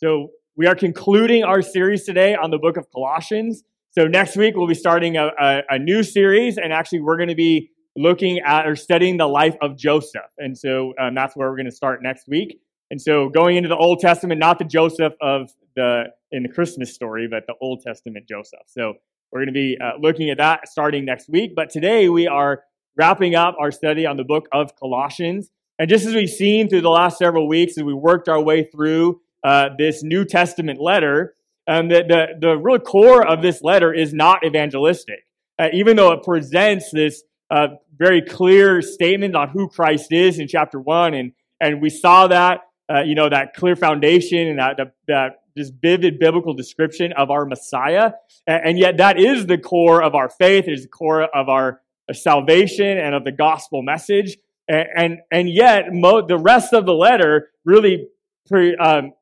So 0.00 0.30
we 0.56 0.68
are 0.68 0.76
concluding 0.76 1.42
our 1.42 1.60
series 1.60 2.04
today 2.04 2.36
on 2.36 2.52
the 2.52 2.58
book 2.58 2.76
of 2.76 2.86
Colossians. 2.92 3.64
So 3.90 4.04
next 4.04 4.36
week 4.36 4.54
we'll 4.54 4.68
be 4.68 4.74
starting 4.74 5.16
a, 5.16 5.30
a, 5.40 5.62
a 5.70 5.78
new 5.80 6.04
series, 6.04 6.56
and 6.56 6.72
actually 6.72 7.00
we're 7.00 7.16
going 7.16 7.30
to 7.30 7.34
be 7.34 7.72
looking 7.96 8.38
at 8.38 8.64
or 8.68 8.76
studying 8.76 9.16
the 9.16 9.26
life 9.26 9.56
of 9.60 9.76
Joseph. 9.76 10.30
And 10.38 10.56
so 10.56 10.92
um, 11.00 11.16
that's 11.16 11.34
where 11.34 11.50
we're 11.50 11.56
going 11.56 11.66
to 11.66 11.74
start 11.74 12.00
next 12.00 12.28
week. 12.28 12.60
And 12.92 13.02
so 13.02 13.28
going 13.28 13.56
into 13.56 13.68
the 13.68 13.76
Old 13.76 13.98
Testament, 13.98 14.38
not 14.38 14.60
the 14.60 14.64
Joseph 14.64 15.14
of 15.20 15.50
the 15.74 16.04
in 16.30 16.44
the 16.44 16.48
Christmas 16.48 16.94
story, 16.94 17.26
but 17.28 17.48
the 17.48 17.54
Old 17.60 17.82
Testament 17.84 18.28
Joseph. 18.28 18.66
So 18.66 18.94
we're 19.32 19.40
going 19.40 19.48
to 19.48 19.52
be 19.52 19.78
uh, 19.82 19.98
looking 20.00 20.30
at 20.30 20.36
that 20.36 20.68
starting 20.68 21.06
next 21.06 21.28
week. 21.28 21.54
But 21.56 21.70
today 21.70 22.08
we 22.08 22.28
are 22.28 22.62
wrapping 22.96 23.34
up 23.34 23.56
our 23.58 23.72
study 23.72 24.06
on 24.06 24.16
the 24.16 24.24
book 24.24 24.46
of 24.52 24.76
Colossians. 24.76 25.50
And 25.76 25.90
just 25.90 26.06
as 26.06 26.14
we've 26.14 26.30
seen 26.30 26.68
through 26.68 26.82
the 26.82 26.88
last 26.88 27.18
several 27.18 27.48
weeks, 27.48 27.76
as 27.76 27.82
we 27.82 27.94
worked 27.94 28.28
our 28.28 28.40
way 28.40 28.62
through 28.62 29.20
uh, 29.44 29.70
this 29.78 30.02
New 30.02 30.24
Testament 30.24 30.80
letter, 30.80 31.34
um, 31.66 31.88
the, 31.88 32.02
the, 32.02 32.48
the 32.48 32.56
real 32.56 32.78
core 32.78 33.26
of 33.26 33.42
this 33.42 33.62
letter 33.62 33.92
is 33.92 34.12
not 34.12 34.44
evangelistic. 34.44 35.20
Uh, 35.58 35.68
even 35.72 35.96
though 35.96 36.12
it 36.12 36.22
presents 36.22 36.90
this 36.92 37.22
uh, 37.50 37.68
very 37.96 38.22
clear 38.22 38.80
statement 38.80 39.34
on 39.34 39.48
who 39.48 39.68
Christ 39.68 40.12
is 40.12 40.38
in 40.38 40.48
chapter 40.48 40.80
one, 40.80 41.14
and, 41.14 41.32
and 41.60 41.82
we 41.82 41.90
saw 41.90 42.28
that, 42.28 42.60
uh, 42.90 43.02
you 43.02 43.14
know, 43.14 43.28
that 43.28 43.54
clear 43.54 43.76
foundation 43.76 44.48
and 44.48 44.58
that, 44.58 44.76
that, 44.76 44.94
that 45.08 45.30
just 45.56 45.74
vivid 45.82 46.18
biblical 46.18 46.54
description 46.54 47.12
of 47.12 47.30
our 47.30 47.44
Messiah. 47.44 48.12
And, 48.46 48.78
yet 48.78 48.98
that 48.98 49.18
is 49.18 49.46
the 49.46 49.58
core 49.58 50.02
of 50.02 50.14
our 50.14 50.28
faith, 50.28 50.68
it 50.68 50.72
is 50.72 50.82
the 50.82 50.88
core 50.88 51.22
of 51.22 51.48
our 51.48 51.80
salvation 52.12 52.96
and 52.98 53.14
of 53.14 53.24
the 53.24 53.32
gospel 53.32 53.82
message. 53.82 54.38
And, 54.68 54.86
and, 54.96 55.18
and 55.30 55.50
yet, 55.50 55.92
mo- 55.92 56.26
the 56.26 56.38
rest 56.38 56.72
of 56.72 56.86
the 56.86 56.94
letter 56.94 57.50
really 57.64 58.06
pre, 58.46 58.76
um, 58.76 59.12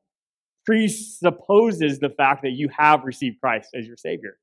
presupposes 0.67 1.99
the 1.99 2.09
fact 2.09 2.43
that 2.43 2.51
you 2.51 2.69
have 2.77 3.05
received 3.05 3.39
Christ 3.39 3.69
as 3.73 3.87
your 3.87 3.97
Savior. 3.97 4.37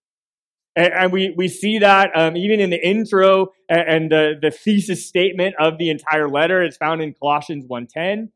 And, 0.74 0.92
and 0.92 1.12
we, 1.12 1.34
we 1.36 1.48
see 1.48 1.78
that 1.78 2.10
um, 2.16 2.36
even 2.36 2.58
in 2.58 2.70
the 2.70 2.84
intro 2.84 3.52
and, 3.68 3.88
and, 3.88 4.10
the, 4.10 4.34
the 4.40 4.50
thesis 4.50 5.06
statement 5.06 5.54
of 5.60 5.78
the 5.78 5.90
entire 5.90 6.28
letter. 6.28 6.62
It's 6.62 6.78
found 6.78 7.02
in 7.02 7.14
Colossians 7.14 7.66
1.10, 7.66 8.30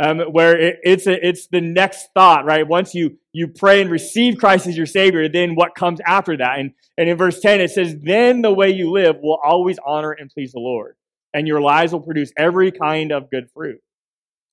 um, 0.00 0.20
where 0.32 0.56
it, 0.56 0.76
it's, 0.84 1.06
a, 1.06 1.26
it's 1.26 1.48
the 1.48 1.60
next 1.60 2.08
thought, 2.14 2.46
right? 2.46 2.66
Once 2.66 2.94
you, 2.94 3.18
you 3.32 3.48
pray 3.48 3.82
and 3.82 3.90
receive 3.90 4.38
Christ 4.38 4.68
as 4.68 4.76
your 4.76 4.86
Savior, 4.86 5.28
then 5.28 5.54
what 5.54 5.74
comes 5.74 6.00
after 6.06 6.36
that? 6.36 6.60
And, 6.60 6.72
and 6.96 7.10
in 7.10 7.18
verse 7.18 7.40
10, 7.40 7.60
it 7.60 7.72
says, 7.72 7.96
Then 8.00 8.40
the 8.40 8.54
way 8.54 8.70
you 8.70 8.90
live 8.90 9.16
will 9.20 9.38
always 9.44 9.78
honor 9.84 10.12
and 10.12 10.30
please 10.30 10.52
the 10.52 10.60
Lord 10.60 10.94
and 11.34 11.48
your 11.48 11.60
lives 11.60 11.92
will 11.92 12.00
produce 12.00 12.32
every 12.36 12.70
kind 12.70 13.12
of 13.12 13.30
good 13.30 13.50
fruit. 13.54 13.80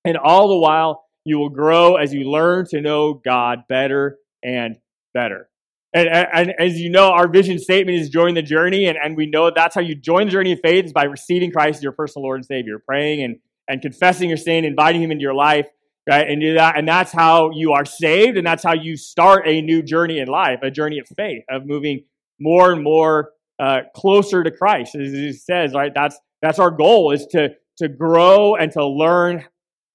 And 0.05 0.17
all 0.17 0.47
the 0.47 0.58
while, 0.58 1.03
you 1.30 1.38
will 1.38 1.49
grow 1.49 1.95
as 1.95 2.13
you 2.13 2.30
learn 2.30 2.66
to 2.72 2.81
know 2.81 3.13
God 3.13 3.63
better 3.69 4.17
and 4.44 4.77
better. 5.13 5.49
And, 5.94 6.08
and, 6.08 6.27
and, 6.33 6.53
as 6.59 6.80
you 6.80 6.89
know, 6.89 7.11
our 7.11 7.27
vision 7.27 7.58
statement 7.58 7.97
is 7.97 8.09
join 8.09 8.36
the 8.36 8.41
journey. 8.41 8.86
And, 8.86 8.97
and 8.97 9.17
we 9.17 9.25
know 9.25 9.52
that's 9.53 9.75
how 9.75 9.81
you 9.81 9.95
join 9.95 10.25
the 10.25 10.31
journey 10.31 10.52
of 10.52 10.59
faith 10.63 10.86
is 10.86 10.94
by 10.94 11.05
receiving 11.05 11.52
Christ 11.52 11.77
as 11.77 11.83
your 11.83 11.94
personal 11.94 12.23
Lord 12.23 12.38
and 12.38 12.45
Savior, 12.45 12.80
praying 12.80 13.23
and, 13.23 13.38
and 13.67 13.81
confessing 13.81 14.30
your 14.30 14.38
sin, 14.38 14.66
inviting 14.66 15.02
Him 15.02 15.11
into 15.11 15.23
your 15.23 15.33
life, 15.33 15.67
right? 16.08 16.30
And 16.30 16.41
do 16.41 16.53
that. 16.55 16.77
And 16.77 16.88
that's 16.88 17.11
how 17.11 17.52
you 17.52 17.71
are 17.73 17.86
saved. 17.86 18.38
And 18.38 18.45
that's 18.45 18.64
how 18.64 18.73
you 18.73 18.97
start 18.97 19.47
a 19.47 19.61
new 19.61 19.81
journey 19.81 20.19
in 20.19 20.27
life, 20.27 20.59
a 20.61 20.69
journey 20.69 20.99
of 20.99 21.08
faith, 21.08 21.43
of 21.49 21.66
moving 21.66 22.03
more 22.39 22.71
and 22.71 22.83
more 22.83 23.31
uh, 23.59 23.81
closer 23.95 24.43
to 24.43 24.52
Christ. 24.52 24.95
As 24.95 25.11
He 25.11 25.33
says, 25.33 25.73
right? 25.73 25.91
That's, 25.93 26.19
that's 26.41 26.59
our 26.59 26.71
goal 26.71 27.11
is 27.11 27.25
to, 27.31 27.49
to 27.77 27.88
grow 27.88 28.55
and 28.55 28.71
to 28.73 28.86
learn 28.86 29.45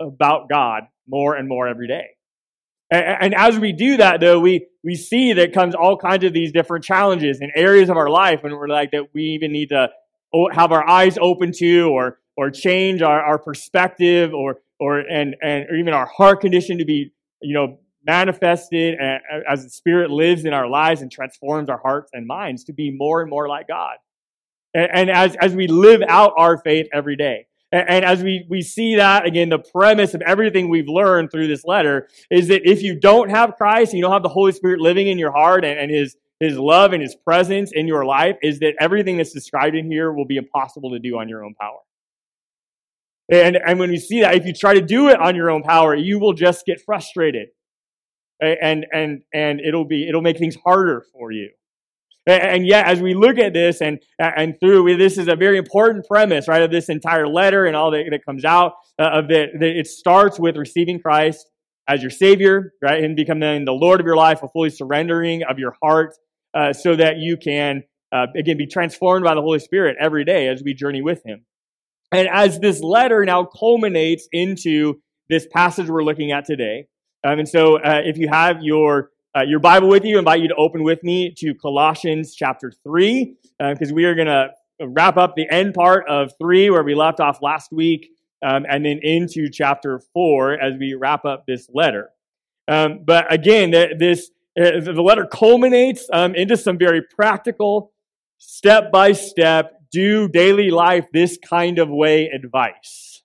about 0.01 0.49
God 0.49 0.85
more 1.07 1.35
and 1.37 1.49
more 1.49 1.67
every 1.69 1.89
day. 1.89 2.07
And, 2.91 3.05
and 3.21 3.35
as 3.35 3.59
we 3.59 3.73
do 3.73 3.97
that, 3.99 4.21
though, 4.21 4.41
we, 4.41 4.67
we 4.83 4.95
see 4.95 5.33
that 5.35 5.53
comes 5.53 5.75
all 5.75 5.97
kinds 5.97 6.25
of 6.25 6.33
these 6.33 6.53
different 6.53 6.85
challenges 6.85 7.41
in 7.41 7.51
areas 7.55 7.91
of 7.91 7.97
our 7.97 8.11
life, 8.11 8.45
and 8.45 8.55
we're 8.55 8.69
like 8.69 8.91
that 8.93 9.15
we 9.15 9.23
even 9.23 9.53
need 9.53 9.71
to 9.71 9.89
have 10.53 10.73
our 10.73 10.87
eyes 10.89 11.17
open 11.21 11.53
to 11.53 11.89
or 11.91 12.19
or 12.37 12.51
change 12.51 13.03
our, 13.03 13.23
our 13.23 13.39
perspective 13.39 14.33
or 14.35 14.61
or 14.81 14.99
and 14.99 15.37
and 15.43 15.67
or 15.71 15.77
even 15.77 15.95
our 15.95 16.07
heart 16.07 16.41
condition 16.41 16.79
to 16.79 16.85
be 16.85 17.13
you 17.41 17.55
know 17.55 17.79
manifested 18.07 18.97
as 19.49 19.65
the 19.65 19.71
spirit 19.71 20.11
lives 20.11 20.45
in 20.45 20.53
our 20.53 20.69
lives 20.69 21.01
and 21.01 21.11
transforms 21.11 21.71
our 21.71 21.79
hearts 21.79 22.11
and 22.13 22.27
minds 22.27 22.65
to 22.65 22.73
be 22.73 22.91
more 22.91 23.23
and 23.23 23.31
more 23.31 23.49
like 23.49 23.69
god 23.69 23.97
and, 24.75 24.89
and 24.93 25.11
as 25.11 25.37
as 25.37 25.55
we 25.55 25.67
live 25.69 26.03
out 26.09 26.33
our 26.37 26.59
faith 26.59 26.87
every 26.93 27.17
day 27.17 27.47
and 27.75 28.05
as 28.05 28.23
we, 28.23 28.47
we 28.49 28.63
see 28.63 28.97
that, 28.97 29.27
again, 29.27 29.49
the 29.49 29.59
premise 29.59 30.15
of 30.15 30.23
everything 30.23 30.69
we've 30.69 30.89
learned 30.89 31.33
through 31.33 31.49
this 31.49 31.65
letter 31.65 32.09
is 32.31 32.49
that 32.49 32.69
if 32.69 32.83
you 32.83 32.99
don't 32.99 33.31
have 33.31 33.57
Christ, 33.57 33.93
and 33.93 33.99
you 33.99 34.05
don't 34.05 34.13
have 34.13 34.23
the 34.23 34.29
Holy 34.29 34.53
Spirit 34.53 34.81
living 34.81 35.09
in 35.09 35.19
your 35.19 35.33
heart 35.33 35.65
and, 35.65 35.79
and 35.79 35.91
his, 35.91 36.17
his 36.39 36.57
love 36.57 36.93
and 36.93 37.03
his 37.03 37.17
presence 37.17 37.73
in 37.73 37.89
your 37.89 38.05
life, 38.05 38.37
is 38.43 38.61
that 38.61 38.75
everything 38.79 39.17
that's 39.17 39.33
described 39.33 39.75
in 39.75 39.91
here 39.91 40.13
will 40.13 40.25
be 40.25 40.37
impossible 40.37 40.93
to 40.93 41.01
do 41.01 41.19
on 41.19 41.29
your 41.29 41.45
own 41.45 41.55
power. 41.61 41.81
And, 43.29 43.57
and 43.57 43.79
when 43.79 43.91
we 43.91 43.99
see 43.99 44.21
that, 44.21 44.35
if 44.35 44.47
you 44.47 44.53
try 44.53 44.75
to 44.75 44.83
do 44.83 45.09
it 45.09 45.19
on 45.19 45.35
your 45.35 45.51
own 45.51 45.63
power, 45.63 45.97
you 45.97 46.19
will 46.19 46.35
just 46.35 46.67
get 46.67 46.81
frustrated. 46.81 47.49
And, 48.41 48.87
and, 48.93 49.23
and 49.33 49.61
it'll 49.61 49.87
be, 49.87 50.07
it'll 50.09 50.23
make 50.23 50.39
things 50.39 50.57
harder 50.65 51.05
for 51.13 51.33
you. 51.33 51.51
And 52.27 52.67
yet, 52.67 52.87
as 52.87 53.03
we 53.03 53.13
look 53.13 53.39
at 53.39 53.53
this 53.53 53.83
and, 53.83 53.99
and 54.19 54.59
through, 54.59 54.97
this 54.97 55.19
is 55.19 55.29
a 55.29 55.37
very 55.37 55.59
important 55.59 56.07
premise, 56.07 56.49
right, 56.49 56.63
of 56.63 56.71
this 56.71 56.89
entire 56.89 57.29
letter 57.29 57.67
and 57.67 57.77
all 57.77 57.91
that, 57.91 58.05
that 58.11 58.25
comes 58.25 58.47
out 58.47 58.73
uh, 58.99 59.11
of 59.13 59.31
it. 59.31 59.51
It 59.61 59.87
starts 59.87 60.41
with 60.41 60.57
receiving 60.57 61.01
Christ 61.01 61.51
as 61.87 62.01
your 62.01 62.11
Savior, 62.11 62.73
right, 62.83 63.05
and 63.05 63.15
becoming 63.15 63.67
the 63.67 63.73
Lord 63.73 64.01
of 64.01 64.07
your 64.07 64.17
life, 64.17 64.43
a 64.43 64.49
fully 64.49 64.71
surrendering 64.71 65.43
of 65.43 65.59
your 65.59 65.77
heart, 65.83 66.15
uh, 66.55 66.73
so 66.73 66.97
that 66.97 67.19
you 67.19 67.37
can, 67.37 67.83
uh, 68.11 68.27
again, 68.37 68.57
be 68.57 68.67
transformed 68.67 69.25
by 69.25 69.35
the 69.35 69.43
Holy 69.43 69.59
Spirit 69.59 69.97
every 70.01 70.25
day 70.25 70.49
as 70.49 70.63
we 70.65 70.73
journey 70.73 71.03
with 71.03 71.23
Him. 71.27 71.45
And 72.11 72.29
as 72.33 72.59
this 72.59 72.81
letter 72.81 73.25
now 73.27 73.45
culminates 73.45 74.29
into 74.33 74.95
this 75.29 75.47
passage 75.53 75.91
we're 75.91 76.05
looking 76.05 76.33
at 76.33 76.47
today, 76.47 76.87
um, 77.23 77.39
and 77.39 77.49
so 77.49 77.77
uh, 77.77 78.01
if 78.05 78.17
you 78.17 78.29
have 78.29 78.63
your 78.63 79.11
uh, 79.37 79.43
your 79.43 79.59
Bible 79.59 79.89
with 79.89 80.05
you, 80.05 80.19
invite 80.19 80.41
you 80.41 80.49
to 80.49 80.55
open 80.55 80.83
with 80.83 81.03
me 81.03 81.35
to 81.39 81.55
Colossians 81.55 82.35
chapter 82.35 82.73
3, 82.85 83.37
because 83.59 83.91
uh, 83.91 83.95
we 83.95 84.05
are 84.05 84.15
going 84.15 84.29
to 84.29 84.51
wrap 84.81 85.17
up 85.17 85.35
the 85.35 85.49
end 85.51 85.75
part 85.75 86.09
of 86.09 86.33
3 86.39 86.71
where 86.71 86.85
we 86.85 86.95
left 86.95 87.21
off 87.21 87.43
last 87.43 87.73
week, 87.73 88.11
um, 88.45 88.65
and 88.69 88.85
then 88.85 89.01
into 89.03 89.49
chapter 89.51 90.01
4 90.13 90.61
as 90.61 90.75
we 90.79 90.95
wrap 90.95 91.25
up 91.25 91.47
this 91.47 91.69
letter. 91.73 92.11
Um, 92.69 93.01
but 93.05 93.33
again, 93.33 93.71
this 93.71 94.31
uh, 94.59 94.81
the 94.81 95.03
letter 95.03 95.27
culminates 95.27 96.09
um, 96.13 96.35
into 96.37 96.57
some 96.57 96.79
very 96.79 97.03
practical, 97.03 97.93
step 98.39 98.93
by 98.93 99.11
step, 99.13 99.73
do 99.91 100.29
daily 100.29 100.71
life 100.71 101.07
this 101.13 101.39
kind 101.39 101.79
of 101.81 101.89
way 101.89 102.27
advice. 102.27 103.23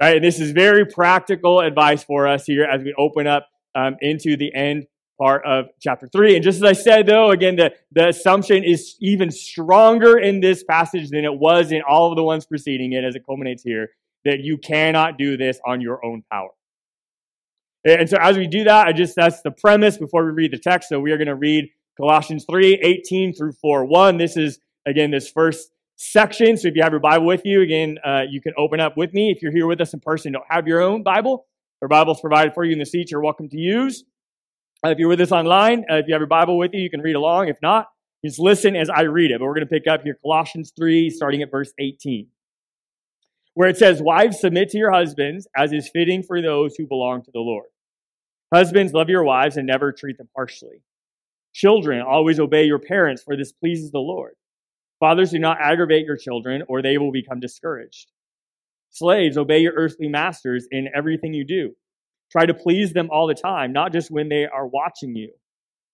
Right? 0.00 0.16
And 0.16 0.24
this 0.24 0.40
is 0.40 0.52
very 0.52 0.86
practical 0.86 1.60
advice 1.60 2.02
for 2.02 2.26
us 2.26 2.46
here 2.46 2.64
as 2.64 2.82
we 2.82 2.94
open 2.98 3.26
up 3.26 3.46
um, 3.76 3.96
into 4.00 4.36
the 4.36 4.52
end 4.54 4.86
part 5.18 5.44
of 5.46 5.66
chapter 5.80 6.08
3. 6.08 6.34
And 6.34 6.44
just 6.44 6.56
as 6.56 6.64
I 6.64 6.72
said, 6.72 7.06
though, 7.06 7.30
again, 7.30 7.56
the, 7.56 7.72
the 7.92 8.08
assumption 8.08 8.64
is 8.64 8.96
even 9.00 9.30
stronger 9.30 10.18
in 10.18 10.40
this 10.40 10.64
passage 10.64 11.10
than 11.10 11.24
it 11.24 11.38
was 11.38 11.72
in 11.72 11.82
all 11.88 12.10
of 12.10 12.16
the 12.16 12.22
ones 12.22 12.44
preceding 12.46 12.92
it 12.92 13.04
as 13.04 13.14
it 13.14 13.24
culminates 13.24 13.62
here, 13.62 13.90
that 14.24 14.40
you 14.40 14.58
cannot 14.58 15.16
do 15.16 15.36
this 15.36 15.58
on 15.64 15.80
your 15.80 16.04
own 16.04 16.22
power. 16.30 16.50
And 17.84 18.10
so 18.10 18.18
as 18.20 18.36
we 18.36 18.48
do 18.48 18.64
that, 18.64 18.88
I 18.88 18.92
just, 18.92 19.14
that's 19.14 19.42
the 19.42 19.52
premise 19.52 19.96
before 19.96 20.24
we 20.24 20.32
read 20.32 20.50
the 20.50 20.58
text. 20.58 20.88
So 20.88 20.98
we 20.98 21.12
are 21.12 21.16
going 21.16 21.28
to 21.28 21.36
read 21.36 21.70
Colossians 21.96 22.44
3, 22.50 22.80
18 22.82 23.32
through 23.32 23.52
4, 23.52 23.84
1. 23.84 24.18
This 24.18 24.36
is, 24.36 24.58
again, 24.86 25.12
this 25.12 25.30
first 25.30 25.70
section. 25.94 26.56
So 26.56 26.68
if 26.68 26.74
you 26.74 26.82
have 26.82 26.92
your 26.92 27.00
Bible 27.00 27.26
with 27.26 27.42
you, 27.44 27.62
again, 27.62 27.98
uh, 28.04 28.22
you 28.28 28.40
can 28.40 28.52
open 28.58 28.80
up 28.80 28.96
with 28.96 29.14
me. 29.14 29.30
If 29.30 29.40
you're 29.40 29.52
here 29.52 29.66
with 29.66 29.80
us 29.80 29.94
in 29.94 30.00
person, 30.00 30.32
don't 30.32 30.44
have 30.50 30.66
your 30.66 30.82
own 30.82 31.04
Bible, 31.04 31.46
Bible's 31.88 32.20
provided 32.20 32.54
for 32.54 32.64
you 32.64 32.72
in 32.72 32.78
the 32.78 32.86
seats 32.86 33.10
you're 33.10 33.20
welcome 33.20 33.48
to 33.48 33.58
use. 33.58 34.04
Uh, 34.84 34.90
if 34.90 34.98
you're 34.98 35.08
with 35.08 35.20
us 35.20 35.32
online, 35.32 35.84
uh, 35.90 35.96
if 35.96 36.06
you 36.06 36.14
have 36.14 36.20
your 36.20 36.26
Bible 36.26 36.58
with 36.58 36.72
you, 36.74 36.80
you 36.80 36.90
can 36.90 37.00
read 37.00 37.16
along. 37.16 37.48
If 37.48 37.56
not, 37.62 37.86
just 38.24 38.38
listen 38.38 38.76
as 38.76 38.90
I 38.90 39.02
read 39.02 39.30
it. 39.30 39.38
But 39.38 39.46
we're 39.46 39.54
going 39.54 39.66
to 39.66 39.72
pick 39.72 39.86
up 39.86 40.02
here 40.02 40.18
Colossians 40.22 40.72
3, 40.76 41.10
starting 41.10 41.42
at 41.42 41.50
verse 41.50 41.72
18, 41.78 42.28
where 43.54 43.68
it 43.68 43.76
says, 43.76 44.02
Wives, 44.02 44.40
submit 44.40 44.70
to 44.70 44.78
your 44.78 44.92
husbands 44.92 45.48
as 45.56 45.72
is 45.72 45.90
fitting 45.92 46.22
for 46.22 46.42
those 46.42 46.74
who 46.76 46.86
belong 46.86 47.22
to 47.24 47.30
the 47.32 47.40
Lord. 47.40 47.68
Husbands, 48.54 48.92
love 48.92 49.08
your 49.08 49.24
wives 49.24 49.56
and 49.56 49.66
never 49.66 49.92
treat 49.92 50.18
them 50.18 50.28
harshly. 50.36 50.82
Children, 51.52 52.02
always 52.02 52.38
obey 52.38 52.64
your 52.64 52.78
parents, 52.78 53.22
for 53.22 53.36
this 53.36 53.52
pleases 53.52 53.90
the 53.90 53.98
Lord. 53.98 54.34
Fathers, 55.00 55.30
do 55.30 55.38
not 55.38 55.58
aggravate 55.60 56.06
your 56.06 56.16
children, 56.16 56.62
or 56.68 56.80
they 56.80 56.98
will 56.98 57.12
become 57.12 57.40
discouraged. 57.40 58.12
Slaves, 58.96 59.36
obey 59.36 59.58
your 59.58 59.74
earthly 59.74 60.08
masters 60.08 60.66
in 60.70 60.88
everything 60.94 61.34
you 61.34 61.44
do. 61.44 61.72
Try 62.32 62.46
to 62.46 62.54
please 62.54 62.94
them 62.94 63.10
all 63.12 63.26
the 63.26 63.34
time, 63.34 63.70
not 63.70 63.92
just 63.92 64.10
when 64.10 64.30
they 64.30 64.46
are 64.46 64.66
watching 64.66 65.14
you. 65.14 65.32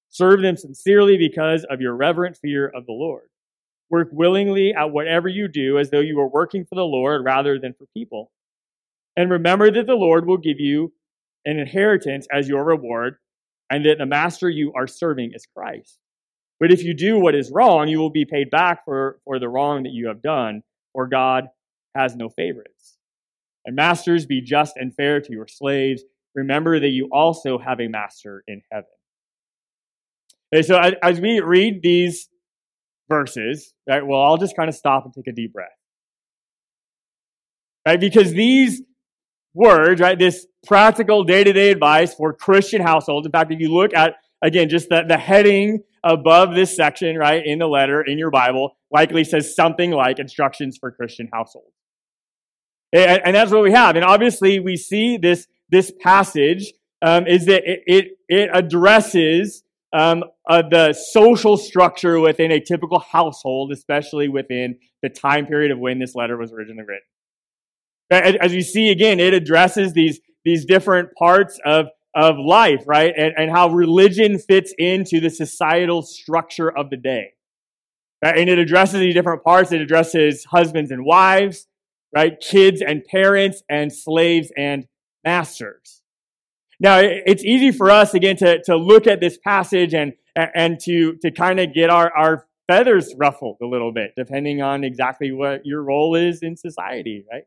Serve 0.08 0.40
them 0.40 0.56
sincerely 0.56 1.16
because 1.16 1.66
of 1.68 1.80
your 1.80 1.96
reverent 1.96 2.36
fear 2.36 2.68
of 2.68 2.86
the 2.86 2.92
Lord. 2.92 3.24
Work 3.90 4.10
willingly 4.12 4.72
at 4.72 4.92
whatever 4.92 5.28
you 5.28 5.48
do 5.48 5.78
as 5.78 5.90
though 5.90 5.98
you 5.98 6.16
were 6.16 6.28
working 6.28 6.64
for 6.64 6.76
the 6.76 6.84
Lord 6.84 7.24
rather 7.24 7.58
than 7.58 7.74
for 7.74 7.86
people. 7.92 8.30
And 9.16 9.32
remember 9.32 9.68
that 9.72 9.88
the 9.88 9.94
Lord 9.94 10.24
will 10.24 10.38
give 10.38 10.60
you 10.60 10.92
an 11.44 11.58
inheritance 11.58 12.28
as 12.32 12.48
your 12.48 12.62
reward, 12.62 13.16
and 13.68 13.84
that 13.84 13.98
the 13.98 14.06
master 14.06 14.48
you 14.48 14.72
are 14.76 14.86
serving 14.86 15.32
is 15.34 15.44
Christ. 15.56 15.98
But 16.60 16.70
if 16.70 16.84
you 16.84 16.94
do 16.94 17.18
what 17.18 17.34
is 17.34 17.50
wrong, 17.50 17.88
you 17.88 17.98
will 17.98 18.10
be 18.10 18.26
paid 18.26 18.48
back 18.48 18.84
for, 18.84 19.18
for 19.24 19.40
the 19.40 19.48
wrong 19.48 19.82
that 19.82 19.92
you 19.92 20.06
have 20.06 20.22
done, 20.22 20.62
for 20.92 21.08
God 21.08 21.48
has 21.94 22.16
no 22.16 22.28
favorites. 22.28 22.98
And 23.64 23.76
masters, 23.76 24.26
be 24.26 24.40
just 24.40 24.76
and 24.76 24.94
fair 24.94 25.20
to 25.20 25.32
your 25.32 25.46
slaves. 25.46 26.02
Remember 26.34 26.80
that 26.80 26.88
you 26.88 27.08
also 27.12 27.58
have 27.58 27.80
a 27.80 27.88
master 27.88 28.42
in 28.46 28.62
heaven. 28.72 28.88
Okay, 30.54 30.62
so 30.62 30.78
as, 31.02 31.20
we 31.20 31.40
read 31.40 31.80
these 31.82 32.28
verses, 33.08 33.72
right, 33.88 34.06
well, 34.06 34.20
I'll 34.20 34.36
just 34.36 34.56
kind 34.56 34.68
of 34.68 34.74
stop 34.74 35.04
and 35.04 35.14
take 35.14 35.26
a 35.26 35.32
deep 35.32 35.52
breath. 35.52 35.68
Right, 37.86 38.00
because 38.00 38.32
these 38.32 38.82
words, 39.54 40.00
right, 40.00 40.18
this 40.18 40.46
practical 40.66 41.24
day-to-day 41.24 41.70
advice 41.70 42.14
for 42.14 42.32
Christian 42.32 42.80
households. 42.80 43.26
In 43.26 43.32
fact, 43.32 43.52
if 43.52 43.60
you 43.60 43.72
look 43.72 43.94
at, 43.94 44.14
again, 44.40 44.68
just 44.68 44.88
the, 44.88 45.04
the 45.06 45.18
heading 45.18 45.82
above 46.04 46.54
this 46.54 46.74
section, 46.74 47.16
right, 47.16 47.42
in 47.44 47.58
the 47.58 47.66
letter, 47.66 48.02
in 48.02 48.18
your 48.18 48.30
Bible, 48.30 48.76
likely 48.90 49.24
says 49.24 49.54
something 49.54 49.90
like 49.90 50.18
instructions 50.18 50.78
for 50.78 50.90
Christian 50.90 51.28
households. 51.32 51.74
And, 52.92 53.22
and 53.24 53.36
that's 53.36 53.50
what 53.50 53.62
we 53.62 53.72
have. 53.72 53.96
And 53.96 54.04
obviously 54.04 54.60
we 54.60 54.76
see 54.76 55.16
this, 55.16 55.46
this 55.70 55.92
passage, 56.00 56.72
um, 57.00 57.26
is 57.26 57.46
that 57.46 57.62
it, 57.64 57.82
it, 57.86 58.18
it 58.28 58.50
addresses 58.52 59.64
um, 59.92 60.24
uh, 60.48 60.62
the 60.68 60.92
social 60.92 61.56
structure 61.56 62.18
within 62.20 62.52
a 62.52 62.60
typical 62.60 62.98
household, 62.98 63.72
especially 63.72 64.28
within 64.28 64.78
the 65.02 65.08
time 65.08 65.46
period 65.46 65.70
of 65.70 65.78
when 65.78 65.98
this 65.98 66.14
letter 66.14 66.36
was 66.36 66.52
originally 66.52 66.84
written. 66.84 68.38
As 68.40 68.52
you 68.52 68.62
see 68.62 68.90
again, 68.90 69.20
it 69.20 69.32
addresses 69.32 69.94
these, 69.94 70.20
these 70.44 70.64
different 70.66 71.14
parts 71.14 71.58
of, 71.64 71.86
of 72.14 72.36
life, 72.38 72.82
right? 72.86 73.12
And, 73.16 73.32
and 73.36 73.50
how 73.50 73.70
religion 73.70 74.38
fits 74.38 74.74
into 74.76 75.18
the 75.18 75.30
societal 75.30 76.02
structure 76.02 76.70
of 76.70 76.90
the 76.90 76.98
day. 76.98 77.32
Right? 78.22 78.36
And 78.36 78.50
it 78.50 78.58
addresses 78.58 79.00
these 79.00 79.14
different 79.14 79.42
parts. 79.42 79.72
It 79.72 79.80
addresses 79.80 80.44
husbands 80.44 80.90
and 80.90 81.04
wives, 81.04 81.66
right? 82.14 82.38
Kids 82.40 82.82
and 82.82 83.04
parents, 83.04 83.62
and 83.68 83.92
slaves 83.92 84.52
and 84.56 84.86
masters. 85.24 86.02
Now, 86.80 86.98
it's 87.00 87.44
easy 87.44 87.70
for 87.70 87.90
us, 87.90 88.12
again, 88.12 88.36
to, 88.38 88.60
to 88.64 88.76
look 88.76 89.06
at 89.06 89.20
this 89.20 89.38
passage 89.38 89.94
and, 89.94 90.14
and 90.34 90.80
to, 90.80 91.14
to 91.22 91.30
kind 91.30 91.60
of 91.60 91.72
get 91.72 91.90
our, 91.90 92.12
our 92.16 92.46
feathers 92.66 93.14
ruffled 93.16 93.58
a 93.62 93.66
little 93.66 93.92
bit, 93.92 94.14
depending 94.16 94.62
on 94.62 94.82
exactly 94.82 95.30
what 95.30 95.64
your 95.64 95.82
role 95.82 96.16
is 96.16 96.42
in 96.42 96.56
society, 96.56 97.24
right? 97.30 97.44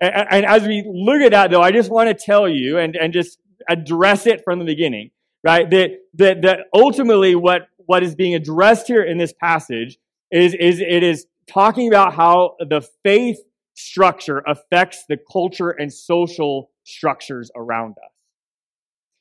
And, 0.00 0.26
and 0.30 0.46
as 0.46 0.66
we 0.66 0.82
look 0.86 1.20
at 1.20 1.32
that, 1.32 1.50
though, 1.50 1.60
I 1.60 1.72
just 1.72 1.90
want 1.90 2.08
to 2.08 2.14
tell 2.14 2.48
you 2.48 2.78
and, 2.78 2.96
and 2.96 3.12
just 3.12 3.38
address 3.68 4.26
it 4.26 4.42
from 4.44 4.58
the 4.58 4.64
beginning, 4.64 5.10
right? 5.44 5.68
That, 5.68 5.90
that, 6.14 6.42
that 6.42 6.60
ultimately 6.74 7.34
what, 7.34 7.68
what 7.76 8.02
is 8.02 8.14
being 8.14 8.34
addressed 8.34 8.86
here 8.86 9.02
in 9.02 9.18
this 9.18 9.32
passage 9.32 9.98
is, 10.30 10.54
is 10.54 10.80
it 10.80 11.02
is 11.02 11.26
talking 11.46 11.88
about 11.88 12.14
how 12.14 12.56
the 12.60 12.80
faith 13.04 13.38
structure 13.82 14.38
affects 14.46 15.04
the 15.08 15.18
culture 15.30 15.70
and 15.70 15.92
social 15.92 16.70
structures 16.84 17.50
around 17.56 17.92
us. 17.92 18.12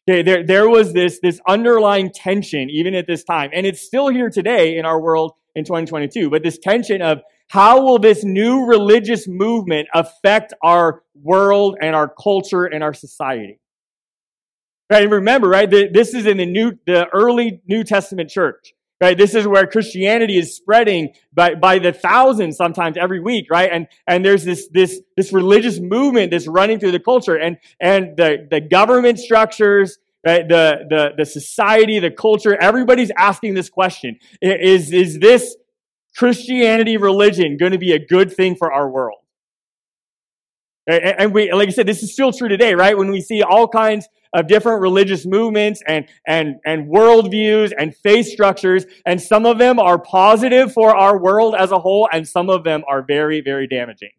Okay, 0.09 0.23
there, 0.23 0.43
there 0.43 0.69
was 0.69 0.93
this, 0.93 1.19
this 1.21 1.39
underlying 1.47 2.11
tension 2.11 2.69
even 2.69 2.95
at 2.95 3.07
this 3.07 3.23
time, 3.23 3.51
and 3.53 3.65
it's 3.65 3.81
still 3.81 4.09
here 4.09 4.29
today 4.29 4.77
in 4.77 4.85
our 4.85 4.99
world 4.99 5.33
in 5.55 5.63
2022, 5.63 6.29
but 6.29 6.43
this 6.43 6.57
tension 6.57 7.01
of 7.01 7.21
how 7.49 7.83
will 7.83 7.99
this 7.99 8.23
new 8.23 8.65
religious 8.65 9.27
movement 9.27 9.87
affect 9.93 10.53
our 10.63 11.03
world 11.13 11.77
and 11.81 11.95
our 11.95 12.07
culture 12.07 12.65
and 12.65 12.83
our 12.83 12.93
society? 12.93 13.59
Right, 14.89 15.03
and 15.03 15.11
remember, 15.11 15.47
right, 15.49 15.69
this 15.69 16.13
is 16.13 16.25
in 16.25 16.37
the 16.37 16.45
new, 16.45 16.73
the 16.85 17.07
early 17.09 17.61
New 17.65 17.83
Testament 17.83 18.29
church. 18.29 18.73
Right? 19.01 19.17
This 19.17 19.33
is 19.33 19.47
where 19.47 19.65
Christianity 19.65 20.37
is 20.37 20.55
spreading 20.55 21.13
by, 21.33 21.55
by 21.55 21.79
the 21.79 21.91
thousands 21.91 22.55
sometimes 22.55 22.97
every 22.97 23.19
week, 23.19 23.47
right? 23.49 23.67
And, 23.71 23.87
and 24.05 24.23
there's 24.23 24.43
this, 24.43 24.67
this, 24.71 25.01
this 25.17 25.33
religious 25.33 25.79
movement 25.79 26.29
that's 26.29 26.45
running 26.45 26.79
through 26.79 26.91
the 26.91 26.99
culture 26.99 27.35
and, 27.35 27.57
and 27.79 28.15
the, 28.15 28.47
the 28.51 28.61
government 28.61 29.17
structures, 29.17 29.97
right? 30.25 30.47
The, 30.47 30.85
the, 30.87 31.09
the 31.17 31.25
society, 31.25 31.97
the 31.97 32.11
culture, 32.11 32.55
everybody's 32.55 33.09
asking 33.17 33.55
this 33.55 33.71
question. 33.71 34.19
Is, 34.39 34.93
is 34.93 35.17
this 35.17 35.55
Christianity 36.15 36.97
religion 36.97 37.57
going 37.57 37.71
to 37.71 37.79
be 37.79 37.93
a 37.93 38.05
good 38.05 38.31
thing 38.31 38.55
for 38.55 38.71
our 38.71 38.87
world? 38.87 39.17
And 40.85 41.33
we, 41.33 41.51
like 41.51 41.69
I 41.69 41.71
said, 41.71 41.87
this 41.87 42.03
is 42.03 42.13
still 42.13 42.31
true 42.31 42.49
today, 42.49 42.75
right? 42.75 42.95
When 42.95 43.09
we 43.09 43.21
see 43.21 43.41
all 43.41 43.67
kinds 43.67 44.07
of 44.33 44.47
different 44.47 44.81
religious 44.81 45.25
movements 45.25 45.81
and, 45.87 46.07
and, 46.25 46.55
and 46.65 46.87
worldviews 46.87 47.71
and 47.77 47.95
faith 47.95 48.27
structures. 48.27 48.85
And 49.05 49.21
some 49.21 49.45
of 49.45 49.57
them 49.57 49.79
are 49.79 49.99
positive 49.99 50.71
for 50.73 50.95
our 50.95 51.17
world 51.17 51.55
as 51.57 51.71
a 51.71 51.79
whole, 51.79 52.07
and 52.11 52.27
some 52.27 52.49
of 52.49 52.63
them 52.63 52.83
are 52.87 53.01
very, 53.01 53.41
very 53.41 53.67
damaging. 53.67 54.11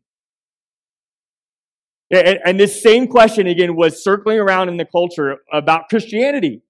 And, 2.11 2.39
and 2.45 2.61
this 2.61 2.83
same 2.83 3.07
question 3.07 3.47
again 3.47 3.75
was 3.75 4.05
circling 4.05 4.39
around 4.39 4.69
in 4.69 4.77
the 4.77 4.85
culture 4.85 5.39
about 5.51 5.89
Christianity. 5.89 6.63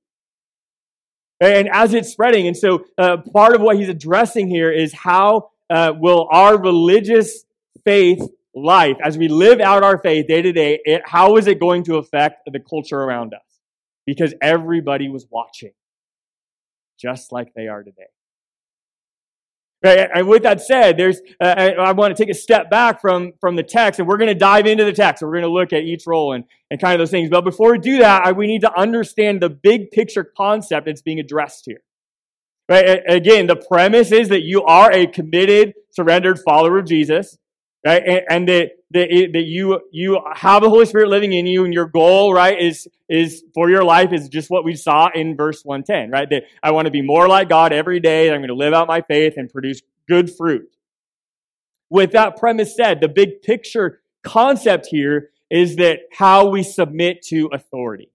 And 1.40 1.68
as 1.68 1.92
it's 1.92 2.10
spreading, 2.10 2.46
and 2.46 2.56
so 2.56 2.84
uh, 2.96 3.16
part 3.32 3.56
of 3.56 3.60
what 3.60 3.76
he's 3.76 3.88
addressing 3.88 4.46
here 4.46 4.70
is 4.70 4.92
how 4.92 5.50
uh, 5.68 5.92
will 5.98 6.28
our 6.30 6.56
religious 6.56 7.44
faith 7.84 8.22
life, 8.54 8.96
as 9.02 9.16
we 9.16 9.28
live 9.28 9.60
out 9.60 9.82
our 9.82 9.98
faith 9.98 10.26
day 10.26 10.42
to 10.42 10.52
day, 10.52 10.80
it, 10.84 11.02
how 11.04 11.36
is 11.36 11.46
it 11.46 11.60
going 11.60 11.84
to 11.84 11.96
affect 11.96 12.48
the 12.50 12.60
culture 12.60 13.00
around 13.00 13.34
us? 13.34 13.40
Because 14.06 14.34
everybody 14.42 15.08
was 15.08 15.26
watching, 15.30 15.72
just 17.00 17.32
like 17.32 17.54
they 17.54 17.68
are 17.68 17.82
today. 17.82 18.08
Right? 19.84 20.08
And 20.14 20.28
with 20.28 20.44
that 20.44 20.60
said, 20.60 20.96
there's, 20.96 21.20
uh, 21.40 21.44
I, 21.44 21.92
want 21.92 22.16
to 22.16 22.22
take 22.22 22.30
a 22.30 22.38
step 22.38 22.70
back 22.70 23.00
from, 23.00 23.32
from 23.40 23.56
the 23.56 23.64
text, 23.64 23.98
and 23.98 24.08
we're 24.08 24.16
going 24.16 24.28
to 24.28 24.34
dive 24.34 24.66
into 24.66 24.84
the 24.84 24.92
text. 24.92 25.22
We're 25.22 25.32
going 25.32 25.42
to 25.42 25.50
look 25.50 25.72
at 25.72 25.82
each 25.82 26.06
role 26.06 26.34
and, 26.34 26.44
and 26.70 26.80
kind 26.80 26.94
of 26.94 27.00
those 27.00 27.10
things. 27.10 27.30
But 27.30 27.42
before 27.42 27.72
we 27.72 27.78
do 27.78 27.98
that, 27.98 28.24
I, 28.24 28.32
we 28.32 28.46
need 28.46 28.60
to 28.60 28.78
understand 28.78 29.40
the 29.40 29.50
big 29.50 29.90
picture 29.90 30.24
concept 30.24 30.86
that's 30.86 31.02
being 31.02 31.18
addressed 31.18 31.64
here. 31.66 31.82
Right? 32.68 33.02
Again, 33.08 33.48
the 33.48 33.56
premise 33.56 34.12
is 34.12 34.28
that 34.28 34.42
you 34.42 34.62
are 34.62 34.92
a 34.92 35.08
committed, 35.08 35.74
surrendered 35.90 36.38
follower 36.38 36.78
of 36.78 36.86
Jesus 36.86 37.36
right? 37.84 38.02
And, 38.06 38.20
and 38.28 38.48
that, 38.48 38.70
that, 38.92 39.14
it, 39.14 39.32
that 39.32 39.44
you, 39.44 39.80
you 39.90 40.20
have 40.34 40.62
the 40.62 40.68
Holy 40.68 40.86
Spirit 40.86 41.08
living 41.08 41.32
in 41.32 41.46
you 41.46 41.64
and 41.64 41.72
your 41.72 41.86
goal, 41.86 42.32
right, 42.32 42.60
is, 42.60 42.88
is 43.08 43.44
for 43.54 43.70
your 43.70 43.84
life 43.84 44.12
is 44.12 44.28
just 44.28 44.50
what 44.50 44.64
we 44.64 44.74
saw 44.74 45.08
in 45.14 45.36
verse 45.36 45.64
110, 45.64 46.10
right? 46.10 46.28
That 46.30 46.44
I 46.62 46.70
want 46.72 46.86
to 46.86 46.90
be 46.90 47.02
more 47.02 47.28
like 47.28 47.48
God 47.48 47.72
every 47.72 48.00
day. 48.00 48.30
I'm 48.30 48.40
going 48.40 48.48
to 48.48 48.54
live 48.54 48.74
out 48.74 48.88
my 48.88 49.00
faith 49.00 49.34
and 49.36 49.50
produce 49.50 49.82
good 50.08 50.30
fruit. 50.34 50.68
With 51.90 52.12
that 52.12 52.36
premise 52.36 52.74
said, 52.74 53.00
the 53.00 53.08
big 53.08 53.42
picture 53.42 54.00
concept 54.22 54.86
here 54.86 55.30
is 55.50 55.76
that 55.76 56.00
how 56.12 56.48
we 56.48 56.62
submit 56.62 57.22
to 57.22 57.50
authority. 57.52 58.10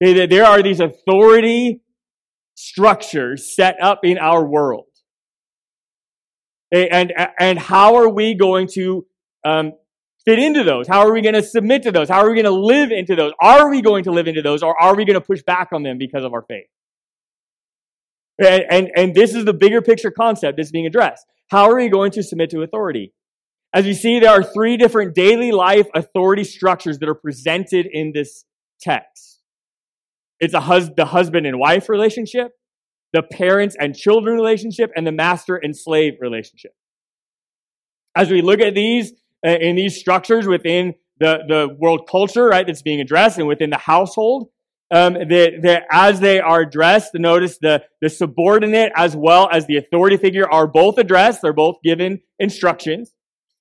There 0.00 0.44
are 0.44 0.62
these 0.62 0.80
authority 0.80 1.82
structures 2.54 3.54
set 3.54 3.76
up 3.82 4.00
in 4.02 4.18
our 4.18 4.44
world. 4.44 4.86
And, 6.72 7.12
and 7.38 7.58
how 7.58 7.94
are 7.96 8.08
we 8.08 8.34
going 8.34 8.68
to 8.74 9.06
um, 9.44 9.72
fit 10.24 10.38
into 10.38 10.64
those? 10.64 10.88
How 10.88 11.06
are 11.06 11.12
we 11.12 11.22
going 11.22 11.34
to 11.34 11.42
submit 11.42 11.84
to 11.84 11.92
those? 11.92 12.08
How 12.08 12.18
are 12.18 12.28
we 12.28 12.34
going 12.34 12.52
to 12.52 12.60
live 12.60 12.90
into 12.90 13.14
those? 13.14 13.32
Are 13.40 13.70
we 13.70 13.80
going 13.80 14.04
to 14.04 14.10
live 14.10 14.26
into 14.26 14.42
those 14.42 14.62
or 14.62 14.80
are 14.80 14.96
we 14.96 15.04
going 15.04 15.14
to 15.14 15.20
push 15.20 15.42
back 15.42 15.68
on 15.72 15.82
them 15.82 15.98
because 15.98 16.24
of 16.24 16.34
our 16.34 16.42
faith? 16.42 16.66
And, 18.38 18.64
and, 18.68 18.90
and 18.96 19.14
this 19.14 19.34
is 19.34 19.44
the 19.44 19.54
bigger 19.54 19.80
picture 19.80 20.10
concept 20.10 20.56
that's 20.58 20.70
being 20.70 20.86
addressed. 20.86 21.24
How 21.48 21.70
are 21.70 21.76
we 21.76 21.88
going 21.88 22.10
to 22.12 22.22
submit 22.22 22.50
to 22.50 22.62
authority? 22.62 23.12
As 23.72 23.86
you 23.86 23.94
see, 23.94 24.18
there 24.18 24.30
are 24.30 24.42
three 24.42 24.76
different 24.76 25.14
daily 25.14 25.52
life 25.52 25.86
authority 25.94 26.44
structures 26.44 26.98
that 26.98 27.08
are 27.08 27.14
presented 27.14 27.86
in 27.90 28.12
this 28.12 28.44
text. 28.80 29.40
It's 30.40 30.54
a 30.54 30.60
hus- 30.60 30.90
the 30.96 31.06
husband 31.06 31.46
and 31.46 31.58
wife 31.58 31.88
relationship, 31.88 32.52
the 33.16 33.22
parents 33.22 33.74
and 33.80 33.96
children 33.96 34.36
relationship 34.36 34.92
and 34.94 35.06
the 35.06 35.12
master 35.12 35.56
and 35.56 35.74
slave 35.74 36.18
relationship. 36.20 36.72
As 38.14 38.30
we 38.30 38.42
look 38.42 38.60
at 38.60 38.74
these 38.74 39.14
uh, 39.46 39.56
in 39.58 39.74
these 39.74 39.98
structures 39.98 40.46
within 40.46 40.94
the, 41.18 41.38
the 41.48 41.74
world 41.78 42.06
culture, 42.10 42.46
right, 42.46 42.66
that's 42.66 42.82
being 42.82 43.00
addressed 43.00 43.38
and 43.38 43.48
within 43.48 43.70
the 43.70 43.78
household, 43.78 44.50
um, 44.90 45.14
that, 45.14 45.60
that 45.62 45.84
as 45.90 46.20
they 46.20 46.40
are 46.40 46.60
addressed, 46.60 47.14
notice 47.14 47.56
the, 47.58 47.84
the 48.02 48.10
subordinate 48.10 48.92
as 48.94 49.16
well 49.16 49.48
as 49.50 49.66
the 49.66 49.78
authority 49.78 50.18
figure 50.18 50.50
are 50.50 50.66
both 50.66 50.98
addressed. 50.98 51.40
They're 51.40 51.54
both 51.54 51.76
given 51.82 52.20
instructions. 52.38 53.14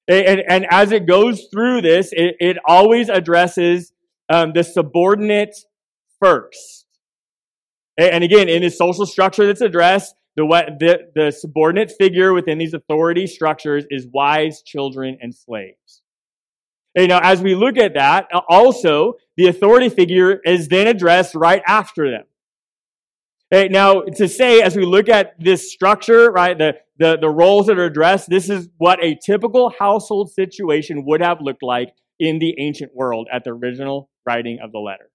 And, 0.10 0.44
and 0.50 0.68
as 0.70 0.92
it 0.92 1.08
goes 1.08 1.48
through 1.50 1.82
this, 1.82 2.10
it, 2.12 2.36
it 2.40 2.58
always 2.68 3.08
addresses 3.08 3.94
um, 4.28 4.52
the 4.54 4.64
subordinate 4.64 5.56
first. 6.20 6.85
And 7.98 8.24
again, 8.24 8.50
in 8.50 8.62
this 8.62 8.78
social 8.78 9.06
structure 9.06 9.46
that's 9.46 9.62
addressed, 9.62 10.16
the, 10.36 10.46
the, 10.80 11.00
the 11.16 11.32
subordinate 11.32 11.92
figure 11.98 12.34
within 12.34 12.58
these 12.58 12.74
authority 12.74 13.26
structures 13.26 13.86
is 13.90 14.08
wives, 14.14 14.62
children, 14.62 15.18
and 15.22 15.34
slaves. 15.34 16.02
You 16.96 17.08
know, 17.08 17.20
as 17.22 17.42
we 17.42 17.56
look 17.56 17.78
at 17.78 17.94
that, 17.94 18.28
also 18.50 19.14
the 19.38 19.48
authority 19.48 19.90
figure 19.90 20.40
is 20.46 20.68
then 20.68 20.88
addressed 20.88 21.36
right 21.36 21.62
after 21.66 22.10
them. 22.10 22.24
Okay, 23.54 23.68
now, 23.70 24.02
to 24.02 24.28
say, 24.28 24.62
as 24.62 24.76
we 24.76 24.86
look 24.86 25.08
at 25.08 25.36
this 25.40 25.72
structure, 25.72 26.32
right, 26.32 26.58
the, 26.58 26.74
the, 26.98 27.18
the 27.20 27.30
roles 27.30 27.68
that 27.68 27.78
are 27.78 27.86
addressed, 27.86 28.30
this 28.30 28.50
is 28.50 28.70
what 28.78 29.04
a 29.04 29.18
typical 29.24 29.72
household 29.78 30.32
situation 30.32 31.06
would 31.06 31.22
have 31.22 31.42
looked 31.42 31.62
like 31.62 31.94
in 32.20 32.40
the 32.40 32.56
ancient 32.60 32.96
world 32.96 33.28
at 33.32 33.44
the 33.44 33.52
original 33.52 34.10
writing 34.26 34.60
of 34.64 34.72
the 34.72 34.80
letter. 34.80 35.10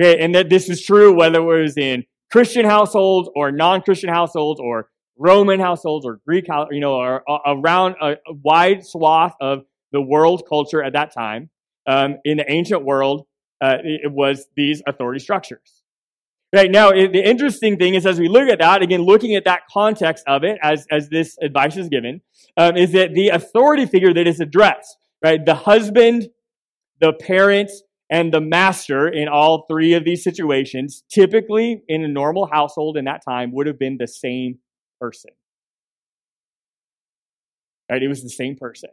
Okay, 0.00 0.18
and 0.18 0.34
that 0.34 0.48
this 0.48 0.68
is 0.68 0.82
true 0.82 1.12
whether 1.12 1.40
it 1.40 1.62
was 1.62 1.76
in 1.76 2.04
Christian 2.30 2.64
households 2.64 3.28
or 3.34 3.52
non-Christian 3.52 4.08
households 4.08 4.58
or 4.58 4.88
Roman 5.18 5.60
households 5.60 6.06
or 6.06 6.20
Greek, 6.26 6.46
you 6.70 6.80
know, 6.80 6.94
or 6.94 7.22
around 7.46 7.96
a, 8.00 8.16
wide 8.28 8.84
swath 8.84 9.34
of 9.40 9.64
the 9.92 10.00
world 10.00 10.44
culture 10.48 10.82
at 10.82 10.94
that 10.94 11.12
time. 11.12 11.50
Um, 11.86 12.16
in 12.24 12.38
the 12.38 12.50
ancient 12.50 12.84
world, 12.84 13.26
uh, 13.60 13.78
it 13.82 14.10
was 14.10 14.46
these 14.56 14.82
authority 14.86 15.20
structures. 15.20 15.82
Right 16.54 16.70
now, 16.70 16.90
the 16.90 17.22
interesting 17.22 17.78
thing 17.78 17.94
is 17.94 18.04
as 18.04 18.20
we 18.20 18.28
look 18.28 18.48
at 18.48 18.58
that, 18.58 18.82
again, 18.82 19.02
looking 19.02 19.36
at 19.36 19.44
that 19.44 19.62
context 19.72 20.24
of 20.26 20.44
it 20.44 20.58
as, 20.62 20.86
as 20.90 21.08
this 21.08 21.36
advice 21.40 21.76
is 21.76 21.88
given, 21.88 22.20
um, 22.56 22.76
is 22.76 22.92
that 22.92 23.14
the 23.14 23.28
authority 23.28 23.86
figure 23.86 24.12
that 24.12 24.26
is 24.26 24.38
addressed, 24.38 24.96
right, 25.22 25.44
the 25.44 25.54
husband, 25.54 26.28
the 27.00 27.12
parent, 27.14 27.70
and 28.12 28.30
the 28.30 28.42
master 28.42 29.08
in 29.08 29.26
all 29.26 29.64
three 29.66 29.94
of 29.94 30.04
these 30.04 30.22
situations, 30.22 31.02
typically 31.10 31.82
in 31.88 32.04
a 32.04 32.08
normal 32.08 32.46
household 32.46 32.98
in 32.98 33.06
that 33.06 33.22
time, 33.26 33.52
would 33.54 33.66
have 33.66 33.78
been 33.78 33.96
the 33.98 34.06
same 34.06 34.58
person. 35.00 35.30
Right? 37.90 38.02
It 38.02 38.08
was 38.08 38.22
the 38.22 38.28
same 38.28 38.56
person. 38.56 38.90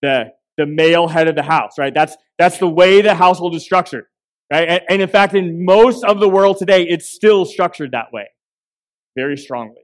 The, 0.00 0.32
the 0.56 0.64
male 0.64 1.06
head 1.06 1.28
of 1.28 1.34
the 1.34 1.42
house, 1.42 1.72
right? 1.78 1.92
That's, 1.92 2.16
that's 2.38 2.56
the 2.56 2.66
way 2.66 3.02
the 3.02 3.14
household 3.14 3.54
is 3.54 3.62
structured. 3.62 4.06
Right? 4.50 4.68
And, 4.68 4.82
and 4.88 5.02
in 5.02 5.08
fact, 5.08 5.34
in 5.34 5.62
most 5.62 6.02
of 6.02 6.18
the 6.18 6.28
world 6.30 6.56
today, 6.56 6.86
it's 6.88 7.10
still 7.10 7.44
structured 7.44 7.92
that 7.92 8.06
way 8.10 8.28
very 9.14 9.36
strongly. 9.36 9.81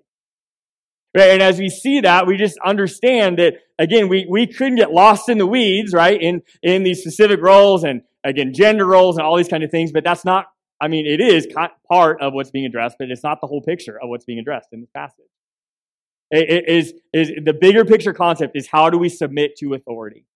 Right? 1.16 1.30
And 1.30 1.42
as 1.42 1.58
we 1.58 1.68
see 1.68 2.00
that, 2.00 2.26
we 2.26 2.36
just 2.36 2.58
understand 2.64 3.38
that, 3.38 3.54
again, 3.78 4.08
we, 4.08 4.26
we 4.28 4.46
couldn't 4.46 4.76
get 4.76 4.92
lost 4.92 5.28
in 5.28 5.38
the 5.38 5.46
weeds, 5.46 5.92
right, 5.92 6.20
in, 6.20 6.42
in 6.62 6.82
these 6.82 7.00
specific 7.00 7.40
roles 7.40 7.82
and, 7.82 8.02
again, 8.24 8.52
gender 8.52 8.86
roles 8.86 9.16
and 9.16 9.26
all 9.26 9.36
these 9.36 9.48
kind 9.48 9.64
of 9.64 9.70
things, 9.70 9.90
but 9.90 10.04
that's 10.04 10.24
not, 10.24 10.46
I 10.80 10.88
mean, 10.88 11.06
it 11.06 11.20
is 11.20 11.48
part 11.90 12.20
of 12.20 12.34
what's 12.34 12.50
being 12.50 12.66
addressed, 12.66 12.96
but 12.98 13.10
it's 13.10 13.24
not 13.24 13.40
the 13.40 13.46
whole 13.46 13.62
picture 13.62 13.98
of 14.00 14.10
what's 14.10 14.24
being 14.26 14.38
addressed 14.38 14.68
in 14.70 14.80
this 14.80 14.90
passage. 14.94 15.24
It 16.30 16.68
is, 16.68 16.92
is 17.14 17.32
the 17.42 17.54
bigger 17.54 17.86
picture 17.86 18.12
concept 18.12 18.54
is 18.54 18.68
how 18.70 18.90
do 18.90 18.98
we 18.98 19.08
submit 19.08 19.56
to 19.60 19.72
authority? 19.72 20.26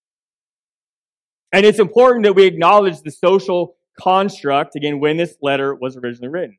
And 1.52 1.66
it's 1.66 1.78
important 1.78 2.24
that 2.24 2.32
we 2.32 2.46
acknowledge 2.46 3.02
the 3.02 3.10
social 3.10 3.76
construct, 4.00 4.74
again, 4.74 5.00
when 5.00 5.18
this 5.18 5.36
letter 5.42 5.74
was 5.74 5.98
originally 5.98 6.28
written. 6.28 6.56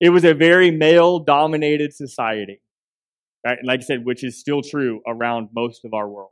It 0.00 0.10
was 0.10 0.24
a 0.24 0.34
very 0.34 0.70
male 0.70 1.18
dominated 1.18 1.94
society. 1.94 2.60
Right? 3.44 3.58
And 3.58 3.66
like 3.66 3.80
I 3.80 3.84
said, 3.84 4.04
which 4.04 4.24
is 4.24 4.38
still 4.38 4.62
true 4.62 5.00
around 5.06 5.48
most 5.54 5.84
of 5.84 5.94
our 5.94 6.08
world. 6.08 6.30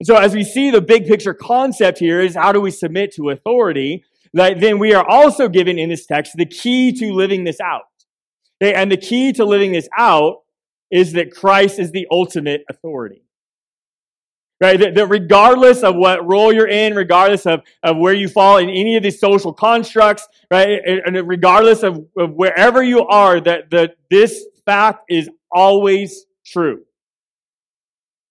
And 0.00 0.06
so 0.06 0.16
as 0.16 0.34
we 0.34 0.44
see 0.44 0.70
the 0.70 0.80
big 0.80 1.06
picture 1.06 1.34
concept 1.34 1.98
here 1.98 2.20
is 2.20 2.36
how 2.36 2.52
do 2.52 2.60
we 2.60 2.70
submit 2.70 3.12
to 3.14 3.30
authority? 3.30 4.04
That 4.32 4.60
then 4.60 4.78
we 4.78 4.94
are 4.94 5.06
also 5.06 5.48
given 5.48 5.78
in 5.78 5.88
this 5.88 6.06
text 6.06 6.32
the 6.36 6.46
key 6.46 6.92
to 6.92 7.12
living 7.12 7.44
this 7.44 7.60
out. 7.60 7.82
Okay? 8.62 8.74
And 8.74 8.92
the 8.92 8.96
key 8.96 9.32
to 9.32 9.44
living 9.44 9.72
this 9.72 9.88
out 9.96 10.42
is 10.90 11.12
that 11.12 11.32
Christ 11.32 11.78
is 11.78 11.90
the 11.90 12.06
ultimate 12.10 12.62
authority. 12.70 13.22
Right? 14.60 14.78
That, 14.78 14.96
that, 14.96 15.06
regardless 15.06 15.82
of 15.82 15.94
what 15.94 16.26
role 16.26 16.52
you're 16.52 16.66
in, 16.66 16.94
regardless 16.96 17.46
of, 17.46 17.60
of 17.84 17.96
where 17.96 18.12
you 18.12 18.28
fall 18.28 18.56
in 18.56 18.68
any 18.68 18.96
of 18.96 19.04
these 19.04 19.20
social 19.20 19.52
constructs, 19.52 20.26
right? 20.50 20.80
And, 20.84 21.16
and 21.16 21.28
regardless 21.28 21.84
of, 21.84 22.04
of 22.16 22.32
wherever 22.32 22.82
you 22.82 23.06
are, 23.06 23.40
that, 23.40 23.70
that 23.70 23.96
this 24.10 24.44
fact 24.66 25.04
is 25.08 25.30
always 25.50 26.24
true. 26.46 26.82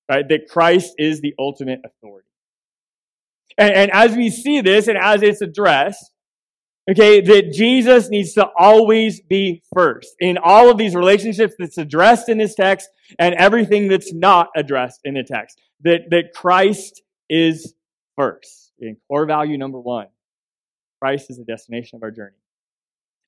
Right? 0.09 0.27
That 0.27 0.47
Christ 0.47 0.93
is 0.97 1.21
the 1.21 1.33
ultimate 1.37 1.81
authority. 1.85 2.27
And, 3.57 3.73
and 3.73 3.91
as 3.91 4.15
we 4.15 4.29
see 4.29 4.61
this 4.61 4.87
and 4.87 4.97
as 4.97 5.21
it's 5.23 5.41
addressed, 5.41 6.11
okay, 6.89 7.21
that 7.21 7.51
Jesus 7.51 8.09
needs 8.09 8.33
to 8.33 8.47
always 8.57 9.19
be 9.19 9.63
first 9.73 10.15
in 10.19 10.37
all 10.37 10.69
of 10.69 10.77
these 10.77 10.95
relationships 10.95 11.55
that's 11.57 11.77
addressed 11.77 12.29
in 12.29 12.37
this 12.37 12.55
text 12.55 12.89
and 13.19 13.35
everything 13.35 13.87
that's 13.87 14.13
not 14.13 14.49
addressed 14.55 15.01
in 15.03 15.15
the 15.15 15.23
text. 15.23 15.59
That, 15.81 16.09
that 16.09 16.33
Christ 16.33 17.01
is 17.29 17.73
first. 18.15 18.71
In 18.79 18.97
core 19.07 19.25
value 19.25 19.57
number 19.57 19.79
one, 19.79 20.07
Christ 21.01 21.29
is 21.29 21.37
the 21.37 21.43
destination 21.43 21.95
of 21.97 22.03
our 22.03 22.11
journey. 22.11 22.35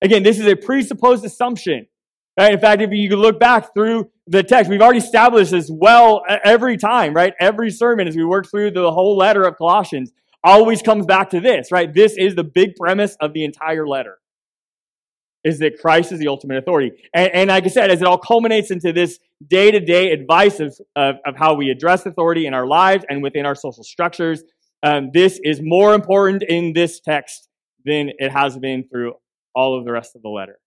Again, 0.01 0.24
this 0.24 0.39
is 0.39 0.46
a 0.46 0.55
presupposed 0.55 1.25
assumption. 1.25 1.88
Right? 2.38 2.53
In 2.53 2.59
fact, 2.59 2.81
if 2.81 2.91
you 2.91 3.15
look 3.15 3.39
back 3.39 3.74
through 3.74 4.09
the 4.27 4.43
text, 4.43 4.69
we've 4.69 4.81
already 4.81 5.00
established 5.00 5.51
this 5.51 5.69
well 5.71 6.24
every 6.43 6.77
time, 6.77 7.13
right? 7.13 7.33
Every 7.39 7.69
sermon 7.69 8.07
as 8.07 8.15
we 8.15 8.24
work 8.24 8.50
through 8.50 8.71
the 8.71 8.91
whole 8.91 9.17
letter 9.17 9.43
of 9.43 9.57
Colossians 9.57 10.12
always 10.43 10.81
comes 10.81 11.05
back 11.05 11.31
to 11.31 11.39
this, 11.39 11.71
right? 11.71 11.93
This 11.93 12.15
is 12.17 12.36
the 12.36 12.43
big 12.43 12.75
premise 12.75 13.17
of 13.19 13.33
the 13.33 13.43
entire 13.43 13.88
letter. 13.88 14.19
Is 15.43 15.59
that 15.59 15.79
Christ 15.79 16.12
is 16.12 16.19
the 16.19 16.27
ultimate 16.27 16.57
authority. 16.57 16.91
And, 17.13 17.31
and 17.33 17.48
like 17.50 17.63
I 17.63 17.69
said, 17.69 17.91
as 17.91 18.01
it 18.01 18.07
all 18.07 18.17
culminates 18.17 18.71
into 18.71 18.91
this 18.91 19.19
day 19.45 19.71
to 19.71 19.79
day 19.79 20.12
advice 20.12 20.59
of, 20.59 20.77
of, 20.98 21.15
of, 21.25 21.38
how 21.38 21.53
we 21.53 21.69
address 21.69 22.05
authority 22.05 22.45
in 22.45 22.53
our 22.53 22.67
lives 22.67 23.05
and 23.09 23.24
within 23.24 23.45
our 23.45 23.55
social 23.55 23.83
structures, 23.83 24.43
um, 24.83 25.12
this 25.13 25.39
is 25.43 25.62
more 25.62 25.93
important 25.93 26.43
in 26.43 26.74
this 26.74 27.00
text 27.00 27.48
than 27.86 28.12
it 28.17 28.31
has 28.31 28.57
been 28.57 28.86
through 28.89 29.13
all 29.55 29.77
of 29.77 29.86
the 29.86 29.91
rest 29.93 30.15
of 30.15 30.21
the 30.21 30.29
letter. 30.29 30.59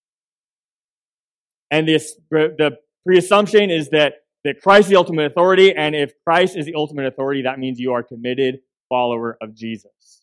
And 1.73 1.88
this, 1.88 2.14
the 2.31 2.76
pre-assumption 3.05 3.71
is 3.71 3.88
that, 3.91 4.12
that 4.45 4.61
Christ 4.62 4.87
is 4.87 4.91
the 4.91 4.97
ultimate 4.97 5.26
authority, 5.26 5.75
and 5.75 5.97
if 5.97 6.12
Christ 6.25 6.57
is 6.57 6.67
the 6.67 6.75
ultimate 6.76 7.07
authority, 7.07 7.43
that 7.43 7.59
means 7.59 7.81
you 7.81 7.93
are 7.93 8.00
a 8.00 8.05
committed 8.05 8.59
follower 8.88 9.38
of 9.41 9.57
Jesus. 9.57 10.23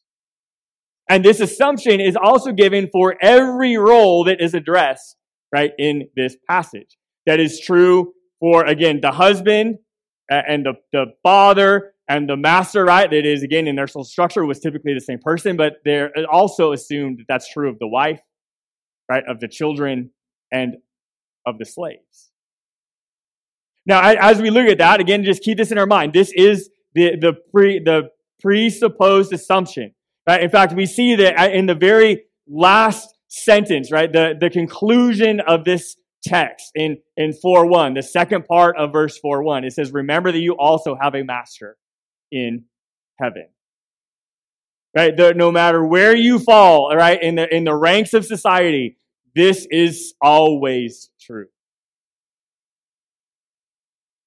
And 1.10 1.25
this 1.25 1.39
assumption 1.39 2.00
is 2.00 2.15
also 2.15 2.51
given 2.51 2.88
for 2.91 3.15
every 3.20 3.77
role 3.77 4.25
that 4.25 4.39
is 4.39 4.53
addressed, 4.53 5.15
right, 5.51 5.72
in 5.79 6.08
this 6.15 6.38
passage. 6.48 6.98
That 7.25 7.39
is 7.39 7.60
true 7.60 8.13
for, 8.39 8.63
again, 8.63 9.00
the 9.01 9.12
husband 9.12 9.79
and 10.29 10.65
the, 10.65 10.74
the 10.94 11.06
father 11.24 11.94
and 12.08 12.29
the 12.29 12.38
master, 12.38 12.86
right? 12.86 13.10
That 13.10 13.25
is, 13.25 13.41
again, 13.41 13.68
in 13.68 13.75
their 13.75 13.88
social 13.88 14.03
structure 14.03 14.46
was 14.46 14.60
typically 14.60 14.94
the 14.94 15.01
same 15.01 15.20
person, 15.20 15.58
but 15.58 15.77
they're 15.84 16.12
also 16.32 16.74
assumed 16.74 17.18
that 17.18 17.25
that's 17.27 17.51
true 17.51 17.70
of 17.70 17.79
the 17.79 17.88
wife, 17.88 18.22
right, 19.10 19.24
of 19.27 19.39
the 19.39 19.48
children, 19.48 20.12
and 20.51 20.75
of 21.46 21.58
the 21.58 21.65
slaves. 21.65 22.31
Now, 23.86 24.01
as 24.01 24.41
we 24.41 24.50
look 24.50 24.67
at 24.67 24.77
that, 24.77 25.00
again, 25.00 25.24
just 25.24 25.41
keep 25.41 25.58
this 25.58 25.72
in 25.72 25.77
our 25.77 25.88
mind. 25.88 26.13
This 26.13 26.31
is 26.34 26.69
the, 26.93 27.15
the, 27.19 27.34
pre, 27.51 27.79
the 27.79 28.10
presupposed 28.39 29.34
assumption. 29.34 29.93
Right? 30.27 30.43
In 30.43 30.50
fact, 30.50 30.74
we 30.74 30.86
see 30.86 31.15
that 31.15 31.39
uh, 31.39 31.50
in 31.50 31.65
the 31.65 31.75
very 31.75 32.25
last 32.48 33.10
sentence, 33.29 33.91
right? 33.91 34.12
The, 34.12 34.36
the 34.39 34.50
conclusion 34.50 35.39
of 35.39 35.65
this 35.65 35.96
text 36.24 36.72
in, 36.75 36.98
in 37.17 37.31
4.1, 37.31 37.96
the 37.96 38.03
second 38.03 38.46
part 38.46 38.77
of 38.77 38.91
verse 38.91 39.19
4.1, 39.24 39.65
it 39.65 39.74
says, 39.74 39.91
remember 39.91 40.31
that 40.31 40.39
you 40.39 40.55
also 40.58 40.96
have 41.00 41.15
a 41.15 41.24
master 41.24 41.77
in 42.31 42.65
heaven. 43.19 43.48
Right? 44.96 45.15
The, 45.15 45.34
no 45.34 45.51
matter 45.51 45.86
where 45.86 46.15
you 46.15 46.39
fall, 46.39 46.96
right, 46.96 47.22
in 47.22 47.36
the, 47.36 47.55
in 47.55 47.63
the 47.63 47.75
ranks 47.75 48.13
of 48.13 48.25
society, 48.25 48.98
this 49.39 49.65
is 49.72 50.13
always 50.22 51.10
true. 51.19 51.48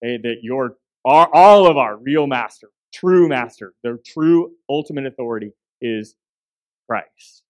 That 0.00 0.38
your, 0.42 0.76
are 1.04 1.28
all 1.32 1.66
of 1.66 1.76
our 1.76 1.96
real 1.96 2.26
master, 2.26 2.70
true 2.92 3.28
master, 3.28 3.74
the 3.84 3.98
true 4.04 4.52
ultimate 4.68 5.06
authority 5.06 5.52
is 5.80 6.16
Christ. 6.88 7.44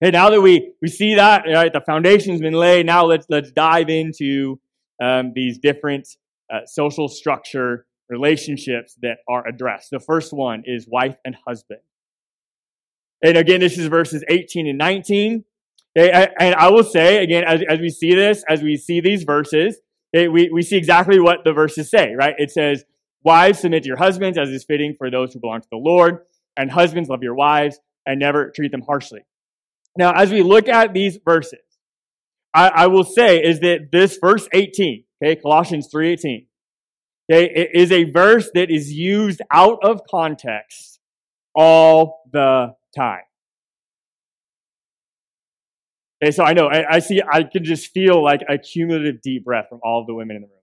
Hey, 0.00 0.10
now 0.10 0.30
that 0.30 0.40
we, 0.40 0.74
we 0.82 0.88
see 0.88 1.14
that, 1.14 1.44
right, 1.46 1.72
the 1.72 1.80
foundation's 1.80 2.40
been 2.40 2.54
laid, 2.54 2.86
now 2.86 3.04
let's, 3.04 3.26
let's 3.30 3.52
dive 3.52 3.88
into 3.88 4.60
um, 5.00 5.32
these 5.34 5.58
different 5.58 6.08
uh, 6.52 6.66
social 6.66 7.08
structure 7.08 7.86
relationships 8.08 8.96
that 9.00 9.18
are 9.28 9.46
addressed. 9.46 9.90
The 9.90 10.00
first 10.00 10.32
one 10.32 10.64
is 10.66 10.86
wife 10.88 11.16
and 11.24 11.36
husband. 11.46 11.80
And 13.22 13.38
again, 13.38 13.60
this 13.60 13.78
is 13.78 13.86
verses 13.86 14.24
18 14.28 14.66
and 14.66 14.76
19. 14.76 15.44
Okay, 15.96 16.28
and 16.38 16.54
I 16.54 16.70
will 16.70 16.84
say, 16.84 17.22
again, 17.22 17.44
as, 17.44 17.60
as 17.68 17.80
we 17.80 17.90
see 17.90 18.14
this, 18.14 18.44
as 18.48 18.62
we 18.62 18.76
see 18.76 19.00
these 19.00 19.24
verses, 19.24 19.78
okay, 20.14 20.28
we, 20.28 20.50
we 20.50 20.62
see 20.62 20.76
exactly 20.76 21.20
what 21.20 21.44
the 21.44 21.52
verses 21.52 21.90
say, 21.90 22.14
right? 22.14 22.34
It 22.38 22.50
says, 22.50 22.84
Wives, 23.24 23.60
submit 23.60 23.84
to 23.84 23.88
your 23.88 23.98
husbands 23.98 24.36
as 24.36 24.48
is 24.48 24.64
fitting 24.64 24.94
for 24.98 25.10
those 25.10 25.32
who 25.32 25.40
belong 25.40 25.60
to 25.60 25.68
the 25.70 25.76
Lord. 25.76 26.18
And 26.56 26.70
husbands, 26.70 27.08
love 27.08 27.22
your 27.22 27.34
wives 27.34 27.78
and 28.04 28.18
never 28.18 28.50
treat 28.50 28.72
them 28.72 28.82
harshly. 28.82 29.20
Now, 29.96 30.12
as 30.12 30.30
we 30.30 30.42
look 30.42 30.68
at 30.68 30.92
these 30.92 31.18
verses, 31.24 31.60
I, 32.54 32.68
I 32.68 32.86
will 32.88 33.04
say 33.04 33.38
is 33.42 33.60
that 33.60 33.90
this 33.92 34.18
verse 34.20 34.48
18, 34.52 35.04
okay, 35.22 35.40
Colossians 35.40 35.88
3.18, 35.94 36.46
okay, 37.30 37.50
it 37.54 37.70
is 37.74 37.92
a 37.92 38.04
verse 38.04 38.50
that 38.54 38.70
is 38.70 38.92
used 38.92 39.40
out 39.50 39.78
of 39.82 40.00
context 40.10 40.98
all 41.54 42.22
the 42.32 42.74
time. 42.96 43.22
Okay, 46.22 46.30
so 46.30 46.44
I 46.44 46.52
know, 46.52 46.68
I, 46.68 46.96
I 46.96 46.98
see, 47.00 47.20
I 47.20 47.42
can 47.42 47.64
just 47.64 47.90
feel 47.92 48.22
like 48.22 48.42
a 48.48 48.56
cumulative 48.56 49.20
deep 49.22 49.44
breath 49.44 49.66
from 49.68 49.80
all 49.82 50.00
of 50.00 50.06
the 50.06 50.14
women 50.14 50.36
in 50.36 50.42
the 50.42 50.48
room. 50.48 50.58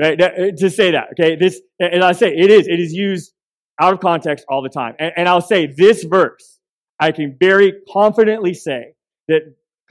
Right? 0.00 0.18
That, 0.18 0.34
uh, 0.34 0.56
to 0.56 0.70
say 0.70 0.92
that, 0.92 1.08
okay, 1.12 1.36
this, 1.36 1.60
and 1.78 2.02
I 2.02 2.12
say 2.12 2.28
it 2.34 2.50
is, 2.50 2.66
it 2.66 2.80
is 2.80 2.94
used 2.94 3.32
out 3.78 3.92
of 3.92 4.00
context 4.00 4.46
all 4.48 4.62
the 4.62 4.70
time. 4.70 4.94
And, 4.98 5.12
and 5.16 5.28
I'll 5.28 5.42
say 5.42 5.66
this 5.66 6.04
verse, 6.04 6.60
I 6.98 7.12
can 7.12 7.36
very 7.38 7.74
confidently 7.92 8.54
say 8.54 8.94
that 9.28 9.42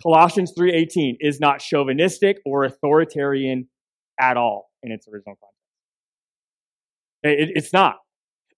Colossians 0.02 0.54
3.18 0.58 1.18
is 1.20 1.40
not 1.40 1.60
chauvinistic 1.60 2.40
or 2.46 2.64
authoritarian 2.64 3.68
at 4.20 4.38
all 4.38 4.72
in 4.82 4.92
its 4.92 5.08
original 5.08 5.38
context. 7.24 7.42
It, 7.42 7.52
it's 7.56 7.74
not. 7.74 7.98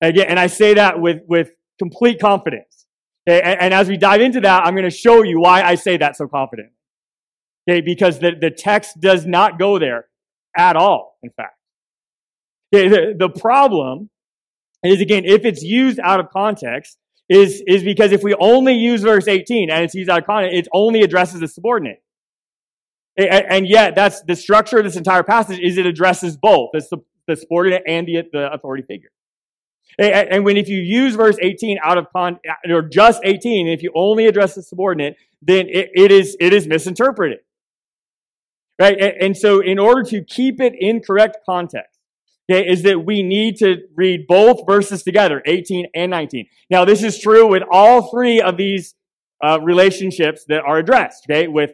Again, 0.01 0.27
and 0.29 0.39
I 0.39 0.47
say 0.47 0.75
that 0.75 1.01
with, 1.01 1.23
with 1.27 1.51
complete 1.77 2.21
confidence. 2.21 2.78
Okay, 3.29 3.41
and, 3.41 3.61
and 3.61 3.73
as 3.73 3.87
we 3.87 3.95
dive 3.95 4.21
into 4.21 4.41
that, 4.41 4.65
I'm 4.65 4.73
going 4.73 4.89
to 4.89 4.95
show 4.95 5.21
you 5.21 5.39
why 5.39 5.61
I 5.61 5.75
say 5.75 5.97
that 5.97 6.17
so 6.17 6.27
confident. 6.27 6.69
Okay, 7.69 7.81
because 7.81 8.17
the, 8.17 8.31
the 8.39 8.49
text 8.49 8.99
does 8.99 9.27
not 9.27 9.59
go 9.59 9.77
there 9.77 10.05
at 10.57 10.75
all, 10.75 11.17
in 11.21 11.29
fact. 11.29 11.55
Okay, 12.73 12.87
the, 12.87 13.15
the 13.17 13.29
problem 13.29 14.09
is, 14.83 14.99
again, 14.99 15.25
if 15.25 15.45
it's 15.45 15.61
used 15.61 15.99
out 15.99 16.19
of 16.19 16.31
context, 16.31 16.97
is, 17.29 17.61
is 17.67 17.83
because 17.83 18.11
if 18.11 18.23
we 18.23 18.33
only 18.39 18.73
use 18.73 19.03
verse 19.03 19.27
18 19.27 19.69
and 19.69 19.83
it's 19.83 19.93
used 19.93 20.09
out 20.09 20.21
of 20.21 20.25
context, 20.25 20.57
it 20.57 20.67
only 20.73 21.01
addresses 21.01 21.41
the 21.41 21.47
subordinate. 21.47 22.01
And 23.15 23.67
yet, 23.67 23.93
that's 23.95 24.23
the 24.23 24.35
structure 24.35 24.79
of 24.79 24.85
this 24.85 24.95
entire 24.95 25.23
passage 25.23 25.59
is 25.59 25.77
it 25.77 25.85
addresses 25.85 26.37
both 26.37 26.69
the, 26.73 26.97
the 27.27 27.35
subordinate 27.35 27.83
and 27.85 28.07
the, 28.07 28.23
the 28.31 28.51
authority 28.51 28.83
figure. 28.87 29.09
And 29.97 30.45
when 30.45 30.55
if 30.55 30.69
you 30.69 30.79
use 30.79 31.15
verse 31.15 31.37
18 31.41 31.77
out 31.83 31.97
of 31.97 32.07
con, 32.11 32.39
or 32.69 32.81
just 32.81 33.21
18, 33.23 33.67
if 33.67 33.83
you 33.83 33.91
only 33.95 34.27
address 34.27 34.55
the 34.55 34.61
subordinate, 34.61 35.17
then 35.41 35.67
it, 35.67 35.89
it 35.93 36.11
is, 36.11 36.37
it 36.39 36.53
is 36.53 36.67
misinterpreted. 36.67 37.39
Right? 38.79 38.97
And 39.19 39.35
so 39.35 39.59
in 39.59 39.77
order 39.77 40.03
to 40.03 40.23
keep 40.23 40.61
it 40.61 40.73
in 40.79 41.01
correct 41.01 41.39
context, 41.45 41.99
okay, 42.49 42.65
is 42.65 42.83
that 42.83 43.05
we 43.05 43.23
need 43.23 43.57
to 43.57 43.77
read 43.95 44.25
both 44.27 44.65
verses 44.65 45.03
together, 45.03 45.41
18 45.45 45.87
and 45.93 46.09
19. 46.11 46.47
Now, 46.69 46.85
this 46.85 47.03
is 47.03 47.19
true 47.19 47.47
with 47.47 47.63
all 47.69 48.09
three 48.09 48.41
of 48.41 48.55
these 48.57 48.95
uh, 49.43 49.59
relationships 49.61 50.45
that 50.47 50.63
are 50.63 50.77
addressed, 50.77 51.25
okay, 51.29 51.47
with 51.47 51.71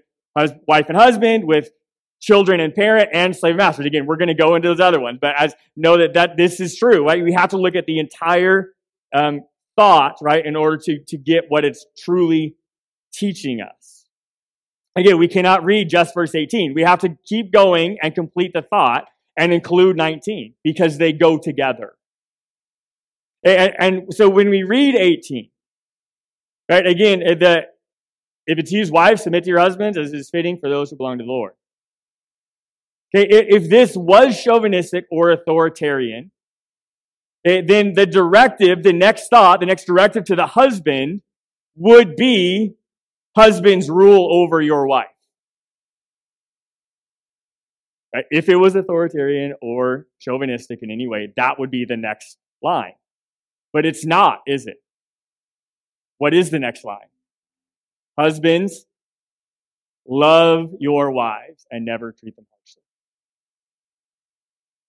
wife 0.68 0.90
and 0.90 0.98
husband, 0.98 1.46
with 1.46 1.70
children 2.22 2.60
and 2.60 2.74
parent, 2.74 3.10
and 3.14 3.36
slave 3.36 3.56
masters. 3.56 3.86
Again, 3.86 4.06
we're 4.06 4.18
going 4.18 4.30
to 4.30 4.34
go 4.34 4.56
into 4.56 4.68
those 4.68 4.80
other 4.80 5.00
ones, 5.00 5.20
but 5.22 5.36
as 5.38 5.54
know 5.76 5.98
that, 5.98 6.14
that 6.14 6.38
this 6.38 6.60
is 6.60 6.76
true, 6.76 7.06
right? 7.06 7.24
We 7.24 7.34
have 7.34 7.50
to 7.50 7.58
look 7.58 7.76
at 7.76 7.86
the 7.86 8.00
entire 8.00 8.74
um, 9.14 9.42
thought, 9.76 10.18
right, 10.22 10.46
in 10.46 10.56
order 10.56 10.78
to, 10.86 11.00
to 11.08 11.18
get 11.18 11.46
what 11.50 11.66
it's 11.66 11.86
truly 11.98 12.56
teaching 13.14 13.62
us. 13.62 14.06
Again, 14.96 15.18
we 15.18 15.28
cannot 15.28 15.66
read 15.66 15.90
just 15.90 16.14
verse 16.14 16.34
18. 16.34 16.74
We 16.74 16.84
have 16.84 17.00
to 17.00 17.18
keep 17.26 17.52
going 17.52 17.98
and 18.02 18.16
complete 18.16 18.54
the 18.54 18.62
thought 18.62 19.06
and 19.38 19.52
include 19.52 19.98
19 19.98 20.54
because 20.64 20.98
they 20.98 21.12
go 21.12 21.38
together. 21.38 21.96
And, 23.44 23.74
and 23.78 24.14
so 24.14 24.30
when 24.30 24.50
we 24.50 24.64
read 24.64 24.96
18, 24.96 25.50
right, 26.72 26.88
again, 26.88 27.20
the, 27.20 27.64
if 28.48 28.58
it's 28.58 28.72
used, 28.72 28.92
wives, 28.94 29.24
submit 29.24 29.44
to 29.44 29.50
your 29.50 29.60
husbands 29.60 29.98
as 29.98 30.14
is 30.14 30.30
fitting 30.30 30.58
for 30.60 30.70
those 30.70 30.90
who 30.90 30.96
belong 30.96 31.18
to 31.18 31.24
the 31.26 31.30
Lord. 31.30 31.54
If 33.18 33.70
this 33.70 33.96
was 33.96 34.42
chauvinistic 34.42 35.06
or 35.10 35.32
authoritarian, 35.32 36.32
then 37.44 37.94
the 37.94 38.06
directive, 38.06 38.84
the 38.84 38.92
next 38.94 39.30
thought, 39.30 39.62
the 39.62 39.66
next 39.66 39.86
directive 39.86 40.26
to 40.26 40.36
the 40.36 40.48
husband 40.48 41.22
would 41.76 42.16
be 42.16 42.74
husband's 43.36 43.90
rule 43.90 44.28
over 44.32 44.62
your 44.62 44.86
wife. 44.88 45.08
If 48.32 48.50
it 48.50 48.56
was 48.56 48.76
authoritarian 48.76 49.56
or 49.62 50.08
chauvinistic 50.20 50.80
in 50.82 50.90
any 50.90 51.08
way, 51.08 51.34
that 51.36 51.60
would 51.60 51.70
be 51.70 51.86
the 51.86 51.98
next 51.98 52.38
line. 52.64 52.94
But 53.74 53.86
it's 53.86 54.06
not, 54.06 54.40
is 54.48 54.68
it? 54.68 54.78
What 56.18 56.34
is 56.34 56.50
the 56.50 56.60
next 56.60 56.86
line? 56.86 57.10
Husbands, 58.18 58.86
love 60.08 60.72
your 60.80 61.12
wives 61.12 61.66
and 61.70 61.84
never 61.84 62.14
treat 62.14 62.38
them 62.38 62.46
harshly. 62.50 62.82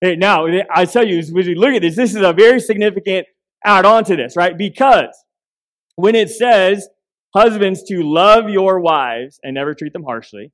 Hey, 0.00 0.16
now, 0.16 0.46
I 0.74 0.84
tell 0.84 1.06
you, 1.06 1.18
as 1.18 1.32
we 1.32 1.54
look 1.54 1.74
at 1.74 1.82
this, 1.82 1.96
this 1.96 2.14
is 2.14 2.22
a 2.22 2.32
very 2.32 2.60
significant 2.60 3.26
add 3.64 3.86
on 3.86 4.04
to 4.04 4.16
this, 4.16 4.36
right? 4.36 4.56
Because 4.56 5.16
when 5.96 6.14
it 6.14 6.30
says, 6.30 6.88
husbands 7.34 7.82
to 7.84 8.02
love 8.02 8.48
your 8.48 8.80
wives 8.80 9.40
and 9.42 9.54
never 9.54 9.74
treat 9.74 9.92
them 9.92 10.04
harshly, 10.04 10.52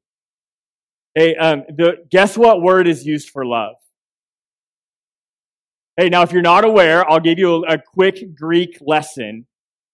Hey, 1.14 1.37
um, 1.37 1.64
the, 1.68 2.05
guess 2.11 2.38
what 2.38 2.62
word 2.62 2.87
is 2.88 3.05
used 3.05 3.28
for 3.31 3.44
love? 3.44 3.74
Hey, 5.98 6.09
now 6.09 6.22
if 6.22 6.33
you're 6.33 6.40
not 6.40 6.64
aware, 6.64 7.09
I'll 7.11 7.20
give 7.20 7.38
you 7.38 7.64
a, 7.64 7.74
a 7.74 7.78
quick 7.78 8.35
Greek 8.35 8.78
lesson, 8.81 9.46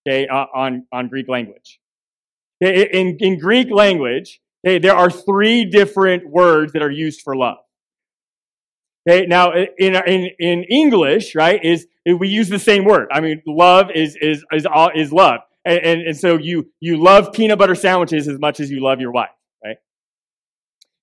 okay, 0.07 0.29
uh, 0.29 0.47
on, 0.55 0.87
on 0.93 1.09
Greek 1.09 1.29
language. 1.29 1.81
Okay, 2.63 2.89
in, 2.93 3.17
in 3.19 3.39
Greek 3.39 3.69
language, 3.69 4.41
okay, 4.65 4.79
there 4.79 4.95
are 4.95 5.11
three 5.11 5.65
different 5.65 6.31
words 6.31 6.73
that 6.73 6.83
are 6.83 6.91
used 6.91 7.23
for 7.23 7.35
love. 7.35 7.59
Okay, 9.09 9.27
now 9.27 9.53
in, 9.53 9.69
in, 9.79 10.31
in 10.39 10.65
English, 10.65 11.35
right, 11.35 11.65
is, 11.65 11.87
we 12.05 12.29
use 12.29 12.51
the 12.51 12.59
same 12.59 12.85
word. 12.85 13.09
I 13.11 13.21
mean, 13.21 13.41
love 13.47 13.91
is, 13.95 14.17
is, 14.21 14.45
is, 14.53 14.67
all, 14.67 14.91
is 14.95 15.13
love. 15.13 15.41
And, 15.65 15.79
and, 15.79 16.01
and 16.09 16.17
so 16.17 16.37
you, 16.37 16.71
you 16.81 16.99
love 16.99 17.33
peanut 17.33 17.59
butter 17.59 17.75
sandwiches 17.75 18.29
as 18.29 18.39
much 18.39 18.61
as 18.61 18.71
you 18.71 18.83
love 18.83 19.01
your 19.01 19.13
wife. 19.13 19.31
Right? 19.65 19.77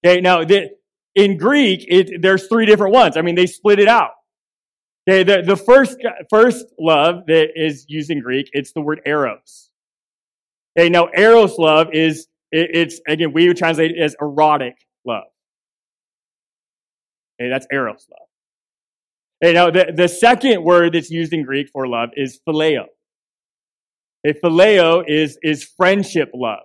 Okay, 0.05 0.21
now 0.21 0.43
the, 0.43 0.69
in 1.15 1.37
Greek, 1.37 1.85
it, 1.87 2.21
there's 2.21 2.47
three 2.47 2.67
different 2.67 2.93
ones. 2.93 3.17
I 3.17 3.21
mean, 3.21 3.33
they 3.33 3.47
split 3.47 3.79
it 3.79 3.87
out. 3.87 4.11
Okay, 5.09 5.23
the, 5.23 5.41
the 5.41 5.55
first, 5.55 5.97
first 6.29 6.65
love 6.79 7.25
that 7.27 7.49
is 7.55 7.85
used 7.87 8.11
in 8.11 8.19
Greek, 8.19 8.49
it's 8.53 8.71
the 8.73 8.81
word 8.81 9.01
eros. 9.05 9.71
Okay, 10.77 10.89
now 10.89 11.09
eros 11.15 11.57
love 11.57 11.87
is, 11.91 12.27
it, 12.51 12.69
it's, 12.71 13.01
again, 13.07 13.33
we 13.33 13.47
would 13.47 13.57
translate 13.57 13.91
it 13.91 13.99
as 13.99 14.15
erotic 14.21 14.75
love. 15.05 15.23
Okay, 17.39 17.49
that's 17.49 17.67
eros 17.71 18.07
love. 18.09 18.27
Okay, 19.43 19.53
now 19.53 19.69
the, 19.69 19.93
the 19.95 20.07
second 20.07 20.63
word 20.63 20.93
that's 20.93 21.09
used 21.09 21.33
in 21.33 21.43
Greek 21.43 21.69
for 21.69 21.87
love 21.87 22.09
is 22.15 22.39
phileo. 22.47 22.85
Okay, 24.25 24.39
phileo 24.43 25.03
is, 25.07 25.37
is 25.43 25.63
friendship 25.63 26.31
love. 26.33 26.63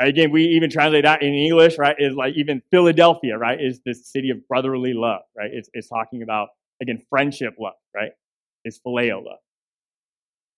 Again, 0.00 0.32
we 0.32 0.44
even 0.46 0.70
translate 0.70 1.04
that 1.04 1.22
in 1.22 1.32
English, 1.32 1.78
right? 1.78 1.94
Is 1.98 2.16
like 2.16 2.34
even 2.36 2.60
Philadelphia, 2.70 3.38
right? 3.38 3.60
Is 3.60 3.80
this 3.86 4.10
city 4.10 4.30
of 4.30 4.46
brotherly 4.48 4.92
love, 4.92 5.22
right? 5.36 5.50
It's, 5.52 5.70
it's 5.72 5.88
talking 5.88 6.22
about, 6.22 6.48
again, 6.82 7.00
friendship 7.08 7.54
love, 7.60 7.74
right? 7.94 8.10
It's 8.64 8.80
phileo 8.80 9.24
love. 9.24 9.38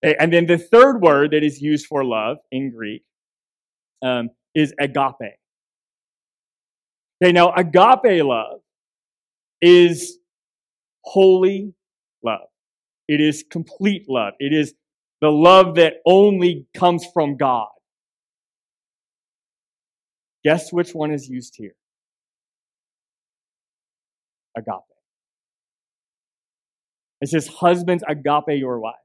And 0.02 0.32
then 0.32 0.46
the 0.46 0.56
third 0.58 1.02
word 1.02 1.32
that 1.32 1.42
is 1.42 1.60
used 1.60 1.86
for 1.86 2.04
love 2.04 2.38
in 2.50 2.70
Greek 2.70 3.02
um, 4.02 4.30
is 4.54 4.72
agape. 4.78 5.36
Okay, 7.22 7.32
now 7.32 7.52
agape 7.52 8.24
love 8.24 8.60
is 9.60 10.18
holy 11.02 11.74
love. 12.24 12.48
It 13.08 13.20
is 13.20 13.44
complete 13.50 14.06
love. 14.08 14.34
It 14.38 14.52
is 14.52 14.74
the 15.20 15.30
love 15.30 15.76
that 15.76 15.94
only 16.04 16.66
comes 16.74 17.06
from 17.14 17.36
God. 17.36 17.68
Guess 20.44 20.72
which 20.72 20.92
one 20.92 21.10
is 21.10 21.28
used 21.28 21.54
here? 21.56 21.74
Agape. 24.56 24.82
It 27.20 27.28
says, 27.28 27.46
Husbands, 27.46 28.04
agape 28.06 28.58
your 28.58 28.78
wives 28.78 28.96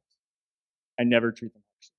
and 0.97 1.09
never 1.09 1.31
treat 1.31 1.53
them 1.53 1.63
harshly. 1.75 1.95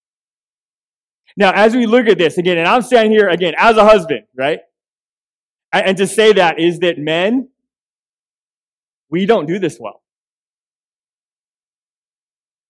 Now, 1.36 1.52
as 1.52 1.74
we 1.74 1.86
look 1.86 2.06
at 2.06 2.18
this 2.18 2.38
again, 2.38 2.58
and 2.58 2.68
I'm 2.68 2.82
standing 2.82 3.12
here 3.12 3.28
again 3.28 3.54
as 3.56 3.76
a 3.76 3.84
husband, 3.84 4.24
right? 4.36 4.60
And 5.72 5.96
to 5.96 6.06
say 6.06 6.34
that 6.34 6.60
is 6.60 6.80
that 6.80 6.98
men, 6.98 7.48
we 9.12 9.27
don't 9.27 9.46
do 9.46 9.61
this 9.61 9.79
well. 9.79 10.03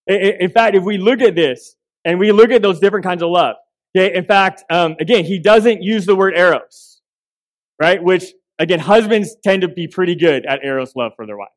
In 0.07 0.51
fact, 0.51 0.77
if 0.77 0.83
we 0.83 0.99
look 0.99 1.23
at 1.23 1.35
this 1.35 1.77
and 2.05 2.19
we 2.19 2.33
look 2.33 2.51
at 2.51 2.61
those 2.61 2.81
different 2.81 3.05
kinds 3.05 3.23
of 3.23 3.31
love, 3.31 3.57
Okay, 3.95 4.15
in 4.15 4.25
fact, 4.25 4.65
um, 4.71 4.97
again, 5.01 5.25
he 5.25 5.39
doesn't 5.39 5.83
use 5.83 6.07
the 6.07 6.17
word 6.17 6.35
eros, 6.35 7.03
right? 7.81 8.03
Which, 8.03 8.33
again, 8.59 8.79
husbands 8.79 9.37
tend 9.45 9.63
to 9.63 9.69
be 9.69 9.87
pretty 9.87 10.15
good 10.15 10.47
at 10.47 10.65
eros 10.65 10.97
love 10.97 11.13
for 11.15 11.27
their 11.27 11.37
wives. 11.37 11.51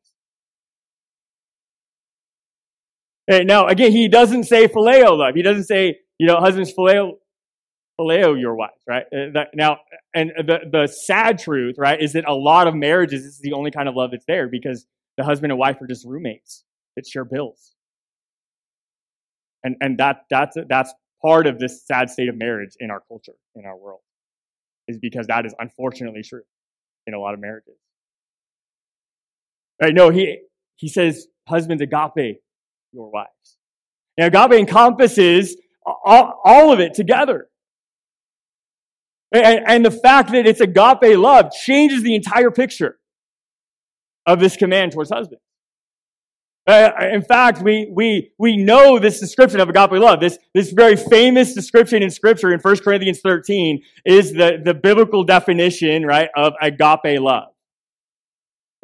Okay, 3.30 3.44
now, 3.44 3.66
again, 3.66 3.90
he 3.90 4.06
doesn't 4.08 4.44
say 4.44 4.68
phileo 4.68 5.16
love. 5.16 5.34
He 5.34 5.42
doesn't 5.42 5.64
say, 5.64 5.98
you 6.18 6.26
know, 6.26 6.36
husbands 6.36 6.72
phileo 6.74 7.12
phileo 7.98 8.38
your 8.38 8.54
wife, 8.54 8.70
right? 8.86 9.04
Uh, 9.12 9.44
now, 9.54 9.78
and 10.14 10.32
the, 10.36 10.60
the 10.70 10.86
sad 10.86 11.38
truth, 11.38 11.76
right, 11.78 12.00
is 12.00 12.12
that 12.12 12.28
a 12.28 12.34
lot 12.34 12.66
of 12.66 12.74
marriages, 12.74 13.22
this 13.24 13.34
is 13.34 13.40
the 13.40 13.52
only 13.52 13.70
kind 13.70 13.88
of 13.88 13.94
love 13.94 14.10
that's 14.10 14.24
there 14.26 14.48
because 14.48 14.86
the 15.16 15.24
husband 15.24 15.52
and 15.52 15.58
wife 15.58 15.80
are 15.80 15.86
just 15.86 16.04
roommates 16.06 16.64
that 16.94 17.06
share 17.06 17.24
bills. 17.24 17.74
And, 19.64 19.76
and 19.80 19.98
that, 19.98 20.24
that's, 20.30 20.56
that's 20.68 20.92
part 21.22 21.46
of 21.46 21.58
this 21.58 21.86
sad 21.86 22.10
state 22.10 22.28
of 22.28 22.36
marriage 22.36 22.72
in 22.78 22.90
our 22.90 23.02
culture, 23.08 23.34
in 23.54 23.64
our 23.64 23.76
world, 23.76 24.00
is 24.88 24.98
because 24.98 25.26
that 25.28 25.46
is 25.46 25.54
unfortunately 25.58 26.22
true 26.22 26.42
in 27.06 27.14
a 27.14 27.18
lot 27.18 27.34
of 27.34 27.40
marriages. 27.40 27.76
Right? 29.80 29.94
No, 29.94 30.10
he, 30.10 30.40
he 30.76 30.88
says, 30.88 31.26
husbands, 31.48 31.82
agape 31.82 32.40
your 32.92 33.10
wives. 33.10 33.58
Now, 34.18 34.26
agape 34.26 34.52
encompasses 34.52 35.56
all, 35.84 36.40
all 36.44 36.72
of 36.72 36.80
it 36.80 36.94
together. 36.94 37.48
And, 39.36 39.64
and 39.66 39.84
the 39.84 39.90
fact 39.90 40.32
that 40.32 40.46
it's 40.46 40.60
agape 40.60 41.18
love 41.18 41.52
changes 41.52 42.02
the 42.02 42.14
entire 42.14 42.50
picture 42.50 42.98
of 44.24 44.40
this 44.40 44.56
command 44.56 44.92
towards 44.92 45.10
husbands. 45.10 45.42
Uh, 46.66 46.90
in 47.12 47.22
fact, 47.22 47.62
we, 47.62 47.88
we, 47.92 48.32
we 48.38 48.56
know 48.56 48.98
this 48.98 49.20
description 49.20 49.60
of 49.60 49.68
agape 49.68 49.92
love. 49.92 50.18
This, 50.18 50.36
this 50.52 50.72
very 50.72 50.96
famous 50.96 51.54
description 51.54 52.02
in 52.02 52.10
scripture 52.10 52.52
in 52.52 52.58
1 52.58 52.76
Corinthians 52.78 53.20
13 53.20 53.82
is 54.04 54.32
the, 54.32 54.60
the 54.64 54.74
biblical 54.74 55.22
definition, 55.22 56.04
right, 56.04 56.28
of 56.34 56.54
agape 56.60 57.20
love. 57.20 57.50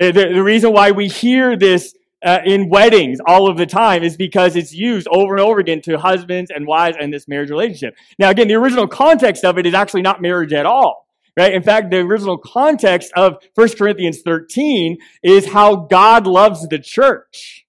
Uh, 0.00 0.12
the, 0.12 0.30
the 0.32 0.42
reason 0.42 0.72
why 0.72 0.92
we 0.92 1.08
hear 1.08 1.56
this 1.56 1.94
uh, 2.24 2.40
in 2.44 2.68
weddings 2.68 3.18
all 3.26 3.48
of 3.48 3.56
the 3.56 3.66
time 3.66 4.02
is 4.02 4.16
because 4.16 4.56
it's 4.56 4.72
used 4.72 5.08
over 5.08 5.34
and 5.34 5.40
over 5.40 5.60
again 5.60 5.80
to 5.82 5.98
husbands 5.98 6.50
and 6.54 6.66
wives 6.66 6.96
and 7.00 7.12
this 7.12 7.26
marriage 7.26 7.50
relationship. 7.50 7.94
Now, 8.18 8.30
again, 8.30 8.48
the 8.48 8.54
original 8.54 8.86
context 8.86 9.44
of 9.44 9.58
it 9.58 9.66
is 9.66 9.74
actually 9.74 10.02
not 10.02 10.22
marriage 10.22 10.52
at 10.52 10.66
all. 10.66 11.06
Right? 11.36 11.54
In 11.54 11.62
fact, 11.62 11.90
the 11.90 11.98
original 11.98 12.36
context 12.36 13.10
of 13.16 13.42
1 13.54 13.68
Corinthians 13.78 14.20
13 14.22 14.98
is 15.22 15.46
how 15.46 15.76
God 15.76 16.26
loves 16.26 16.68
the 16.68 16.78
church 16.78 17.64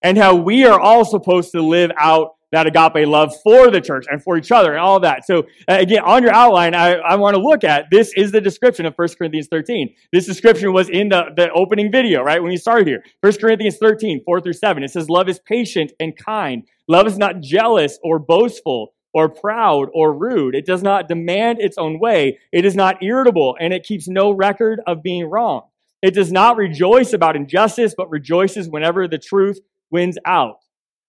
and 0.00 0.16
how 0.16 0.36
we 0.36 0.64
are 0.64 0.78
all 0.78 1.04
supposed 1.04 1.50
to 1.52 1.62
live 1.62 1.90
out 1.98 2.36
that 2.52 2.66
agape 2.66 3.06
love 3.06 3.32
for 3.42 3.70
the 3.70 3.80
church 3.80 4.06
and 4.10 4.22
for 4.22 4.36
each 4.36 4.50
other 4.50 4.72
and 4.72 4.80
all 4.80 4.96
of 4.96 5.02
that. 5.02 5.24
So 5.26 5.40
uh, 5.68 5.78
again, 5.78 6.02
on 6.04 6.22
your 6.22 6.32
outline, 6.32 6.74
I, 6.74 6.94
I 6.94 7.16
want 7.16 7.36
to 7.36 7.42
look 7.42 7.64
at 7.64 7.86
this 7.90 8.12
is 8.16 8.32
the 8.32 8.40
description 8.40 8.86
of 8.86 8.94
1 8.94 9.08
Corinthians 9.18 9.48
13. 9.48 9.94
This 10.12 10.26
description 10.26 10.72
was 10.72 10.88
in 10.88 11.08
the, 11.08 11.26
the 11.36 11.50
opening 11.52 11.92
video, 11.92 12.22
right? 12.22 12.42
When 12.42 12.52
you 12.52 12.58
started 12.58 12.86
here. 12.86 13.04
1 13.20 13.32
Corinthians 13.40 13.76
13, 13.76 14.22
4 14.24 14.40
through 14.40 14.52
7. 14.54 14.82
It 14.82 14.90
says, 14.90 15.08
love 15.08 15.28
is 15.28 15.38
patient 15.38 15.92
and 16.00 16.16
kind. 16.16 16.64
Love 16.88 17.06
is 17.06 17.18
not 17.18 17.40
jealous 17.40 17.98
or 18.02 18.18
boastful 18.18 18.94
or 19.12 19.28
proud 19.28 19.88
or 19.92 20.12
rude. 20.12 20.54
It 20.54 20.66
does 20.66 20.82
not 20.82 21.08
demand 21.08 21.60
its 21.60 21.78
own 21.78 21.98
way. 21.98 22.38
It 22.52 22.64
is 22.64 22.74
not 22.74 23.02
irritable 23.02 23.56
and 23.60 23.72
it 23.72 23.84
keeps 23.84 24.08
no 24.08 24.30
record 24.30 24.80
of 24.86 25.02
being 25.02 25.26
wrong. 25.28 25.62
It 26.02 26.14
does 26.14 26.32
not 26.32 26.56
rejoice 26.56 27.12
about 27.12 27.36
injustice, 27.36 27.94
but 27.96 28.10
rejoices 28.10 28.68
whenever 28.68 29.06
the 29.06 29.18
truth 29.18 29.60
wins 29.90 30.16
out. 30.24 30.56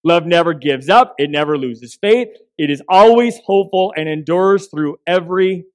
Love 0.03 0.25
never 0.25 0.53
gives 0.53 0.89
up. 0.89 1.13
It 1.17 1.29
never 1.29 1.57
loses 1.57 1.95
faith. 1.95 2.29
It 2.57 2.71
is 2.71 2.81
always 2.89 3.37
hopeful 3.45 3.93
and 3.95 4.09
endures 4.09 4.67
through 4.67 4.97
every 5.05 5.65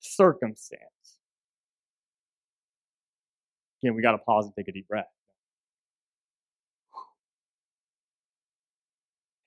circumstance. 0.00 0.82
Again, 3.82 3.94
we 3.94 4.02
got 4.02 4.12
to 4.12 4.18
pause 4.18 4.44
and 4.44 4.54
take 4.54 4.68
a 4.68 4.72
deep 4.72 4.88
breath. 4.88 5.06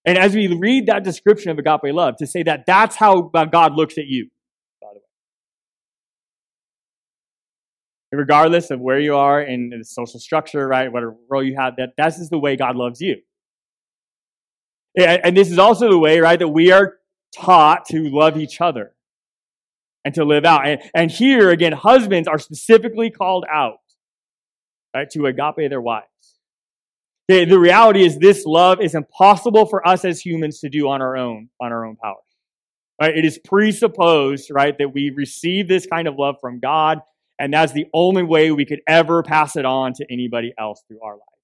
And 0.06 0.18
as 0.18 0.36
we 0.36 0.48
read 0.48 0.88
that 0.88 1.04
description 1.04 1.52
of 1.52 1.58
agape 1.58 1.94
love, 1.94 2.18
to 2.18 2.28
say 2.28 2.44
that 2.44 2.66
that's 2.68 2.96
how 2.96 3.22
God 3.22 3.74
looks 3.74 3.98
at 3.98 4.06
you, 4.06 4.30
by 4.82 4.90
the 4.94 5.00
way. 5.00 5.06
regardless 8.18 8.70
of 8.70 8.80
where 8.80 9.00
you 9.00 9.16
are 9.16 9.42
in 9.42 9.70
the 9.70 9.84
social 9.84 10.20
structure, 10.20 10.68
right, 10.68 10.92
whatever 10.92 11.16
role 11.30 11.44
you 11.44 11.56
have, 11.58 11.76
that 11.78 11.90
that's 11.98 12.18
just 12.18 12.30
the 12.30 12.40
way 12.40 12.56
God 12.56 12.76
loves 12.76 13.02
you. 13.02 13.18
And 14.97 15.36
this 15.36 15.51
is 15.51 15.60
also 15.60 15.89
the 15.89 15.99
way, 15.99 16.19
right, 16.19 16.39
that 16.39 16.47
we 16.47 16.71
are 16.71 16.97
taught 17.36 17.86
to 17.88 18.10
love 18.10 18.38
each 18.38 18.62
other 18.62 18.93
and 20.05 20.13
to 20.15 20.23
live 20.23 20.45
out. 20.45 20.65
And, 20.65 20.81
and 20.93 21.12
here, 21.12 21.49
again, 21.49 21.73
husbands 21.73 22.27
are 22.27 22.39
specifically 22.39 23.10
called 23.10 23.45
out, 23.51 23.79
right, 24.95 25.10
to 25.10 25.25
agape 25.25 25.69
their 25.69 25.81
wives. 25.81 26.05
The, 27.27 27.45
the 27.45 27.60
reality 27.60 28.05
is 28.05 28.19
this 28.19 28.45
love 28.45 28.79
is 28.81 28.93
impossible 28.93 29.65
for 29.65 29.86
us 29.86 30.05
as 30.05 30.21
humans 30.21 30.60
to 30.60 30.69
do 30.69 30.88
on 30.88 31.01
our 31.01 31.17
own, 31.17 31.49
on 31.60 31.71
our 31.71 31.86
own 31.86 31.95
power. 31.95 32.15
Right? 33.01 33.17
It 33.17 33.25
is 33.25 33.38
presupposed, 33.39 34.49
right, 34.51 34.77
that 34.77 34.93
we 34.93 35.10
receive 35.10 35.67
this 35.67 35.86
kind 35.86 36.08
of 36.08 36.15
love 36.17 36.36
from 36.39 36.60
God, 36.60 36.99
and 37.38 37.53
that's 37.53 37.73
the 37.73 37.88
only 37.93 38.23
way 38.23 38.51
we 38.51 38.63
could 38.63 38.81
ever 38.88 39.23
pass 39.23 39.58
it 39.58 39.65
on 39.65 39.93
to 39.95 40.05
anybody 40.10 40.53
else 40.58 40.84
through 40.88 41.01
our 41.01 41.13
lives. 41.13 41.35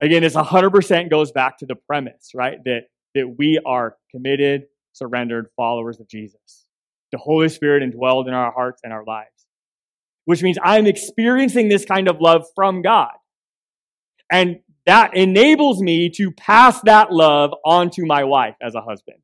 Again, 0.00 0.24
it's 0.24 0.36
100% 0.36 1.10
goes 1.10 1.32
back 1.32 1.58
to 1.58 1.66
the 1.66 1.74
premise, 1.74 2.32
right? 2.34 2.58
That, 2.64 2.82
that 3.14 3.36
we 3.38 3.58
are 3.64 3.96
committed, 4.10 4.64
surrendered 4.92 5.48
followers 5.56 6.00
of 6.00 6.08
Jesus. 6.08 6.66
The 7.12 7.18
Holy 7.18 7.48
Spirit 7.48 7.82
indwelled 7.82 8.28
in 8.28 8.34
our 8.34 8.52
hearts 8.52 8.82
and 8.84 8.92
our 8.92 9.04
lives. 9.04 9.30
Which 10.26 10.42
means 10.42 10.58
I'm 10.62 10.86
experiencing 10.86 11.68
this 11.68 11.84
kind 11.84 12.08
of 12.08 12.20
love 12.20 12.46
from 12.54 12.82
God. 12.82 13.12
And 14.30 14.60
that 14.86 15.16
enables 15.16 15.80
me 15.80 16.10
to 16.10 16.30
pass 16.30 16.80
that 16.82 17.12
love 17.12 17.52
on 17.64 17.90
to 17.90 18.04
my 18.04 18.24
wife 18.24 18.56
as 18.60 18.74
a 18.74 18.80
husband. 18.80 19.18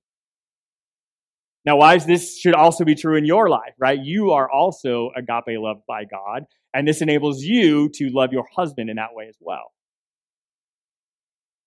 Now, 1.65 1.77
wives, 1.77 2.07
this 2.07 2.39
should 2.39 2.55
also 2.55 2.85
be 2.85 2.97
true 2.97 3.17
in 3.17 3.25
your 3.25 3.49
life, 3.49 3.75
right? 3.79 3.99
You 3.99 4.33
are 4.33 4.51
also 4.51 5.11
agape 5.17 5.59
loved 5.61 5.83
by 5.87 6.05
God, 6.05 6.45
and 6.75 6.89
this 6.89 7.03
enables 7.03 7.43
you 7.43 7.89
to 7.91 8.09
love 8.11 8.33
your 8.33 8.47
husband 8.57 8.91
in 8.91 8.97
that 8.97 9.15
way 9.15 9.29
as 9.29 9.37
well. 9.41 9.73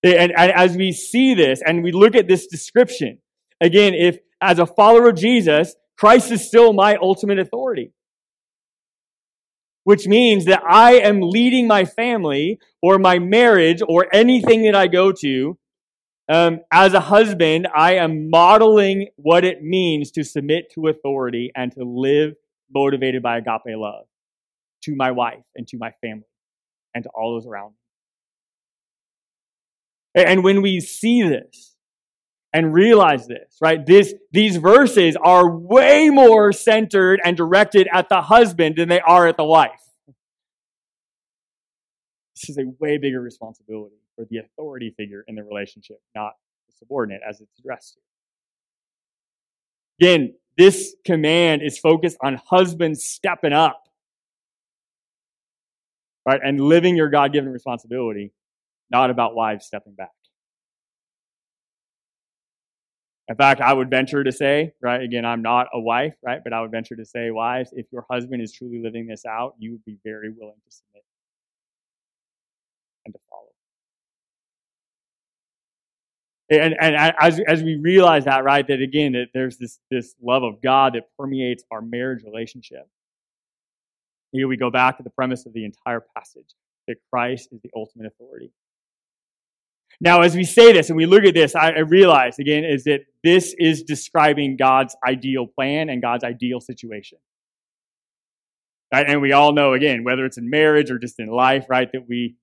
And, 0.05 0.31
and 0.37 0.51
as 0.51 0.77
we 0.77 0.91
see 0.91 1.33
this 1.33 1.61
and 1.65 1.83
we 1.83 1.91
look 1.91 2.15
at 2.15 2.27
this 2.27 2.45
description, 2.47 3.17
again, 3.59 3.93
if 3.93 4.19
as 4.41 4.59
a 4.59 4.65
follower 4.65 5.09
of 5.09 5.15
Jesus, 5.15 5.75
Christ 5.97 6.31
is 6.31 6.47
still 6.47 6.73
my 6.73 6.95
ultimate 7.01 7.39
authority. 7.39 7.91
Which 9.83 10.07
means 10.07 10.45
that 10.45 10.63
I 10.67 10.93
am 10.93 11.21
leading 11.21 11.67
my 11.67 11.85
family 11.85 12.59
or 12.81 12.97
my 12.97 13.19
marriage 13.19 13.81
or 13.87 14.07
anything 14.13 14.63
that 14.63 14.75
I 14.75 14.87
go 14.87 15.11
to. 15.11 15.57
Um, 16.27 16.61
as 16.71 16.95
a 16.95 16.99
husband, 16.99 17.67
I 17.75 17.95
am 17.95 18.31
modeling 18.31 19.09
what 19.15 19.45
it 19.45 19.61
means 19.61 20.09
to 20.11 20.23
submit 20.23 20.71
to 20.73 20.87
authority 20.87 21.51
and 21.55 21.71
to 21.73 21.83
live 21.83 22.33
motivated 22.73 23.21
by 23.21 23.37
agape 23.37 23.61
love 23.67 24.05
to 24.83 24.95
my 24.95 25.11
wife 25.11 25.43
and 25.55 25.67
to 25.67 25.77
my 25.77 25.91
family 26.01 26.25
and 26.95 27.03
to 27.03 27.09
all 27.13 27.35
those 27.35 27.45
around 27.45 27.69
me. 27.69 27.84
And 30.15 30.43
when 30.43 30.61
we 30.61 30.79
see 30.79 31.23
this 31.23 31.75
and 32.53 32.73
realize 32.73 33.27
this, 33.27 33.57
right, 33.61 33.85
this, 33.85 34.13
these 34.31 34.57
verses 34.57 35.17
are 35.21 35.55
way 35.55 36.09
more 36.09 36.53
centered 36.53 37.19
and 37.23 37.35
directed 37.35 37.87
at 37.91 38.07
the 38.07 38.21
husband 38.21 38.77
than 38.77 38.87
they 38.87 39.01
are 39.01 39.27
at 39.27 39.35
the 39.35 39.43
wife. 39.43 39.81
This 42.35 42.49
is 42.49 42.57
a 42.57 42.65
way 42.79 42.97
bigger 42.97 43.21
responsibility 43.21 43.95
for 44.15 44.25
the 44.29 44.37
authority 44.37 44.93
figure 44.95 45.25
in 45.27 45.35
the 45.35 45.43
relationship, 45.43 45.97
not 46.15 46.33
the 46.67 46.73
subordinate 46.77 47.21
as 47.27 47.41
it's 47.41 47.59
addressed 47.59 47.97
Again, 50.01 50.35
this 50.57 50.95
command 51.05 51.61
is 51.61 51.77
focused 51.79 52.17
on 52.21 52.39
husbands 52.49 53.03
stepping 53.03 53.53
up, 53.53 53.87
right, 56.25 56.39
and 56.43 56.59
living 56.59 56.95
your 56.95 57.09
God 57.09 57.33
given 57.33 57.49
responsibility 57.49 58.31
not 58.89 59.09
about 59.09 59.35
wives 59.35 59.65
stepping 59.65 59.93
back. 59.93 60.11
In 63.27 63.35
fact, 63.35 63.59
I 63.59 63.73
would 63.73 63.89
venture 63.89 64.23
to 64.23 64.31
say, 64.31 64.73
right, 64.81 65.01
again, 65.01 65.25
I'm 65.25 65.41
not 65.41 65.67
a 65.73 65.79
wife, 65.79 66.13
right, 66.23 66.41
but 66.43 66.53
I 66.53 66.61
would 66.61 66.69
venture 66.69 66.95
to 66.95 67.05
say, 67.05 67.31
wives, 67.31 67.71
if 67.73 67.87
your 67.91 68.05
husband 68.09 68.41
is 68.41 68.53
truly 68.53 68.79
living 68.83 69.07
this 69.07 69.25
out, 69.25 69.55
you 69.57 69.71
would 69.71 69.83
be 69.83 69.97
very 70.03 70.29
willing 70.29 70.59
to 70.63 70.71
submit 70.71 71.03
and 73.05 73.13
to 73.13 73.19
follow. 73.29 73.45
And, 76.51 76.75
and 76.79 77.15
as, 77.19 77.39
as 77.47 77.63
we 77.63 77.77
realize 77.77 78.25
that, 78.25 78.43
right, 78.43 78.67
that 78.67 78.79
again, 78.79 79.13
that 79.13 79.29
there's 79.33 79.57
this, 79.57 79.79
this 79.89 80.13
love 80.21 80.43
of 80.43 80.61
God 80.61 80.93
that 80.93 81.05
permeates 81.17 81.63
our 81.71 81.81
marriage 81.81 82.23
relationship. 82.23 82.87
Here 84.31 84.47
we 84.47 84.55
go 84.55 84.69
back 84.69 84.97
to 84.97 85.03
the 85.03 85.09
premise 85.09 85.47
of 85.47 85.53
the 85.53 85.65
entire 85.65 86.05
passage 86.15 86.53
that 86.87 86.97
Christ 87.11 87.49
is 87.51 87.61
the 87.63 87.71
ultimate 87.75 88.05
authority. 88.05 88.51
Now, 90.01 90.21
as 90.21 90.35
we 90.35 90.43
say 90.43 90.73
this 90.73 90.89
and 90.89 90.97
we 90.97 91.05
look 91.05 91.23
at 91.23 91.33
this, 91.33 91.55
I, 91.55 91.71
I 91.71 91.79
realize 91.79 92.37
again 92.39 92.63
is 92.63 92.83
that 92.83 93.01
this 93.23 93.55
is 93.57 93.83
describing 93.83 94.57
God's 94.57 94.95
ideal 95.07 95.47
plan 95.47 95.89
and 95.89 96.01
God's 96.01 96.23
ideal 96.23 96.59
situation. 96.59 97.17
Right? 98.93 99.09
And 99.09 99.21
we 99.21 99.31
all 99.31 99.53
know, 99.53 99.73
again, 99.73 100.03
whether 100.03 100.25
it's 100.25 100.37
in 100.37 100.49
marriage 100.49 100.91
or 100.91 100.99
just 100.99 101.19
in 101.19 101.27
life, 101.27 101.65
right, 101.69 101.91
that 101.91 102.07
we 102.07 102.35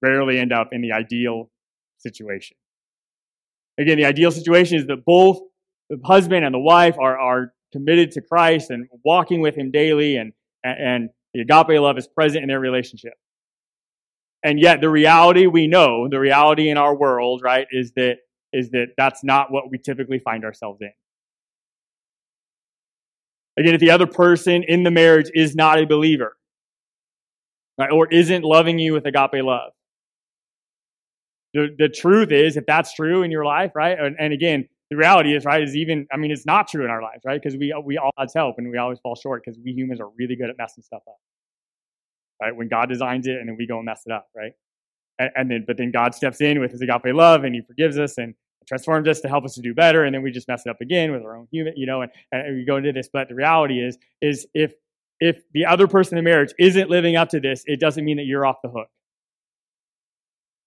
rarely 0.00 0.38
end 0.38 0.52
up 0.52 0.68
in 0.72 0.80
the 0.80 0.92
ideal 0.92 1.50
situation. 1.98 2.56
Again, 3.78 3.98
the 3.98 4.04
ideal 4.04 4.30
situation 4.30 4.78
is 4.78 4.86
that 4.86 5.04
both 5.04 5.40
the 5.88 6.00
husband 6.04 6.44
and 6.44 6.54
the 6.54 6.58
wife 6.58 6.96
are, 6.98 7.18
are 7.18 7.52
committed 7.72 8.10
to 8.12 8.20
Christ 8.20 8.70
and 8.70 8.88
walking 9.04 9.40
with 9.40 9.54
him 9.54 9.70
daily, 9.70 10.16
and, 10.16 10.32
and 10.64 11.10
the 11.34 11.40
agape 11.40 11.80
love 11.80 11.98
is 11.98 12.06
present 12.06 12.42
in 12.42 12.48
their 12.48 12.60
relationship. 12.60 13.14
And 14.44 14.60
yet, 14.60 14.80
the 14.80 14.90
reality 14.90 15.46
we 15.46 15.68
know, 15.68 16.08
the 16.08 16.18
reality 16.18 16.68
in 16.68 16.76
our 16.76 16.96
world, 16.96 17.42
right, 17.42 17.66
is 17.70 17.92
that 17.92 18.18
is 18.52 18.70
that 18.70 18.88
that's 18.96 19.24
not 19.24 19.50
what 19.50 19.70
we 19.70 19.78
typically 19.78 20.18
find 20.18 20.44
ourselves 20.44 20.80
in. 20.80 20.92
Again, 23.56 23.74
if 23.74 23.80
the 23.80 23.90
other 23.90 24.06
person 24.06 24.62
in 24.62 24.82
the 24.82 24.90
marriage 24.90 25.30
is 25.34 25.54
not 25.54 25.78
a 25.78 25.86
believer, 25.86 26.36
right, 27.78 27.90
or 27.90 28.08
isn't 28.12 28.44
loving 28.44 28.78
you 28.78 28.94
with 28.94 29.06
agape 29.06 29.44
love, 29.44 29.72
the, 31.54 31.74
the 31.78 31.88
truth 31.88 32.32
is, 32.32 32.56
if 32.56 32.64
that's 32.66 32.94
true 32.94 33.22
in 33.22 33.30
your 33.30 33.44
life, 33.44 33.72
right, 33.74 33.98
and, 33.98 34.16
and 34.18 34.32
again, 34.32 34.68
the 34.90 34.96
reality 34.96 35.34
is, 35.34 35.44
right, 35.44 35.62
is 35.62 35.76
even, 35.76 36.06
I 36.12 36.16
mean, 36.16 36.30
it's 36.30 36.46
not 36.46 36.68
true 36.68 36.84
in 36.84 36.90
our 36.90 37.02
lives, 37.02 37.22
right, 37.24 37.40
because 37.42 37.56
we, 37.56 37.74
we 37.84 37.98
all 37.98 38.10
God's 38.18 38.34
help 38.34 38.56
and 38.58 38.70
we 38.70 38.78
always 38.78 38.98
fall 39.00 39.14
short 39.14 39.42
because 39.44 39.58
we 39.62 39.72
humans 39.72 40.00
are 40.00 40.08
really 40.18 40.36
good 40.36 40.50
at 40.50 40.56
messing 40.58 40.82
stuff 40.82 41.02
up, 41.06 41.16
right, 42.42 42.56
when 42.56 42.68
God 42.68 42.88
designs 42.88 43.26
it 43.26 43.36
and 43.36 43.48
then 43.48 43.56
we 43.56 43.66
go 43.66 43.76
and 43.76 43.86
mess 43.86 44.02
it 44.06 44.12
up, 44.12 44.28
right, 44.36 44.52
and, 45.18 45.30
and 45.36 45.50
then, 45.50 45.64
but 45.66 45.76
then 45.76 45.90
God 45.90 46.14
steps 46.14 46.40
in 46.40 46.60
with 46.60 46.72
his 46.72 46.80
agape 46.80 47.14
love 47.14 47.44
and 47.44 47.54
he 47.54 47.60
forgives 47.62 47.98
us 47.98 48.18
and 48.18 48.34
transforms 48.66 49.08
us 49.08 49.20
to 49.20 49.28
help 49.28 49.44
us 49.44 49.54
to 49.54 49.60
do 49.60 49.74
better, 49.74 50.04
and 50.04 50.14
then 50.14 50.22
we 50.22 50.30
just 50.30 50.48
mess 50.48 50.62
it 50.66 50.70
up 50.70 50.80
again 50.80 51.12
with 51.12 51.22
our 51.22 51.36
own 51.36 51.48
human, 51.50 51.74
you 51.76 51.86
know, 51.86 52.02
and, 52.02 52.12
and 52.30 52.56
we 52.56 52.64
go 52.64 52.76
into 52.76 52.92
this. 52.92 53.08
But 53.12 53.28
the 53.28 53.34
reality 53.34 53.80
is, 53.80 53.98
is 54.20 54.46
if 54.54 54.74
if 55.20 55.42
the 55.52 55.66
other 55.66 55.86
person 55.86 56.18
in 56.18 56.24
marriage 56.24 56.52
isn't 56.58 56.90
living 56.90 57.14
up 57.14 57.28
to 57.28 57.38
this, 57.38 57.62
it 57.66 57.78
doesn't 57.78 58.04
mean 58.04 58.16
that 58.16 58.24
you're 58.24 58.44
off 58.44 58.56
the 58.62 58.68
hook. 58.68 58.88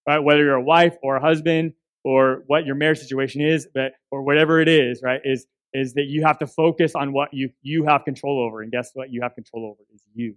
Right? 0.08 0.20
Whether 0.20 0.44
you're 0.46 0.56
a 0.56 0.64
wife 0.64 0.96
or 1.04 1.18
a 1.18 1.22
husband 1.22 1.74
or 2.06 2.44
what 2.48 2.66
your 2.66 2.76
marriage 2.76 3.00
situation 3.00 3.42
is, 3.42 3.68
but 3.74 3.94
or 4.12 4.22
whatever 4.22 4.62
it 4.62 4.70
is, 4.70 5.02
right, 5.04 5.20
is 5.24 5.46
is 5.74 5.94
that 5.96 6.06
you 6.06 6.24
have 6.24 6.40
to 6.40 6.48
focus 6.48 6.96
on 6.96 7.12
what 7.12 7.34
you 7.34 7.50
you 7.62 7.86
have 7.86 8.06
control 8.06 8.40
over. 8.40 8.62
And 8.62 8.72
guess 8.72 8.92
what? 8.94 9.12
You 9.12 9.22
have 9.22 9.36
control 9.36 9.66
over 9.66 9.84
is 9.94 10.02
you. 10.14 10.36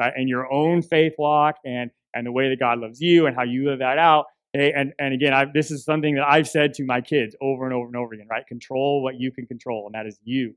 Uh, 0.00 0.10
and 0.16 0.28
your 0.28 0.50
own 0.50 0.82
faith 0.82 1.12
walk 1.18 1.56
and 1.64 1.90
and 2.14 2.26
the 2.26 2.32
way 2.32 2.48
that 2.48 2.58
God 2.58 2.78
loves 2.80 3.00
you 3.00 3.26
and 3.26 3.36
how 3.36 3.44
you 3.44 3.68
live 3.68 3.78
that 3.80 3.98
out 3.98 4.26
eh, 4.54 4.72
and, 4.74 4.92
and 4.98 5.14
again, 5.14 5.32
I, 5.32 5.46
this 5.52 5.70
is 5.70 5.84
something 5.84 6.16
that 6.16 6.26
I've 6.26 6.48
said 6.48 6.74
to 6.74 6.84
my 6.84 7.00
kids 7.00 7.36
over 7.40 7.64
and 7.64 7.74
over 7.74 7.86
and 7.86 7.96
over 7.96 8.14
again, 8.14 8.26
right? 8.28 8.46
Control 8.46 9.02
what 9.02 9.20
you 9.20 9.30
can 9.30 9.46
control, 9.46 9.86
and 9.86 9.94
that 9.94 10.06
is 10.06 10.18
you. 10.24 10.54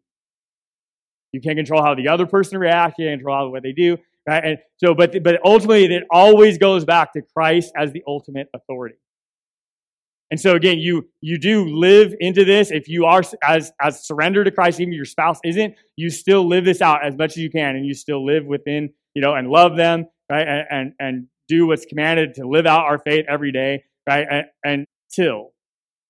You 1.31 1.41
can't 1.41 1.57
control 1.57 1.83
how 1.83 1.95
the 1.95 2.07
other 2.07 2.25
person 2.25 2.57
reacts, 2.59 2.99
you 2.99 3.07
can't 3.07 3.19
control 3.19 3.51
what 3.51 3.63
they 3.63 3.71
do, 3.71 3.97
right? 4.27 4.43
And 4.43 4.57
so, 4.77 4.93
but, 4.93 5.23
but 5.23 5.39
ultimately, 5.43 5.85
it 5.85 6.03
always 6.11 6.57
goes 6.57 6.85
back 6.85 7.13
to 7.13 7.21
Christ 7.35 7.71
as 7.75 7.91
the 7.91 8.03
ultimate 8.07 8.49
authority. 8.53 8.95
And 10.31 10.39
so 10.39 10.55
again, 10.55 10.79
you 10.79 11.07
you 11.21 11.37
do 11.37 11.65
live 11.65 12.15
into 12.19 12.43
this. 12.43 12.71
If 12.71 12.87
you 12.87 13.05
are 13.05 13.21
as 13.43 13.71
as 13.79 14.03
surrendered 14.03 14.45
to 14.45 14.51
Christ, 14.51 14.79
even 14.79 14.91
if 14.91 14.97
your 14.97 15.05
spouse 15.05 15.39
isn't, 15.43 15.75
you 15.95 16.09
still 16.09 16.47
live 16.47 16.65
this 16.65 16.81
out 16.81 17.05
as 17.05 17.15
much 17.15 17.31
as 17.31 17.37
you 17.37 17.51
can, 17.51 17.75
and 17.75 17.85
you 17.85 17.93
still 17.93 18.25
live 18.25 18.43
within, 18.43 18.89
you 19.13 19.21
know, 19.21 19.35
and 19.35 19.49
love 19.49 19.75
them, 19.77 20.07
right? 20.31 20.47
And 20.47 20.65
and, 20.69 20.93
and 20.99 21.27
do 21.47 21.67
what's 21.67 21.85
commanded 21.85 22.35
to 22.35 22.47
live 22.47 22.65
out 22.65 22.85
our 22.85 22.99
faith 22.99 23.25
every 23.29 23.51
day, 23.51 23.83
right? 24.07 24.25
And, 24.63 24.85
until 25.15 25.51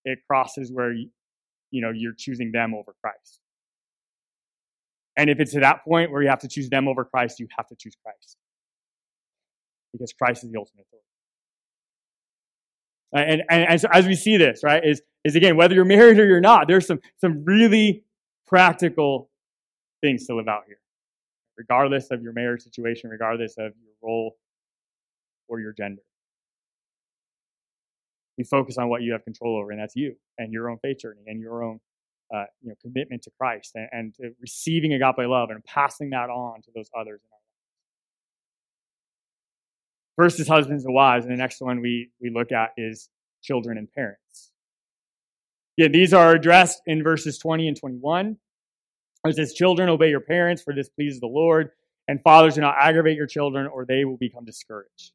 it 0.05 0.19
crosses 0.27 0.71
where 0.71 0.93
you, 0.93 1.09
you 1.71 1.81
know 1.81 1.91
you're 1.93 2.13
choosing 2.17 2.51
them 2.51 2.73
over 2.73 2.93
Christ. 3.01 3.39
And 5.17 5.29
if 5.29 5.39
it's 5.39 5.51
to 5.51 5.59
that 5.59 5.83
point 5.83 6.11
where 6.11 6.21
you 6.21 6.29
have 6.29 6.39
to 6.39 6.47
choose 6.47 6.69
them 6.69 6.87
over 6.87 7.05
Christ, 7.05 7.39
you 7.39 7.47
have 7.57 7.67
to 7.67 7.75
choose 7.75 7.95
Christ. 8.03 8.37
Because 9.91 10.13
Christ 10.13 10.43
is 10.43 10.51
the 10.51 10.57
ultimate 10.57 10.85
authority. 10.87 11.03
And, 13.31 13.43
and, 13.49 13.69
and 13.69 13.81
so 13.81 13.89
as 13.93 14.07
we 14.07 14.15
see 14.15 14.37
this, 14.37 14.61
right, 14.63 14.83
is, 14.83 15.03
is 15.23 15.35
again, 15.35 15.55
whether 15.55 15.75
you're 15.75 15.85
married 15.85 16.19
or 16.19 16.25
you're 16.25 16.41
not, 16.41 16.67
there's 16.67 16.87
some, 16.87 16.99
some 17.21 17.43
really 17.45 18.03
practical 18.47 19.29
things 20.01 20.25
to 20.25 20.35
live 20.35 20.47
out 20.47 20.63
here. 20.65 20.79
Regardless 21.57 22.09
of 22.11 22.21
your 22.21 22.33
marriage 22.33 22.61
situation, 22.61 23.09
regardless 23.09 23.53
of 23.57 23.73
your 23.83 23.93
role 24.01 24.35
or 25.47 25.59
your 25.59 25.73
gender. 25.73 26.01
We 28.37 28.43
focus 28.43 28.77
on 28.79 28.89
what 28.89 29.03
you 29.03 29.11
have 29.11 29.23
control 29.23 29.57
over, 29.57 29.71
and 29.71 29.79
that's 29.79 29.95
you 29.95 30.15
and 30.39 30.51
your 30.51 30.69
own 30.69 30.79
faith 30.79 30.99
journey 30.99 31.21
and 31.27 31.39
your 31.39 31.63
own 31.63 31.79
uh, 32.33 32.45
you 32.61 32.69
know, 32.69 32.75
commitment 32.81 33.21
to 33.23 33.31
Christ 33.37 33.73
and, 33.75 33.87
and 33.91 34.15
to 34.15 34.31
receiving 34.41 34.93
agape 34.93 35.19
love 35.19 35.51
and 35.51 35.63
passing 35.63 36.09
that 36.11 36.29
on 36.29 36.61
to 36.63 36.71
those 36.73 36.89
others. 36.97 37.21
First 40.15 40.39
is 40.39 40.47
husbands 40.47 40.85
and 40.85 40.93
wives, 40.93 41.25
and 41.25 41.33
the 41.33 41.37
next 41.37 41.59
one 41.61 41.81
we, 41.81 42.09
we 42.21 42.29
look 42.29 42.51
at 42.51 42.71
is 42.77 43.09
children 43.41 43.77
and 43.77 43.91
parents. 43.91 44.51
Yeah, 45.75 45.87
these 45.87 46.13
are 46.13 46.33
addressed 46.33 46.81
in 46.85 47.03
verses 47.03 47.39
20 47.39 47.67
and 47.67 47.77
21. 47.77 48.37
It 49.25 49.35
says, 49.35 49.53
Children, 49.53 49.89
obey 49.89 50.09
your 50.09 50.19
parents, 50.19 50.61
for 50.61 50.73
this 50.73 50.89
pleases 50.89 51.19
the 51.19 51.27
Lord. 51.27 51.71
And 52.07 52.21
fathers, 52.21 52.55
do 52.55 52.61
not 52.61 52.75
aggravate 52.77 53.15
your 53.15 53.27
children, 53.27 53.67
or 53.67 53.85
they 53.85 54.03
will 54.03 54.17
become 54.17 54.43
discouraged. 54.43 55.13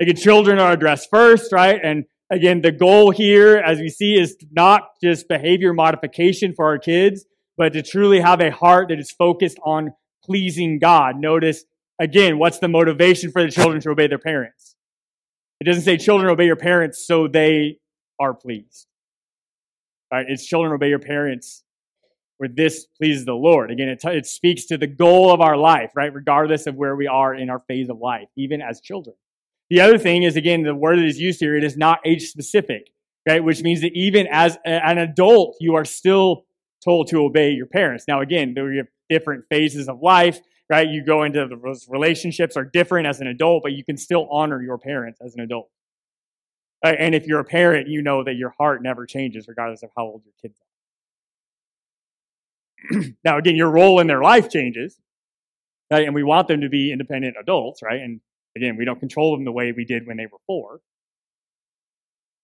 Again, 0.00 0.16
children 0.16 0.58
are 0.58 0.72
addressed 0.72 1.10
first, 1.10 1.52
right? 1.52 1.80
And 1.82 2.04
again, 2.30 2.60
the 2.60 2.70
goal 2.70 3.10
here, 3.10 3.56
as 3.56 3.80
we 3.80 3.88
see, 3.88 4.14
is 4.14 4.36
not 4.52 4.90
just 5.02 5.28
behavior 5.28 5.72
modification 5.72 6.54
for 6.54 6.66
our 6.66 6.78
kids, 6.78 7.24
but 7.56 7.72
to 7.72 7.82
truly 7.82 8.20
have 8.20 8.40
a 8.40 8.50
heart 8.50 8.88
that 8.88 9.00
is 9.00 9.10
focused 9.10 9.58
on 9.64 9.92
pleasing 10.24 10.78
God. 10.78 11.16
Notice, 11.16 11.64
again, 11.98 12.38
what's 12.38 12.58
the 12.58 12.68
motivation 12.68 13.32
for 13.32 13.42
the 13.42 13.50
children 13.50 13.80
to 13.82 13.90
obey 13.90 14.06
their 14.06 14.18
parents? 14.18 14.76
It 15.60 15.64
doesn't 15.64 15.82
say 15.82 15.96
children 15.96 16.30
obey 16.30 16.46
your 16.46 16.56
parents 16.56 17.04
so 17.04 17.26
they 17.26 17.78
are 18.20 18.34
pleased. 18.34 18.86
Right? 20.12 20.26
It's 20.28 20.46
children 20.46 20.72
obey 20.72 20.88
your 20.88 20.98
parents 21.00 21.64
where 22.38 22.48
this 22.48 22.86
pleases 22.86 23.24
the 23.24 23.34
Lord. 23.34 23.70
Again, 23.70 23.88
it, 23.88 24.00
t- 24.00 24.08
it 24.08 24.26
speaks 24.26 24.64
to 24.66 24.76
the 24.76 24.86
goal 24.86 25.32
of 25.32 25.40
our 25.40 25.56
life, 25.56 25.92
right? 25.94 26.12
Regardless 26.12 26.66
of 26.66 26.74
where 26.74 26.96
we 26.96 27.06
are 27.06 27.34
in 27.34 27.50
our 27.50 27.60
phase 27.60 27.88
of 27.88 27.98
life, 27.98 28.28
even 28.36 28.60
as 28.60 28.80
children. 28.80 29.16
The 29.70 29.80
other 29.80 29.98
thing 29.98 30.24
is, 30.24 30.36
again, 30.36 30.62
the 30.62 30.74
word 30.74 30.98
that 30.98 31.06
is 31.06 31.18
used 31.18 31.40
here, 31.40 31.56
it 31.56 31.64
is 31.64 31.76
not 31.76 32.00
age 32.04 32.28
specific, 32.28 32.90
right? 33.26 33.42
Which 33.42 33.62
means 33.62 33.80
that 33.80 33.92
even 33.94 34.26
as 34.30 34.58
an 34.64 34.98
adult, 34.98 35.56
you 35.60 35.74
are 35.74 35.84
still 35.84 36.44
told 36.84 37.08
to 37.08 37.24
obey 37.24 37.50
your 37.50 37.66
parents. 37.66 38.04
Now, 38.06 38.20
again, 38.20 38.54
there 38.54 38.78
are 38.78 38.88
different 39.08 39.44
phases 39.48 39.88
of 39.88 40.00
life, 40.02 40.40
right? 40.68 40.88
You 40.88 41.04
go 41.04 41.22
into 41.22 41.46
those 41.62 41.86
relationships 41.88 42.56
are 42.56 42.64
different 42.64 43.06
as 43.06 43.20
an 43.20 43.26
adult, 43.26 43.62
but 43.62 43.72
you 43.72 43.84
can 43.84 43.96
still 43.96 44.28
honor 44.30 44.62
your 44.62 44.78
parents 44.78 45.20
as 45.24 45.34
an 45.34 45.40
adult. 45.40 45.70
Right? 46.84 46.96
And 46.98 47.14
if 47.14 47.26
you're 47.26 47.40
a 47.40 47.44
parent, 47.44 47.88
you 47.88 48.02
know 48.02 48.22
that 48.24 48.34
your 48.34 48.50
heart 48.58 48.82
never 48.82 49.06
changes 49.06 49.48
regardless 49.48 49.82
of 49.82 49.90
how 49.96 50.04
old 50.04 50.22
your 50.24 50.34
kids 50.42 50.60
are. 50.60 50.63
now, 53.24 53.38
again, 53.38 53.56
your 53.56 53.70
role 53.70 54.00
in 54.00 54.06
their 54.06 54.22
life 54.22 54.50
changes, 54.50 54.98
right? 55.90 56.04
And 56.04 56.14
we 56.14 56.22
want 56.22 56.48
them 56.48 56.60
to 56.60 56.68
be 56.68 56.92
independent 56.92 57.36
adults, 57.40 57.82
right? 57.82 58.00
And 58.00 58.20
Again, 58.56 58.76
we 58.76 58.84
don't 58.84 59.00
control 59.00 59.36
them 59.36 59.44
the 59.44 59.52
way 59.52 59.72
we 59.72 59.84
did 59.84 60.06
when 60.06 60.16
they 60.16 60.26
were 60.26 60.38
four. 60.46 60.80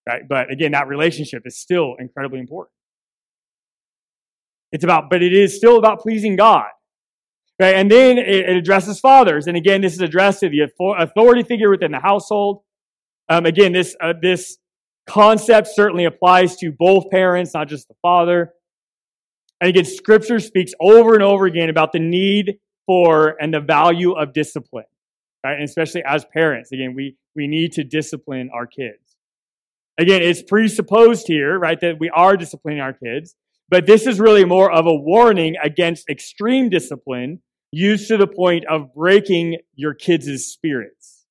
Right? 0.08 0.22
But 0.28 0.50
again, 0.50 0.72
that 0.72 0.88
relationship 0.88 1.42
is 1.44 1.56
still 1.56 1.94
incredibly 1.98 2.40
important. 2.40 2.72
It's 4.72 4.84
about, 4.84 5.10
but 5.10 5.22
it 5.22 5.32
is 5.32 5.56
still 5.56 5.78
about 5.78 6.00
pleasing 6.00 6.36
God. 6.36 6.66
Right? 7.60 7.74
And 7.74 7.90
then 7.90 8.18
it, 8.18 8.48
addresses 8.48 8.98
fathers. 8.98 9.46
And 9.46 9.56
again, 9.56 9.82
this 9.82 9.92
is 9.92 10.00
addressed 10.00 10.40
to 10.40 10.48
the 10.48 10.68
authority 10.98 11.42
figure 11.42 11.70
within 11.70 11.92
the 11.92 12.00
household. 12.00 12.62
Um, 13.28 13.46
again, 13.46 13.72
this, 13.72 13.94
uh, 14.00 14.14
this 14.20 14.58
concept 15.06 15.68
certainly 15.68 16.06
applies 16.06 16.56
to 16.56 16.72
both 16.76 17.10
parents, 17.10 17.54
not 17.54 17.68
just 17.68 17.86
the 17.86 17.94
father. 18.02 18.52
And 19.60 19.68
again, 19.68 19.84
scripture 19.84 20.40
speaks 20.40 20.72
over 20.80 21.14
and 21.14 21.22
over 21.22 21.46
again 21.46 21.68
about 21.68 21.92
the 21.92 21.98
need 21.98 22.58
for 22.86 23.36
and 23.40 23.52
the 23.52 23.60
value 23.60 24.12
of 24.12 24.32
discipline 24.32 24.84
right? 25.44 25.54
And 25.54 25.64
especially 25.64 26.02
as 26.04 26.24
parents, 26.24 26.72
again, 26.72 26.94
we, 26.94 27.16
we 27.34 27.46
need 27.46 27.72
to 27.72 27.84
discipline 27.84 28.50
our 28.54 28.66
kids. 28.66 29.16
Again, 29.98 30.22
it's 30.22 30.42
presupposed 30.42 31.26
here, 31.26 31.58
right, 31.58 31.78
that 31.80 31.98
we 31.98 32.10
are 32.10 32.36
disciplining 32.36 32.80
our 32.80 32.92
kids, 32.92 33.34
but 33.68 33.86
this 33.86 34.06
is 34.06 34.18
really 34.18 34.44
more 34.44 34.70
of 34.70 34.86
a 34.86 34.94
warning 34.94 35.56
against 35.62 36.08
extreme 36.08 36.70
discipline 36.70 37.40
used 37.72 38.08
to 38.08 38.16
the 38.16 38.26
point 38.26 38.64
of 38.66 38.94
breaking 38.94 39.58
your 39.74 39.94
kids' 39.94 40.44
spirits. 40.44 41.26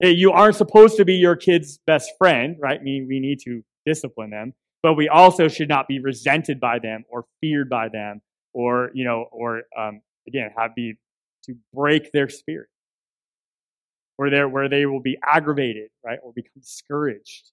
You 0.00 0.32
aren't 0.32 0.56
supposed 0.56 0.96
to 0.96 1.04
be 1.04 1.14
your 1.14 1.36
kid's 1.36 1.78
best 1.86 2.10
friend, 2.18 2.56
right? 2.60 2.82
Meaning 2.82 3.06
we 3.08 3.20
need 3.20 3.38
to 3.44 3.62
discipline 3.86 4.30
them, 4.30 4.52
but 4.82 4.94
we 4.94 5.08
also 5.08 5.48
should 5.48 5.68
not 5.68 5.86
be 5.86 6.00
resented 6.00 6.58
by 6.58 6.78
them 6.78 7.04
or 7.08 7.24
feared 7.40 7.68
by 7.68 7.88
them 7.88 8.20
or, 8.52 8.90
you 8.94 9.04
know, 9.04 9.26
or, 9.30 9.62
um, 9.78 10.00
again, 10.26 10.50
have 10.56 10.74
be 10.74 10.96
to 11.44 11.54
break 11.72 12.12
their 12.12 12.28
spirit. 12.28 12.68
Where, 14.16 14.30
they 14.30 14.44
where 14.44 14.68
they 14.68 14.86
will 14.86 15.00
be 15.00 15.18
aggravated, 15.24 15.90
right, 16.04 16.18
or 16.22 16.32
become 16.32 16.60
discouraged. 16.60 17.50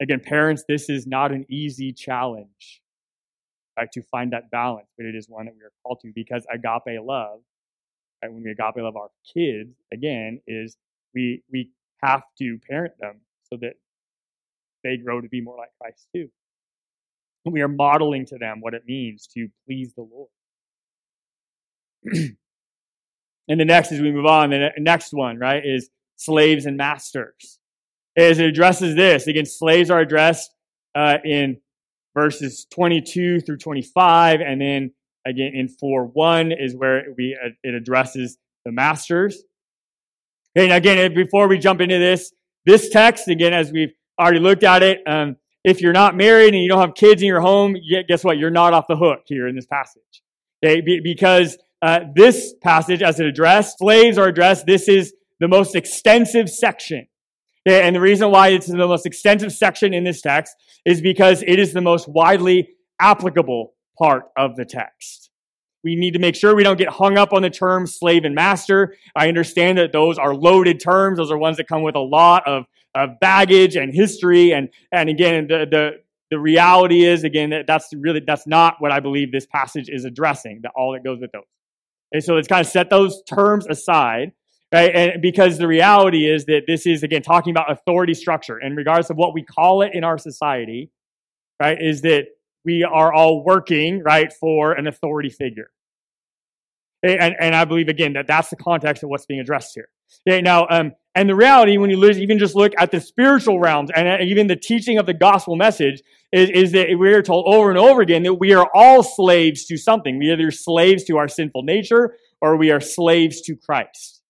Again, 0.00 0.20
parents, 0.20 0.64
this 0.68 0.90
is 0.90 1.06
not 1.06 1.32
an 1.32 1.46
easy 1.48 1.92
challenge, 1.92 2.82
right, 3.76 3.90
to 3.92 4.02
find 4.02 4.32
that 4.32 4.50
balance, 4.50 4.88
but 4.96 5.06
it 5.06 5.14
is 5.14 5.28
one 5.28 5.46
that 5.46 5.54
we 5.54 5.62
are 5.62 5.72
called 5.82 6.00
to 6.02 6.12
because 6.14 6.46
agape 6.52 7.00
love, 7.02 7.40
right, 8.22 8.32
when 8.32 8.42
we 8.42 8.50
agape 8.50 8.76
love 8.76 8.96
our 8.96 9.08
kids, 9.32 9.74
again, 9.92 10.40
is 10.46 10.76
we, 11.14 11.42
we 11.50 11.70
have 12.02 12.22
to 12.38 12.58
parent 12.68 12.92
them 13.00 13.20
so 13.44 13.56
that 13.60 13.74
they 14.84 14.96
grow 14.96 15.20
to 15.20 15.28
be 15.28 15.40
more 15.40 15.56
like 15.56 15.70
Christ 15.80 16.06
too. 16.14 16.28
We 17.44 17.60
are 17.60 17.68
modeling 17.68 18.24
to 18.26 18.38
them 18.38 18.60
what 18.60 18.74
it 18.74 18.84
means 18.86 19.26
to 19.34 19.48
please 19.66 19.92
the 19.94 20.02
Lord. 20.02 20.30
and 23.48 23.60
the 23.60 23.64
next, 23.64 23.92
as 23.92 24.00
we 24.00 24.12
move 24.12 24.26
on, 24.26 24.50
the 24.50 24.70
next 24.78 25.12
one, 25.12 25.38
right, 25.38 25.62
is 25.64 25.90
slaves 26.16 26.66
and 26.66 26.76
masters. 26.76 27.58
As 28.16 28.38
it 28.38 28.46
addresses 28.46 28.94
this, 28.94 29.26
again, 29.26 29.44
slaves 29.44 29.90
are 29.90 30.00
addressed 30.00 30.54
uh, 30.94 31.18
in 31.24 31.58
verses 32.14 32.66
22 32.70 33.40
through 33.40 33.58
25, 33.58 34.40
and 34.40 34.60
then 34.60 34.92
again 35.26 35.52
in 35.54 35.68
4 35.68 36.06
1 36.06 36.52
is 36.52 36.76
where 36.76 37.02
we, 37.16 37.36
uh, 37.42 37.48
it 37.62 37.74
addresses 37.74 38.38
the 38.64 38.72
masters. 38.72 39.42
And 40.54 40.72
again, 40.72 41.12
before 41.14 41.48
we 41.48 41.58
jump 41.58 41.80
into 41.80 41.98
this, 41.98 42.32
this 42.64 42.88
text, 42.88 43.28
again, 43.28 43.52
as 43.52 43.72
we've 43.72 43.92
already 44.18 44.40
looked 44.40 44.64
at 44.64 44.82
it, 44.82 45.00
um, 45.06 45.36
if 45.64 45.80
you're 45.80 45.92
not 45.92 46.16
married 46.16 46.54
and 46.54 46.62
you 46.62 46.68
don't 46.68 46.80
have 46.80 46.94
kids 46.94 47.22
in 47.22 47.28
your 47.28 47.40
home, 47.40 47.76
guess 48.08 48.22
what? 48.22 48.38
You're 48.38 48.50
not 48.50 48.74
off 48.74 48.86
the 48.86 48.96
hook 48.96 49.20
here 49.26 49.48
in 49.48 49.56
this 49.56 49.66
passage. 49.66 50.02
Okay? 50.64 50.80
because 51.02 51.58
uh, 51.82 52.00
this 52.14 52.54
passage, 52.62 53.02
as 53.02 53.20
it 53.20 53.26
addressed, 53.26 53.78
slaves 53.78 54.16
are 54.16 54.28
addressed. 54.28 54.66
This 54.66 54.88
is 54.88 55.12
the 55.40 55.48
most 55.48 55.74
extensive 55.74 56.48
section. 56.48 57.06
Okay? 57.66 57.86
And 57.86 57.96
the 57.96 58.00
reason 58.00 58.30
why 58.30 58.48
it's 58.48 58.66
the 58.66 58.76
most 58.76 59.06
extensive 59.06 59.52
section 59.52 59.92
in 59.92 60.04
this 60.04 60.20
text 60.20 60.54
is 60.84 61.00
because 61.00 61.42
it 61.46 61.58
is 61.58 61.72
the 61.72 61.80
most 61.80 62.08
widely 62.08 62.68
applicable 63.00 63.74
part 63.98 64.24
of 64.36 64.56
the 64.56 64.64
text. 64.64 65.30
We 65.82 65.96
need 65.96 66.12
to 66.12 66.18
make 66.18 66.34
sure 66.34 66.56
we 66.56 66.62
don't 66.62 66.78
get 66.78 66.88
hung 66.88 67.18
up 67.18 67.34
on 67.34 67.42
the 67.42 67.50
terms 67.50 67.96
slave 67.96 68.24
and 68.24 68.34
master. 68.34 68.94
I 69.14 69.28
understand 69.28 69.76
that 69.76 69.92
those 69.92 70.16
are 70.18 70.34
loaded 70.34 70.80
terms. 70.80 71.18
Those 71.18 71.30
are 71.30 71.36
ones 71.36 71.58
that 71.58 71.68
come 71.68 71.82
with 71.82 71.94
a 71.94 72.00
lot 72.00 72.46
of, 72.48 72.64
of 72.94 73.20
baggage 73.20 73.76
and 73.76 73.92
history. 73.92 74.52
And, 74.52 74.68
and 74.92 75.08
again, 75.08 75.46
the, 75.48 75.66
the, 75.70 75.90
the 76.30 76.38
reality 76.38 77.04
is, 77.04 77.24
again, 77.24 77.50
that 77.50 77.66
that's 77.66 77.90
really, 77.94 78.20
that's 78.26 78.46
not 78.46 78.76
what 78.78 78.92
I 78.92 79.00
believe 79.00 79.32
this 79.32 79.46
passage 79.46 79.88
is 79.88 80.04
addressing, 80.04 80.60
that 80.62 80.72
all 80.76 80.92
that 80.92 81.04
goes 81.04 81.20
with 81.20 81.32
those. 81.32 81.42
And 82.12 82.22
so 82.22 82.34
let's 82.34 82.48
kind 82.48 82.60
of 82.60 82.70
set 82.70 82.90
those 82.90 83.22
terms 83.24 83.66
aside, 83.66 84.32
right? 84.72 84.94
And 84.94 85.22
because 85.22 85.58
the 85.58 85.66
reality 85.66 86.28
is 86.30 86.44
that 86.46 86.62
this 86.66 86.86
is, 86.86 87.02
again, 87.02 87.22
talking 87.22 87.50
about 87.50 87.70
authority 87.70 88.14
structure. 88.14 88.58
And 88.58 88.76
regardless 88.76 89.10
of 89.10 89.16
what 89.16 89.34
we 89.34 89.42
call 89.42 89.82
it 89.82 89.90
in 89.94 90.04
our 90.04 90.18
society, 90.18 90.90
right, 91.60 91.76
is 91.80 92.02
that 92.02 92.26
we 92.64 92.84
are 92.84 93.12
all 93.12 93.44
working, 93.44 94.02
right, 94.02 94.32
for 94.32 94.72
an 94.72 94.86
authority 94.86 95.30
figure. 95.30 95.70
And, 97.04 97.34
and 97.38 97.54
I 97.54 97.64
believe, 97.64 97.88
again, 97.88 98.14
that 98.14 98.26
that's 98.26 98.48
the 98.48 98.56
context 98.56 99.02
of 99.02 99.10
what's 99.10 99.26
being 99.26 99.40
addressed 99.40 99.72
here. 99.74 99.88
Okay, 100.26 100.40
now, 100.40 100.66
um, 100.70 100.92
and 101.14 101.28
the 101.28 101.34
reality, 101.34 101.76
when 101.76 101.90
you 101.90 102.02
even 102.04 102.38
just 102.38 102.54
look 102.54 102.72
at 102.78 102.90
the 102.90 103.00
spiritual 103.00 103.60
realms 103.60 103.90
and 103.94 104.08
uh, 104.08 104.16
even 104.24 104.46
the 104.46 104.56
teaching 104.56 104.98
of 104.98 105.06
the 105.06 105.12
gospel 105.12 105.54
message, 105.54 106.02
is, 106.32 106.50
is 106.50 106.72
that 106.72 106.88
we 106.98 107.12
are 107.12 107.22
told 107.22 107.44
over 107.46 107.68
and 107.68 107.78
over 107.78 108.00
again 108.00 108.22
that 108.22 108.34
we 108.34 108.54
are 108.54 108.68
all 108.74 109.02
slaves 109.02 109.66
to 109.66 109.76
something. 109.76 110.18
We 110.18 110.30
are 110.30 110.34
either 110.34 110.50
slaves 110.50 111.04
to 111.04 111.18
our 111.18 111.28
sinful 111.28 111.62
nature 111.64 112.16
or 112.40 112.56
we 112.56 112.70
are 112.70 112.80
slaves 112.80 113.42
to 113.42 113.54
Christ. 113.54 114.22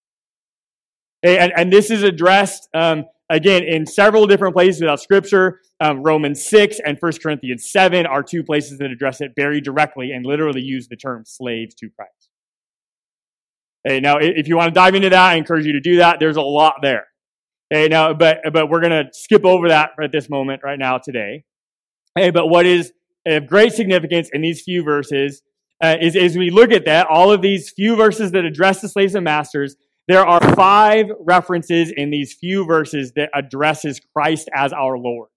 Okay, 1.24 1.38
and, 1.38 1.52
and 1.56 1.72
this 1.72 1.90
is 1.90 2.02
addressed 2.02 2.68
um, 2.74 3.04
again, 3.30 3.62
in 3.64 3.86
several 3.86 4.26
different 4.26 4.54
places 4.54 4.80
without 4.80 5.00
scripture, 5.00 5.60
um, 5.80 6.02
Romans 6.02 6.44
6 6.46 6.80
and 6.84 6.96
1 6.98 7.12
Corinthians 7.22 7.70
7 7.70 8.06
are 8.06 8.22
two 8.22 8.42
places 8.42 8.78
that 8.78 8.90
address 8.90 9.20
it 9.20 9.32
very 9.36 9.60
directly 9.60 10.12
and 10.12 10.24
literally 10.24 10.62
use 10.62 10.88
the 10.88 10.96
term 10.96 11.24
slaves 11.24 11.74
to 11.76 11.88
Christ. 11.90 12.23
Hey, 13.84 14.00
now, 14.00 14.16
if 14.18 14.48
you 14.48 14.56
want 14.56 14.68
to 14.68 14.74
dive 14.74 14.94
into 14.94 15.10
that, 15.10 15.32
I 15.32 15.34
encourage 15.34 15.66
you 15.66 15.74
to 15.74 15.80
do 15.80 15.96
that. 15.98 16.18
There's 16.18 16.36
a 16.36 16.42
lot 16.42 16.76
there. 16.80 17.06
Hey, 17.68 17.88
now, 17.88 18.14
but, 18.14 18.38
but 18.52 18.70
we're 18.70 18.80
going 18.80 19.04
to 19.04 19.10
skip 19.12 19.44
over 19.44 19.68
that 19.68 19.90
at 20.02 20.10
this 20.10 20.30
moment 20.30 20.62
right 20.64 20.78
now 20.78 20.98
today. 20.98 21.44
Hey, 22.14 22.30
but 22.30 22.46
what 22.46 22.66
is 22.66 22.92
of 23.26 23.46
great 23.46 23.72
significance 23.72 24.30
in 24.32 24.42
these 24.42 24.62
few 24.62 24.82
verses 24.82 25.42
uh, 25.82 25.96
is 26.00 26.16
as 26.16 26.36
we 26.36 26.50
look 26.50 26.72
at 26.72 26.84
that, 26.86 27.06
all 27.08 27.32
of 27.32 27.42
these 27.42 27.70
few 27.70 27.96
verses 27.96 28.32
that 28.32 28.44
address 28.44 28.80
the 28.80 28.88
slaves 28.88 29.14
and 29.14 29.24
masters, 29.24 29.76
there 30.08 30.26
are 30.26 30.40
five 30.54 31.06
references 31.20 31.92
in 31.94 32.10
these 32.10 32.34
few 32.34 32.64
verses 32.66 33.12
that 33.16 33.30
addresses 33.34 34.00
Christ 34.14 34.48
as 34.54 34.72
our 34.72 34.98
Lord. 34.98 35.28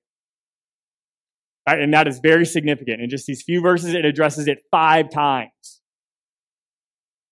Right? 1.68 1.82
And 1.82 1.94
that 1.94 2.08
is 2.08 2.20
very 2.20 2.46
significant. 2.46 3.02
In 3.02 3.10
just 3.10 3.26
these 3.26 3.44
few 3.44 3.62
verses, 3.62 3.94
it 3.94 4.06
addresses 4.06 4.48
it 4.48 4.60
five 4.72 5.10
times. 5.10 5.77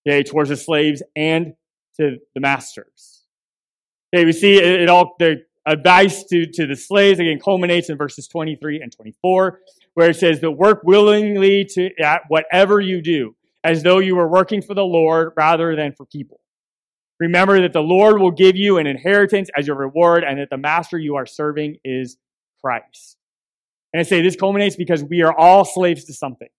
Okay, 0.07 0.23
towards 0.23 0.49
the 0.49 0.57
slaves 0.57 1.01
and 1.15 1.53
to 1.97 2.17
the 2.33 2.41
masters. 2.41 3.23
Okay, 4.13 4.25
we 4.25 4.31
see 4.31 4.57
it, 4.57 4.81
it 4.81 4.89
all, 4.89 5.15
the 5.19 5.43
advice 5.65 6.23
to, 6.25 6.45
to 6.45 6.67
the 6.67 6.75
slaves, 6.75 7.19
again, 7.19 7.39
culminates 7.43 7.89
in 7.89 7.97
verses 7.97 8.27
23 8.27 8.81
and 8.81 8.91
24, 8.91 9.59
where 9.95 10.09
it 10.09 10.15
says 10.15 10.41
that 10.41 10.51
work 10.51 10.81
willingly 10.83 11.65
to 11.65 11.89
at 11.99 12.21
whatever 12.27 12.79
you 12.79 13.01
do, 13.01 13.35
as 13.63 13.83
though 13.83 13.99
you 13.99 14.15
were 14.15 14.27
working 14.27 14.61
for 14.61 14.73
the 14.73 14.83
Lord 14.83 15.33
rather 15.35 15.75
than 15.75 15.93
for 15.93 16.05
people. 16.05 16.39
Remember 17.19 17.61
that 17.61 17.73
the 17.73 17.81
Lord 17.81 18.19
will 18.19 18.31
give 18.31 18.55
you 18.55 18.77
an 18.77 18.87
inheritance 18.87 19.49
as 19.57 19.65
your 19.65 19.77
reward 19.77 20.23
and 20.23 20.39
that 20.39 20.49
the 20.49 20.57
master 20.57 20.97
you 20.97 21.15
are 21.15 21.25
serving 21.25 21.77
is 21.83 22.17
Christ. 22.61 23.17
And 23.93 24.01
I 24.01 24.03
say 24.03 24.21
this 24.21 24.35
culminates 24.35 24.75
because 24.75 25.03
we 25.03 25.21
are 25.21 25.33
all 25.33 25.63
slaves 25.63 26.03
to 26.05 26.13
something. 26.13 26.49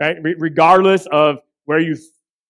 Right? 0.00 0.16
Re- 0.20 0.34
regardless 0.36 1.06
of 1.10 1.38
where 1.64 1.78
you 1.78 1.96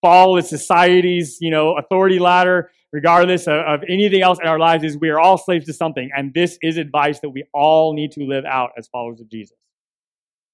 fall 0.03 0.37
in 0.37 0.43
society's, 0.43 1.39
you 1.41 1.51
know, 1.51 1.77
authority 1.77 2.19
ladder, 2.19 2.71
regardless 2.93 3.47
of, 3.47 3.55
of 3.55 3.83
anything 3.89 4.23
else 4.23 4.39
in 4.41 4.47
our 4.47 4.59
lives, 4.59 4.85
is 4.85 4.99
we 4.99 5.09
are 5.09 5.19
all 5.19 5.39
slaves 5.39 5.67
to 5.67 5.73
something. 5.73 6.11
And 6.17 6.33
this 6.35 6.59
is 6.63 6.77
advice 6.77 7.21
that 7.21 7.31
we 7.31 7.45
all 7.53 7.95
need 7.95 8.13
to 8.13 8.25
live 8.25 8.45
out 8.45 8.71
as 8.77 8.89
followers 8.89 9.21
of 9.21 9.31
Jesus 9.31 9.57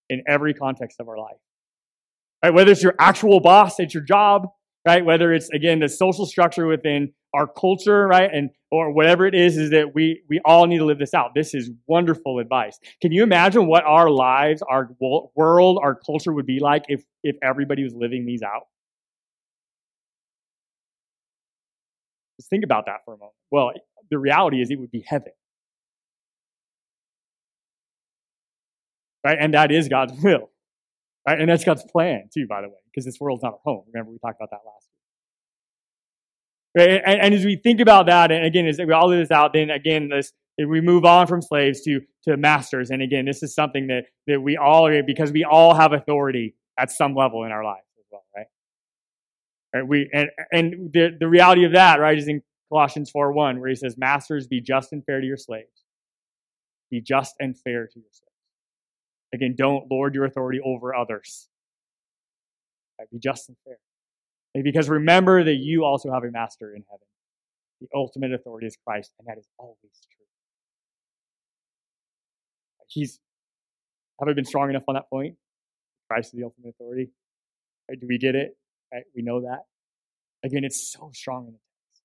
in 0.08 0.22
every 0.28 0.54
context 0.54 1.00
of 1.00 1.08
our 1.08 1.18
life. 1.18 1.36
Right? 2.44 2.54
Whether 2.54 2.72
it's 2.72 2.82
your 2.82 2.94
actual 2.98 3.40
boss 3.40 3.80
at 3.80 3.92
your 3.92 4.02
job, 4.02 4.48
right? 4.86 5.04
Whether 5.04 5.32
it's 5.32 5.50
again 5.50 5.80
the 5.80 5.88
social 5.88 6.26
structure 6.26 6.66
within 6.66 7.12
our 7.34 7.46
culture, 7.46 8.06
right? 8.06 8.30
And 8.32 8.50
or 8.70 8.92
whatever 8.92 9.26
it 9.26 9.34
is, 9.34 9.56
is 9.56 9.70
that 9.70 9.94
we 9.94 10.22
we 10.28 10.40
all 10.44 10.66
need 10.66 10.78
to 10.78 10.84
live 10.84 10.98
this 10.98 11.14
out. 11.14 11.34
This 11.34 11.54
is 11.54 11.70
wonderful 11.86 12.38
advice. 12.38 12.78
Can 13.00 13.12
you 13.12 13.22
imagine 13.22 13.66
what 13.66 13.84
our 13.84 14.10
lives, 14.10 14.62
our 14.62 14.90
world, 15.00 15.78
our 15.82 15.94
culture 15.94 16.32
would 16.32 16.46
be 16.46 16.60
like 16.60 16.84
if 16.88 17.04
if 17.22 17.36
everybody 17.42 17.84
was 17.84 17.94
living 17.94 18.26
these 18.26 18.42
out? 18.42 18.62
Just 22.38 22.50
think 22.50 22.64
about 22.64 22.86
that 22.86 23.00
for 23.04 23.14
a 23.14 23.18
moment. 23.18 23.34
Well, 23.50 23.72
the 24.10 24.18
reality 24.18 24.60
is 24.60 24.70
it 24.70 24.78
would 24.78 24.90
be 24.90 25.04
heaven. 25.06 25.32
Right? 29.24 29.36
And 29.38 29.54
that 29.54 29.70
is 29.70 29.88
God's 29.88 30.12
will. 30.22 30.50
Right? 31.26 31.38
And 31.38 31.48
that's 31.48 31.64
God's 31.64 31.84
plan 31.84 32.28
too, 32.32 32.46
by 32.48 32.62
the 32.62 32.68
way, 32.68 32.78
because 32.86 33.04
this 33.04 33.20
world's 33.20 33.42
not 33.42 33.52
our 33.52 33.58
home. 33.64 33.84
Remember, 33.92 34.10
we 34.10 34.18
talked 34.18 34.40
about 34.40 34.50
that 34.50 34.60
last. 34.66 34.89
Right? 36.76 37.02
And, 37.04 37.20
and 37.20 37.34
as 37.34 37.44
we 37.44 37.56
think 37.56 37.80
about 37.80 38.06
that, 38.06 38.30
and 38.30 38.44
again, 38.44 38.66
as 38.66 38.78
we 38.78 38.92
all 38.92 39.08
live 39.08 39.20
this 39.20 39.30
out, 39.30 39.52
then 39.52 39.70
again, 39.70 40.08
this, 40.08 40.32
we 40.58 40.80
move 40.80 41.04
on 41.04 41.26
from 41.26 41.42
slaves 41.42 41.80
to, 41.82 42.00
to 42.24 42.36
masters. 42.36 42.90
And 42.90 43.02
again, 43.02 43.24
this 43.24 43.42
is 43.42 43.54
something 43.54 43.86
that, 43.88 44.04
that 44.26 44.40
we 44.40 44.56
all, 44.56 44.86
are, 44.86 45.02
because 45.02 45.32
we 45.32 45.44
all 45.44 45.74
have 45.74 45.92
authority 45.92 46.54
at 46.78 46.90
some 46.90 47.14
level 47.14 47.44
in 47.44 47.52
our 47.52 47.64
lives 47.64 47.86
as 47.98 48.04
well, 48.10 48.22
right? 48.36 48.46
right? 49.74 49.86
We, 49.86 50.10
and, 50.12 50.28
and 50.52 50.92
the, 50.92 51.16
the 51.18 51.28
reality 51.28 51.64
of 51.64 51.72
that, 51.72 51.98
right, 51.98 52.16
is 52.16 52.28
in 52.28 52.42
Colossians 52.70 53.10
4 53.10 53.32
1, 53.32 53.60
where 53.60 53.68
he 53.68 53.74
says, 53.74 53.96
Masters, 53.98 54.46
be 54.46 54.60
just 54.60 54.92
and 54.92 55.04
fair 55.04 55.20
to 55.20 55.26
your 55.26 55.36
slaves. 55.36 55.84
Be 56.90 57.00
just 57.00 57.34
and 57.40 57.56
fair 57.58 57.86
to 57.86 57.98
your 57.98 58.10
slaves. 58.10 58.30
Again, 59.32 59.54
don't 59.56 59.90
lord 59.90 60.14
your 60.14 60.24
authority 60.24 60.60
over 60.64 60.94
others. 60.94 61.48
Right? 62.98 63.08
Be 63.10 63.18
just 63.18 63.48
and 63.48 63.56
fair. 63.64 63.78
Because 64.54 64.88
remember 64.88 65.44
that 65.44 65.56
you 65.56 65.84
also 65.84 66.12
have 66.12 66.24
a 66.24 66.30
master 66.30 66.74
in 66.74 66.82
heaven. 66.90 67.06
The 67.80 67.88
ultimate 67.94 68.32
authority 68.32 68.66
is 68.66 68.76
Christ, 68.84 69.12
and 69.18 69.28
that 69.28 69.38
is 69.38 69.46
always 69.58 69.76
true. 69.82 70.26
He's, 72.88 73.20
have 74.18 74.28
I 74.28 74.32
been 74.32 74.44
strong 74.44 74.68
enough 74.70 74.82
on 74.88 74.94
that 74.94 75.08
point? 75.08 75.36
Christ 76.08 76.34
is 76.34 76.40
the 76.40 76.44
ultimate 76.44 76.70
authority. 76.70 77.10
Right? 77.88 78.00
Do 78.00 78.06
we 78.08 78.18
get 78.18 78.34
it? 78.34 78.56
Right? 78.92 79.04
We 79.14 79.22
know 79.22 79.42
that. 79.42 79.60
Again, 80.44 80.64
it's 80.64 80.92
so 80.92 81.10
strong 81.14 81.46
in 81.46 81.52
the 81.52 81.58
text. 81.58 82.02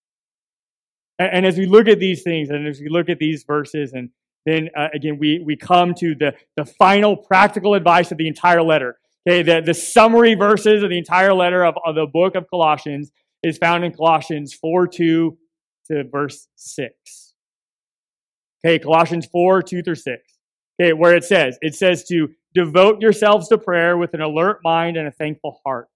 And, 1.17 1.37
and 1.37 1.45
as 1.45 1.57
we 1.57 1.65
look 1.65 1.87
at 1.87 1.99
these 1.99 2.21
things, 2.21 2.49
and 2.49 2.67
as 2.67 2.79
we 2.79 2.89
look 2.89 3.09
at 3.09 3.17
these 3.17 3.43
verses, 3.43 3.93
and 3.93 4.11
then 4.45 4.69
uh, 4.77 4.89
again, 4.93 5.17
we, 5.17 5.41
we 5.43 5.55
come 5.55 5.95
to 5.95 6.13
the, 6.13 6.35
the 6.55 6.65
final 6.65 7.17
practical 7.17 7.73
advice 7.73 8.11
of 8.11 8.19
the 8.19 8.27
entire 8.27 8.61
letter. 8.61 8.99
Okay, 9.27 9.41
the, 9.41 9.61
the 9.61 9.73
summary 9.73 10.35
verses 10.35 10.83
of 10.83 10.89
the 10.89 10.97
entire 10.97 11.33
letter 11.33 11.65
of, 11.65 11.75
of 11.83 11.95
the 11.95 12.05
book 12.05 12.35
of 12.35 12.45
Colossians 12.49 13.11
is 13.41 13.57
found 13.57 13.83
in 13.83 13.91
Colossians 13.91 14.53
4 14.53 14.87
2 14.87 15.37
to 15.87 16.03
verse 16.11 16.47
6. 16.55 17.33
Okay, 18.65 18.79
Colossians 18.79 19.27
4 19.31 19.63
2 19.63 19.81
through 19.81 19.95
6. 19.95 20.21
Okay, 20.79 20.93
where 20.93 21.15
it 21.15 21.23
says, 21.23 21.57
it 21.61 21.73
says 21.73 22.03
to 22.05 22.27
devote 22.53 23.01
yourselves 23.01 23.47
to 23.49 23.57
prayer 23.57 23.97
with 23.97 24.13
an 24.13 24.21
alert 24.21 24.59
mind 24.63 24.95
and 24.97 25.07
a 25.07 25.11
thankful 25.11 25.59
heart. 25.65 25.87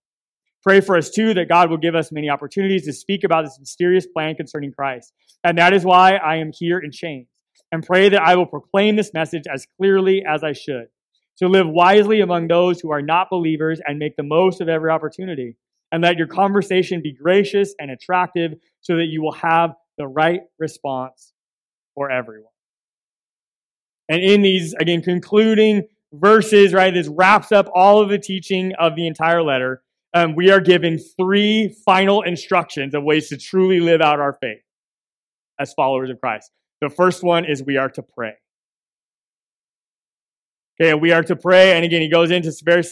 Pray 0.63 0.81
for 0.81 0.97
us 0.97 1.09
too 1.09 1.33
that 1.35 1.47
God 1.47 1.69
will 1.69 1.77
give 1.77 1.95
us 1.95 2.11
many 2.11 2.29
opportunities 2.29 2.85
to 2.85 2.93
speak 2.93 3.23
about 3.23 3.45
this 3.45 3.57
mysterious 3.59 4.05
plan 4.07 4.35
concerning 4.35 4.71
Christ. 4.71 5.13
And 5.43 5.57
that 5.57 5.73
is 5.73 5.85
why 5.85 6.15
I 6.15 6.37
am 6.37 6.51
here 6.53 6.79
in 6.79 6.91
chains. 6.91 7.27
And 7.71 7.85
pray 7.85 8.09
that 8.09 8.21
I 8.21 8.35
will 8.35 8.45
proclaim 8.45 8.95
this 8.95 9.13
message 9.13 9.43
as 9.51 9.67
clearly 9.77 10.23
as 10.27 10.43
I 10.43 10.53
should. 10.53 10.87
To 11.39 11.47
live 11.47 11.67
wisely 11.67 12.21
among 12.21 12.47
those 12.47 12.79
who 12.79 12.91
are 12.91 13.01
not 13.01 13.29
believers 13.29 13.79
and 13.85 13.97
make 13.97 14.15
the 14.15 14.23
most 14.23 14.61
of 14.61 14.69
every 14.69 14.91
opportunity. 14.91 15.55
And 15.91 16.03
let 16.03 16.17
your 16.17 16.27
conversation 16.27 17.01
be 17.01 17.13
gracious 17.13 17.73
and 17.79 17.89
attractive 17.89 18.53
so 18.81 18.97
that 18.97 19.05
you 19.05 19.21
will 19.21 19.33
have 19.33 19.71
the 19.97 20.07
right 20.07 20.41
response 20.59 21.33
for 21.95 22.11
everyone. 22.11 22.51
And 24.07 24.21
in 24.21 24.41
these, 24.41 24.73
again, 24.73 25.01
concluding 25.01 25.87
verses, 26.13 26.73
right, 26.73 26.93
this 26.93 27.07
wraps 27.07 27.51
up 27.51 27.69
all 27.73 28.01
of 28.01 28.09
the 28.09 28.19
teaching 28.19 28.73
of 28.77 28.95
the 28.95 29.07
entire 29.07 29.41
letter 29.41 29.81
um, 30.13 30.35
we 30.35 30.49
are 30.49 30.59
given 30.59 30.97
three 30.97 31.75
final 31.85 32.23
instructions 32.23 32.95
of 32.95 33.03
ways 33.03 33.29
to 33.29 33.37
truly 33.37 33.79
live 33.79 34.01
out 34.01 34.19
our 34.19 34.33
faith 34.33 34.61
as 35.59 35.73
followers 35.73 36.09
of 36.09 36.19
Christ. 36.19 36.51
The 36.81 36.89
first 36.89 37.23
one 37.23 37.45
is 37.45 37.63
we 37.63 37.77
are 37.77 37.89
to 37.89 38.01
pray. 38.01 38.33
Okay, 40.81 40.93
we 40.93 41.11
are 41.11 41.23
to 41.23 41.35
pray, 41.35 41.73
and 41.73 41.83
again, 41.83 42.01
he 42.01 42.09
goes 42.09 42.31
into 42.31 42.53
very 42.63 42.83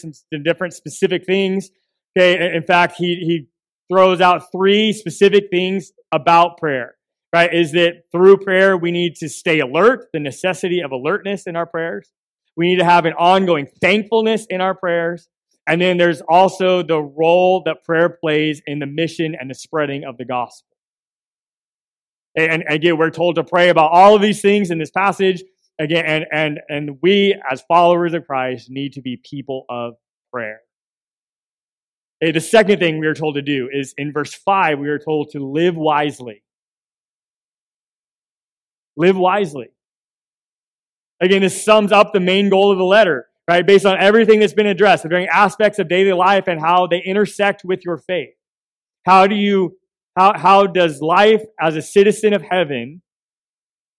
different 0.44 0.74
specific 0.74 1.24
things. 1.24 1.70
Okay, 2.16 2.54
in 2.54 2.62
fact, 2.62 2.96
he 2.96 3.16
he 3.16 3.48
throws 3.90 4.20
out 4.20 4.52
three 4.52 4.92
specific 4.92 5.44
things 5.50 5.92
about 6.12 6.58
prayer. 6.58 6.96
Right, 7.34 7.52
is 7.52 7.72
that 7.72 8.04
through 8.10 8.38
prayer 8.38 8.76
we 8.76 8.90
need 8.90 9.14
to 9.16 9.28
stay 9.28 9.60
alert, 9.60 10.08
the 10.12 10.20
necessity 10.20 10.80
of 10.80 10.92
alertness 10.92 11.46
in 11.46 11.56
our 11.56 11.66
prayers. 11.66 12.10
We 12.56 12.68
need 12.68 12.78
to 12.78 12.84
have 12.84 13.04
an 13.04 13.12
ongoing 13.12 13.68
thankfulness 13.80 14.46
in 14.48 14.60
our 14.60 14.74
prayers. 14.74 15.28
And 15.68 15.80
then 15.80 15.98
there's 15.98 16.22
also 16.22 16.82
the 16.82 17.00
role 17.00 17.62
that 17.66 17.84
prayer 17.84 18.08
plays 18.08 18.62
in 18.66 18.78
the 18.78 18.86
mission 18.86 19.36
and 19.38 19.50
the 19.50 19.54
spreading 19.54 20.04
of 20.04 20.16
the 20.16 20.24
gospel. 20.24 20.66
And 22.34 22.64
again, 22.68 22.96
we're 22.96 23.10
told 23.10 23.34
to 23.34 23.44
pray 23.44 23.68
about 23.68 23.90
all 23.92 24.16
of 24.16 24.22
these 24.22 24.40
things 24.40 24.70
in 24.70 24.78
this 24.78 24.90
passage. 24.90 25.42
Again, 25.78 26.04
and, 26.06 26.26
and, 26.32 26.60
and 26.68 26.98
we 27.02 27.40
as 27.50 27.62
followers 27.62 28.14
of 28.14 28.26
Christ 28.26 28.68
need 28.70 28.94
to 28.94 29.02
be 29.02 29.16
people 29.16 29.64
of 29.68 29.94
prayer. 30.32 30.60
The 32.20 32.40
second 32.40 32.80
thing 32.80 32.98
we 32.98 33.06
are 33.06 33.14
told 33.14 33.36
to 33.36 33.42
do 33.42 33.68
is 33.72 33.94
in 33.96 34.12
verse 34.12 34.34
5, 34.34 34.80
we 34.80 34.88
are 34.88 34.98
told 34.98 35.30
to 35.30 35.38
live 35.38 35.76
wisely. 35.76 36.42
Live 38.96 39.16
wisely. 39.16 39.68
Again, 41.20 41.42
this 41.42 41.64
sums 41.64 41.92
up 41.92 42.12
the 42.12 42.20
main 42.20 42.48
goal 42.48 42.72
of 42.72 42.78
the 42.78 42.84
letter 42.84 43.28
right? 43.48 43.66
Based 43.66 43.86
on 43.86 43.96
everything 43.98 44.38
that's 44.38 44.52
been 44.52 44.66
addressed, 44.66 45.02
the 45.02 45.08
varying 45.08 45.30
aspects 45.32 45.78
of 45.78 45.88
daily 45.88 46.12
life 46.12 46.46
and 46.46 46.60
how 46.60 46.86
they 46.86 47.02
intersect 47.02 47.64
with 47.64 47.80
your 47.84 47.96
faith. 47.96 48.34
How 49.06 49.26
do 49.26 49.34
you, 49.34 49.78
how, 50.16 50.38
how 50.38 50.66
does 50.66 51.00
life 51.00 51.42
as 51.58 51.74
a 51.74 51.82
citizen 51.82 52.34
of 52.34 52.42
heaven, 52.42 53.00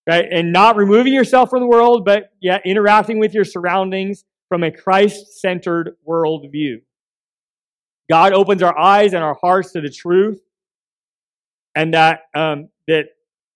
right? 0.10 0.26
And 0.32 0.52
not 0.52 0.76
removing 0.76 1.14
yourself 1.14 1.52
from 1.52 1.60
the 1.60 1.68
world, 1.68 2.04
but 2.04 2.32
yet 2.42 2.64
interacting 2.66 3.20
with 3.20 3.36
your 3.36 3.46
surroundings 3.46 4.26
from 4.48 4.64
a 4.64 4.72
Christ 4.72 5.40
centered 5.40 5.96
worldview. 6.08 6.82
God 8.10 8.34
opens 8.34 8.64
our 8.64 8.76
eyes 8.76 9.14
and 9.14 9.24
our 9.24 9.38
hearts 9.40 9.74
to 9.74 9.82
the 9.82 9.92
truth, 9.92 10.42
and 11.76 11.94
that, 11.94 12.22
um, 12.34 12.70
that 12.88 13.10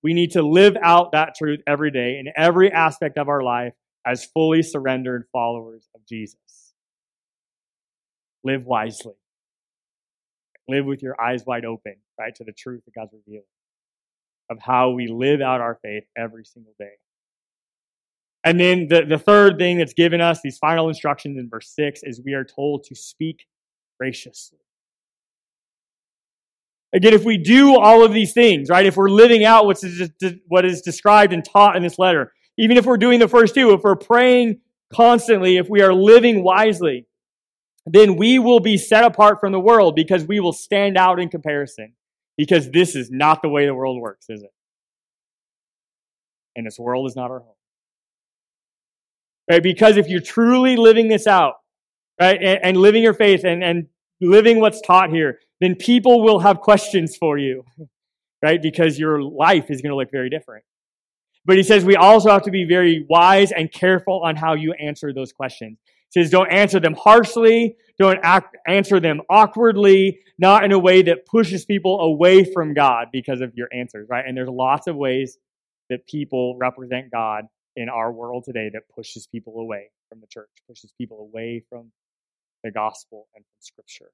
we 0.04 0.14
need 0.14 0.34
to 0.34 0.44
live 0.44 0.78
out 0.84 1.14
that 1.14 1.34
truth 1.36 1.62
every 1.66 1.90
day 1.90 2.20
in 2.20 2.32
every 2.36 2.72
aspect 2.72 3.18
of 3.18 3.30
our 3.30 3.42
life 3.42 3.74
as 4.06 4.24
fully 4.24 4.62
surrendered 4.62 5.26
followers 5.32 5.90
of 5.96 6.06
Jesus. 6.06 6.38
Live 8.44 8.68
wisely. 8.68 9.16
Live 10.70 10.86
with 10.86 11.02
your 11.02 11.20
eyes 11.20 11.48
wide 11.48 11.66
open, 11.66 11.96
right, 12.20 12.36
to 12.36 12.44
the 12.44 12.52
truth 12.52 12.84
that 12.86 12.94
God's 12.94 13.14
revealing 13.14 13.48
of 14.54 14.60
how 14.62 14.92
we 14.92 15.08
live 15.08 15.42
out 15.42 15.60
our 15.60 15.78
faith 15.82 16.04
every 16.16 16.46
single 16.46 16.74
day. 16.80 16.94
And 18.46 18.60
then 18.60 18.88
the, 18.88 19.06
the 19.06 19.18
third 19.18 19.58
thing 19.58 19.78
that's 19.78 19.94
given 19.94 20.22
us, 20.22 20.42
these 20.42 20.58
final 20.58 20.88
instructions 20.88 21.38
in 21.38 21.50
verse 21.50 21.70
6, 21.76 22.02
is 22.04 22.22
we 22.24 22.34
are 22.34 22.44
told 22.44 22.84
to 22.86 22.96
speak 22.96 23.46
graciously. 24.00 24.60
Again, 26.94 27.14
if 27.14 27.24
we 27.24 27.38
do 27.38 27.76
all 27.76 28.06
of 28.06 28.14
these 28.14 28.34
things, 28.34 28.70
right, 28.70 28.86
if 28.86 28.96
we're 28.96 29.10
living 29.10 29.44
out 29.44 29.66
what's, 29.66 29.84
what 30.48 30.66
is 30.66 30.82
described 30.82 31.34
and 31.34 31.44
taught 31.44 31.76
in 31.76 31.82
this 31.82 31.98
letter, 31.98 32.34
even 32.58 32.78
if 32.78 32.86
we're 32.86 32.98
doing 32.98 33.20
the 33.20 33.28
first 33.28 33.56
two, 33.56 33.72
if 33.72 33.82
we're 33.82 33.96
praying 33.96 34.60
constantly, 34.94 35.58
if 35.58 35.70
we 35.70 35.82
are 35.82 35.94
living 35.94 36.44
wisely, 36.44 37.08
then 37.86 38.16
we 38.16 38.38
will 38.38 38.60
be 38.60 38.78
set 38.78 39.04
apart 39.04 39.40
from 39.40 39.52
the 39.52 39.60
world 39.60 39.96
because 39.96 40.26
we 40.26 40.40
will 40.40 40.54
stand 40.54 40.98
out 40.98 41.20
in 41.20 41.30
comparison. 41.30 41.94
Because 42.38 42.72
this 42.72 42.96
is 42.96 43.12
not 43.12 43.42
the 43.42 43.50
way 43.50 43.66
the 43.66 43.76
world 43.76 44.02
works, 44.02 44.26
is 44.30 44.42
it? 44.42 44.52
And 46.56 46.66
this 46.66 46.80
world 46.80 47.08
is 47.08 47.16
not 47.16 47.32
our 47.32 47.40
home. 47.40 47.56
Right? 49.50 49.62
Because 49.62 49.98
if 49.98 50.08
you're 50.08 50.22
truly 50.22 50.76
living 50.76 51.10
this 51.10 51.28
out, 51.28 51.56
right, 52.20 52.42
and, 52.42 52.60
and 52.64 52.78
living 52.78 53.04
your 53.04 53.14
faith 53.14 53.44
and, 53.44 53.64
and 53.64 53.88
living 54.22 54.60
what's 54.60 54.82
taught 54.82 55.10
here, 55.10 55.40
then 55.60 55.76
people 55.76 56.24
will 56.24 56.40
have 56.40 56.60
questions 56.60 57.16
for 57.16 57.38
you, 57.38 57.66
right? 58.42 58.62
Because 58.62 58.98
your 58.98 59.22
life 59.22 59.70
is 59.70 59.82
going 59.82 59.92
to 59.92 59.96
look 59.96 60.12
very 60.12 60.30
different. 60.30 60.64
But 61.46 61.58
he 61.58 61.64
says 61.64 61.84
we 61.84 61.96
also 61.96 62.30
have 62.30 62.44
to 62.44 62.52
be 62.52 62.64
very 62.64 63.06
wise 63.10 63.52
and 63.52 63.72
careful 63.72 64.22
on 64.24 64.36
how 64.38 64.54
you 64.54 64.74
answer 64.74 65.14
those 65.14 65.34
questions. 65.34 65.78
Says 66.14 66.30
don't 66.30 66.52
answer 66.52 66.80
them 66.80 66.94
harshly, 66.94 67.76
don't 67.98 68.20
act, 68.22 68.56
answer 68.68 69.00
them 69.00 69.22
awkwardly, 69.30 70.20
not 70.38 70.64
in 70.64 70.72
a 70.72 70.78
way 70.78 71.02
that 71.02 71.26
pushes 71.26 71.66
people 71.66 72.00
away 72.02 72.44
from 72.44 72.74
God 72.74 73.08
because 73.12 73.42
of 73.42 73.52
your 73.56 73.68
answers, 73.74 74.08
right? 74.10 74.24
And 74.26 74.38
there's 74.38 74.50
lots 74.50 74.88
of 74.88 74.96
ways 74.96 75.38
that 75.90 76.06
people 76.08 76.56
represent 76.60 77.12
God 77.12 77.46
in 77.76 77.90
our 77.90 78.12
world 78.12 78.44
today 78.46 78.70
that 78.74 78.84
pushes 78.96 79.26
people 79.26 79.58
away 79.58 79.90
from 80.08 80.22
the 80.22 80.28
church, 80.28 80.50
pushes 80.68 80.94
people 81.00 81.20
away 81.20 81.64
from 81.68 81.92
the 82.64 82.70
gospel 82.70 83.28
and 83.36 83.44
from 83.44 83.58
scripture. 83.60 84.12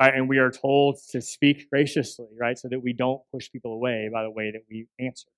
Right? 0.00 0.14
And 0.14 0.26
we 0.26 0.38
are 0.38 0.50
told 0.50 0.98
to 1.10 1.20
speak 1.20 1.68
graciously, 1.68 2.28
right? 2.40 2.58
So 2.58 2.68
that 2.68 2.80
we 2.80 2.94
don't 2.94 3.20
push 3.30 3.52
people 3.52 3.74
away 3.74 4.08
by 4.10 4.22
the 4.22 4.30
way 4.30 4.50
that 4.52 4.62
we 4.70 4.86
answer 4.98 5.28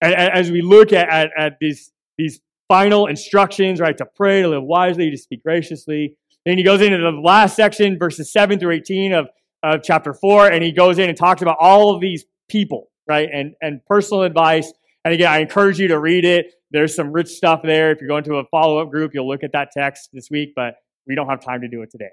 and 0.00 0.14
as 0.14 0.50
we 0.50 0.62
look 0.62 0.92
at, 0.92 1.08
at, 1.08 1.30
at 1.38 1.58
these, 1.60 1.92
these 2.18 2.40
final 2.68 3.06
instructions, 3.06 3.80
right, 3.80 3.96
to 3.98 4.06
pray, 4.06 4.42
to 4.42 4.48
live 4.48 4.62
wisely, 4.62 5.10
to 5.10 5.16
speak 5.16 5.42
graciously. 5.42 6.16
Then 6.44 6.58
he 6.58 6.64
goes 6.64 6.80
into 6.80 6.98
the 6.98 7.10
last 7.10 7.56
section, 7.56 7.98
verses 7.98 8.32
7 8.32 8.58
through 8.58 8.72
18 8.72 9.12
of, 9.12 9.28
of 9.62 9.82
chapter 9.82 10.14
4, 10.14 10.50
and 10.50 10.62
he 10.62 10.72
goes 10.72 10.98
in 10.98 11.08
and 11.08 11.18
talks 11.18 11.42
about 11.42 11.56
all 11.60 11.94
of 11.94 12.00
these 12.00 12.24
people, 12.48 12.88
right, 13.08 13.28
and, 13.32 13.54
and 13.60 13.84
personal 13.86 14.22
advice. 14.22 14.72
And 15.04 15.14
again, 15.14 15.30
I 15.30 15.38
encourage 15.38 15.78
you 15.78 15.88
to 15.88 15.98
read 15.98 16.24
it. 16.24 16.52
There's 16.70 16.94
some 16.94 17.12
rich 17.12 17.28
stuff 17.28 17.60
there. 17.62 17.90
If 17.90 18.00
you're 18.00 18.08
going 18.08 18.24
to 18.24 18.36
a 18.36 18.44
follow 18.50 18.78
up 18.78 18.90
group, 18.90 19.12
you'll 19.14 19.28
look 19.28 19.42
at 19.44 19.52
that 19.52 19.70
text 19.72 20.10
this 20.12 20.30
week, 20.30 20.52
but 20.54 20.74
we 21.06 21.14
don't 21.14 21.28
have 21.28 21.40
time 21.40 21.60
to 21.60 21.68
do 21.68 21.82
it 21.82 21.90
today. 21.90 22.10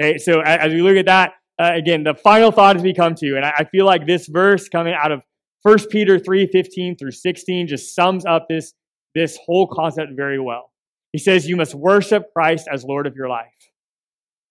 Okay, 0.00 0.18
so 0.18 0.40
as 0.40 0.72
we 0.72 0.82
look 0.82 0.96
at 0.96 1.06
that, 1.06 1.34
uh, 1.58 1.72
again, 1.74 2.02
the 2.02 2.14
final 2.14 2.50
thought 2.50 2.76
as 2.76 2.82
we 2.82 2.94
come 2.94 3.14
to, 3.16 3.36
and 3.36 3.44
I, 3.44 3.52
I 3.58 3.64
feel 3.64 3.84
like 3.84 4.06
this 4.06 4.26
verse 4.26 4.68
coming 4.68 4.94
out 4.94 5.12
of 5.12 5.22
1 5.62 5.78
Peter 5.90 6.18
3 6.18 6.46
15 6.46 6.96
through 6.96 7.12
16 7.12 7.68
just 7.68 7.94
sums 7.94 8.24
up 8.24 8.46
this, 8.48 8.72
this 9.14 9.38
whole 9.44 9.66
concept 9.66 10.12
very 10.14 10.40
well. 10.40 10.70
He 11.12 11.18
says, 11.18 11.46
You 11.46 11.56
must 11.56 11.74
worship 11.74 12.32
Christ 12.34 12.68
as 12.72 12.84
Lord 12.84 13.06
of 13.06 13.16
your 13.16 13.28
life. 13.28 13.48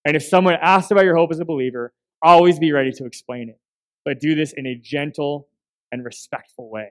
And 0.06 0.16
if 0.16 0.24
someone 0.24 0.56
asks 0.62 0.92
about 0.92 1.06
your 1.06 1.16
hope 1.16 1.32
as 1.32 1.40
a 1.40 1.46
believer, 1.46 1.94
always 2.24 2.60
be 2.60 2.72
ready 2.72 2.92
to 2.94 3.06
explain 3.06 3.50
it. 3.50 3.60
But 4.06 4.20
do 4.20 4.36
this 4.36 4.54
in 4.54 4.66
a 4.66 4.76
gentle 4.76 5.48
and 5.92 6.04
respectful 6.04 6.70
way. 6.70 6.90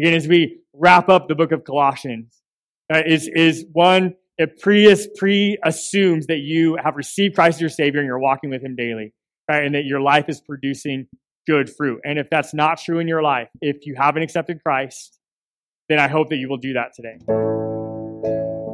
Again, 0.00 0.14
as 0.14 0.26
we 0.26 0.60
wrap 0.72 1.08
up 1.08 1.28
the 1.28 1.34
book 1.34 1.52
of 1.52 1.64
Colossians, 1.64 2.42
uh, 2.92 3.02
is, 3.06 3.28
is 3.28 3.64
one, 3.72 4.14
it 4.38 4.60
pre, 4.60 4.94
pre 5.16 5.58
assumes 5.64 6.26
that 6.26 6.38
you 6.38 6.76
have 6.82 6.96
received 6.96 7.34
Christ 7.34 7.56
as 7.56 7.60
your 7.60 7.70
Savior 7.70 8.00
and 8.00 8.06
you're 8.06 8.18
walking 8.18 8.50
with 8.50 8.62
Him 8.62 8.74
daily, 8.74 9.12
right? 9.48 9.64
And 9.64 9.74
that 9.74 9.84
your 9.84 10.00
life 10.00 10.28
is 10.28 10.40
producing 10.40 11.06
good 11.46 11.70
fruit. 11.70 12.00
And 12.04 12.18
if 12.18 12.28
that's 12.30 12.54
not 12.54 12.78
true 12.78 12.98
in 12.98 13.06
your 13.06 13.22
life, 13.22 13.48
if 13.60 13.86
you 13.86 13.94
haven't 13.96 14.22
accepted 14.22 14.62
Christ, 14.64 15.18
then 15.92 15.98
I 15.98 16.08
hope 16.08 16.30
that 16.30 16.36
you 16.36 16.48
will 16.48 16.56
do 16.56 16.72
that 16.72 16.94
today. 16.94 17.18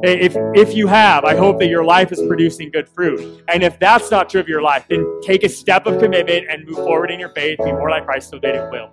If, 0.04 0.36
if 0.54 0.76
you 0.76 0.86
have, 0.86 1.24
I 1.24 1.34
hope 1.34 1.58
that 1.58 1.66
your 1.66 1.84
life 1.84 2.12
is 2.12 2.22
producing 2.28 2.70
good 2.70 2.88
fruit. 2.88 3.42
And 3.52 3.64
if 3.64 3.80
that's 3.80 4.12
not 4.12 4.30
true 4.30 4.40
of 4.40 4.46
your 4.46 4.62
life, 4.62 4.86
then 4.88 5.04
take 5.22 5.42
a 5.42 5.48
step 5.48 5.86
of 5.86 6.00
commitment 6.00 6.46
and 6.48 6.64
move 6.64 6.76
forward 6.76 7.10
in 7.10 7.18
your 7.18 7.30
faith, 7.30 7.58
be 7.58 7.72
more 7.72 7.90
like 7.90 8.04
Christ 8.04 8.30
so 8.30 8.38
that 8.38 8.54
it 8.54 8.70
will. 8.70 8.90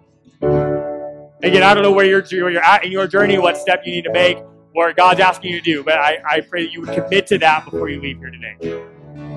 Again, 1.43 1.61
I 1.61 1.75
don't 1.75 1.83
know 1.83 1.91
where 1.91 2.05
you're, 2.05 2.23
where 2.23 2.49
you're 2.49 2.63
at 2.63 2.83
in 2.83 2.91
your 2.91 3.05
journey, 3.05 3.37
what 3.37 3.55
step 3.55 3.83
you 3.85 3.91
need 3.91 4.05
to 4.05 4.11
make, 4.11 4.39
what 4.71 4.97
God's 4.97 5.19
asking 5.19 5.51
you 5.51 5.59
to 5.59 5.63
do, 5.63 5.83
but 5.83 5.99
I, 5.99 6.17
I 6.27 6.41
pray 6.41 6.65
that 6.65 6.73
you 6.73 6.81
would 6.81 6.93
commit 6.93 7.27
to 7.27 7.37
that 7.37 7.65
before 7.65 7.87
you 7.87 8.01
leave 8.01 8.17
here 8.17 8.31
today. 8.31 8.57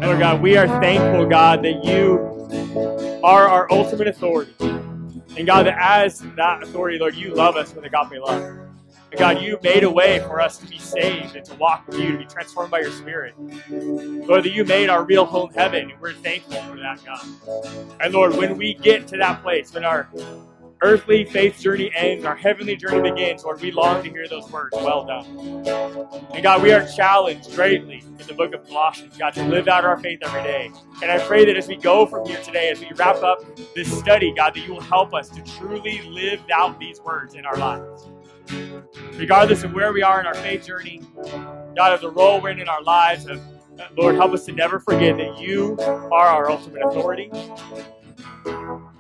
Lord 0.01 0.21
God, 0.21 0.41
we 0.41 0.57
are 0.57 0.67
thankful, 0.81 1.27
God, 1.27 1.63
that 1.65 1.85
you 1.85 3.21
are 3.23 3.47
our 3.47 3.71
ultimate 3.71 4.09
authority. 4.09 4.55
And 4.61 5.47
God, 5.47 5.67
that 5.67 5.77
as 5.79 6.21
that 6.37 6.63
authority, 6.63 6.99
Lord, 6.99 7.15
you 7.15 7.35
love 7.35 7.57
us 7.57 7.75
with 7.75 7.85
a 7.85 7.89
agape 7.89 8.21
love. 8.21 8.68
God, 9.17 9.41
you 9.41 9.59
made 9.63 9.85
a 9.85 9.91
way 9.91 10.19
for 10.21 10.41
us 10.41 10.59
to 10.59 10.67
be 10.67 10.79
saved 10.79 11.35
and 11.35 11.45
to 11.47 11.55
walk 11.55 11.87
with 11.87 11.99
you, 11.99 12.13
to 12.13 12.19
be 12.19 12.25
transformed 12.27 12.71
by 12.71 12.81
your 12.81 12.91
Spirit. 12.91 13.35
Lord, 13.71 14.45
that 14.45 14.53
you 14.53 14.65
made 14.65 14.91
our 14.91 15.05
real 15.05 15.25
home 15.25 15.51
heaven, 15.55 15.91
and 15.91 16.01
we're 16.01 16.13
thankful 16.13 16.61
for 16.63 16.77
that, 16.77 17.01
God. 17.05 17.97
And 18.01 18.13
Lord, 18.13 18.37
when 18.37 18.59
we 18.59 18.75
get 18.75 19.09
to 19.09 19.17
that 19.17 19.43
place, 19.43 19.73
when 19.73 19.85
our 19.85 20.09
earthly 20.83 21.25
faith 21.25 21.59
journey 21.59 21.91
ends, 21.97 22.25
our 22.25 22.37
heavenly 22.37 22.77
journey 22.77 23.11
begins, 23.11 23.45
Lord, 23.45 23.61
we 23.61 23.73
long 23.73 24.03
to 24.03 24.11
hear 24.11 24.29
those 24.29 24.51
words, 24.51 24.77
well 24.77 25.05
done. 25.05 25.27
And 26.35 26.43
God, 26.43 26.63
we 26.63 26.73
are 26.73 26.87
challenged 26.87 27.55
greatly 27.55 28.05
in 28.21 28.27
the 28.27 28.35
book 28.35 28.55
of 28.55 28.67
Colossians, 28.69 29.17
God, 29.17 29.33
to 29.35 29.45
live 29.45 29.69
out 29.69 29.85
our 29.85 29.99
faith 29.99 30.21
every 30.23 30.43
day. 30.43 30.71
And 31.03 31.11
I 31.11 31.19
pray 31.27 31.45
that 31.47 31.57
as 31.57 31.67
we 31.67 31.77
go 31.77 32.07
from 32.07 32.27
here 32.27 32.41
today, 32.43 32.69
as 32.69 32.79
we 32.81 32.91
wrap 32.95 33.23
up 33.23 33.39
this 33.75 33.91
study, 33.99 34.33
God, 34.37 34.55
that 34.55 34.67
you 34.67 34.75
will 34.75 34.81
help 34.81 35.15
us 35.15 35.31
to 35.31 35.43
truly 35.43 36.03
live 36.03 36.41
out 36.53 36.79
these 36.79 37.01
words 37.01 37.35
in 37.35 37.47
our 37.47 37.57
lives. 37.57 38.07
Regardless 39.17 39.65
of 39.65 39.73
where 39.73 39.93
we 39.93 40.03
are 40.03 40.21
in 40.21 40.27
our 40.27 40.35
faith 40.35 40.67
journey, 40.67 41.03
God, 41.77 41.93
of 41.93 42.01
the 42.01 42.11
role 42.11 42.41
we're 42.41 42.51
in 42.51 42.61
in 42.61 42.69
our 42.69 42.83
lives, 42.83 43.27
of, 43.27 43.41
Lord, 43.97 44.17
help 44.17 44.33
us 44.33 44.45
to 44.47 44.53
never 44.53 44.81
forget 44.81 45.17
that 45.17 45.39
you 45.39 45.77
are 45.79 46.27
our 46.27 46.51
ultimate 46.51 46.83
authority. 46.85 47.31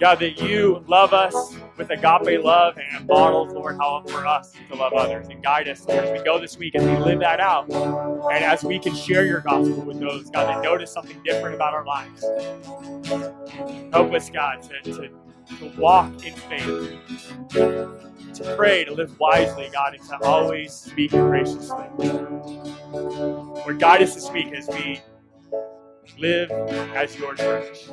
God, 0.00 0.20
that 0.20 0.40
you 0.40 0.84
love 0.86 1.12
us 1.12 1.56
with 1.76 1.90
agape 1.90 2.44
love 2.44 2.78
and 2.78 3.06
models, 3.06 3.52
Lord, 3.52 3.76
how 3.78 4.04
for 4.06 4.26
us 4.26 4.52
to 4.68 4.76
love 4.76 4.92
others 4.92 5.26
and 5.28 5.42
guide 5.42 5.68
us, 5.68 5.86
Lord, 5.86 6.04
as 6.04 6.18
we 6.18 6.24
go 6.24 6.38
this 6.38 6.56
week, 6.56 6.74
and 6.76 6.84
we 6.84 6.96
live 7.04 7.20
that 7.20 7.40
out, 7.40 7.68
and 7.70 8.44
as 8.44 8.62
we 8.62 8.78
can 8.78 8.94
share 8.94 9.26
your 9.26 9.40
gospel 9.40 9.80
with 9.82 9.98
those, 9.98 10.30
God, 10.30 10.46
that 10.46 10.62
notice 10.62 10.92
something 10.92 11.20
different 11.24 11.56
about 11.56 11.74
our 11.74 11.84
lives. 11.84 12.24
Help 13.92 14.12
us, 14.12 14.30
God, 14.30 14.62
to, 14.62 14.80
to, 14.92 15.08
to 15.58 15.72
walk 15.80 16.12
in 16.24 16.34
faith, 16.34 16.98
to 18.38 18.56
pray, 18.56 18.84
to 18.84 18.94
live 18.94 19.18
wisely, 19.18 19.68
God, 19.72 19.94
and 19.94 20.02
to 20.08 20.18
always 20.24 20.72
speak 20.72 21.10
graciously. 21.10 21.86
Lord, 21.98 23.78
guide 23.78 24.02
us 24.02 24.14
this 24.14 24.30
week 24.30 24.52
as 24.52 24.68
we 24.68 25.00
live 26.18 26.50
as 26.50 27.16
your 27.18 27.34
church. 27.34 27.88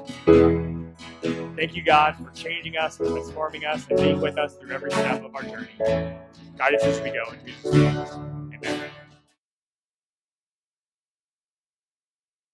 Thank 1.56 1.76
you, 1.76 1.84
God, 1.84 2.16
for 2.16 2.32
changing 2.34 2.78
us 2.78 3.00
and 3.00 3.10
transforming 3.10 3.66
us 3.66 3.88
and 3.90 3.98
being 3.98 4.22
with 4.22 4.38
us 4.38 4.56
through 4.56 4.72
every 4.72 4.92
step 4.92 5.24
of 5.24 5.36
our 5.36 5.44
journey. 5.44 5.70
Guide 6.58 6.76
us 6.76 6.84
as 6.84 7.02
we 7.02 7.10
go 7.10 7.32
in 7.32 7.46
Jesus' 7.46 7.74
name. 7.74 8.92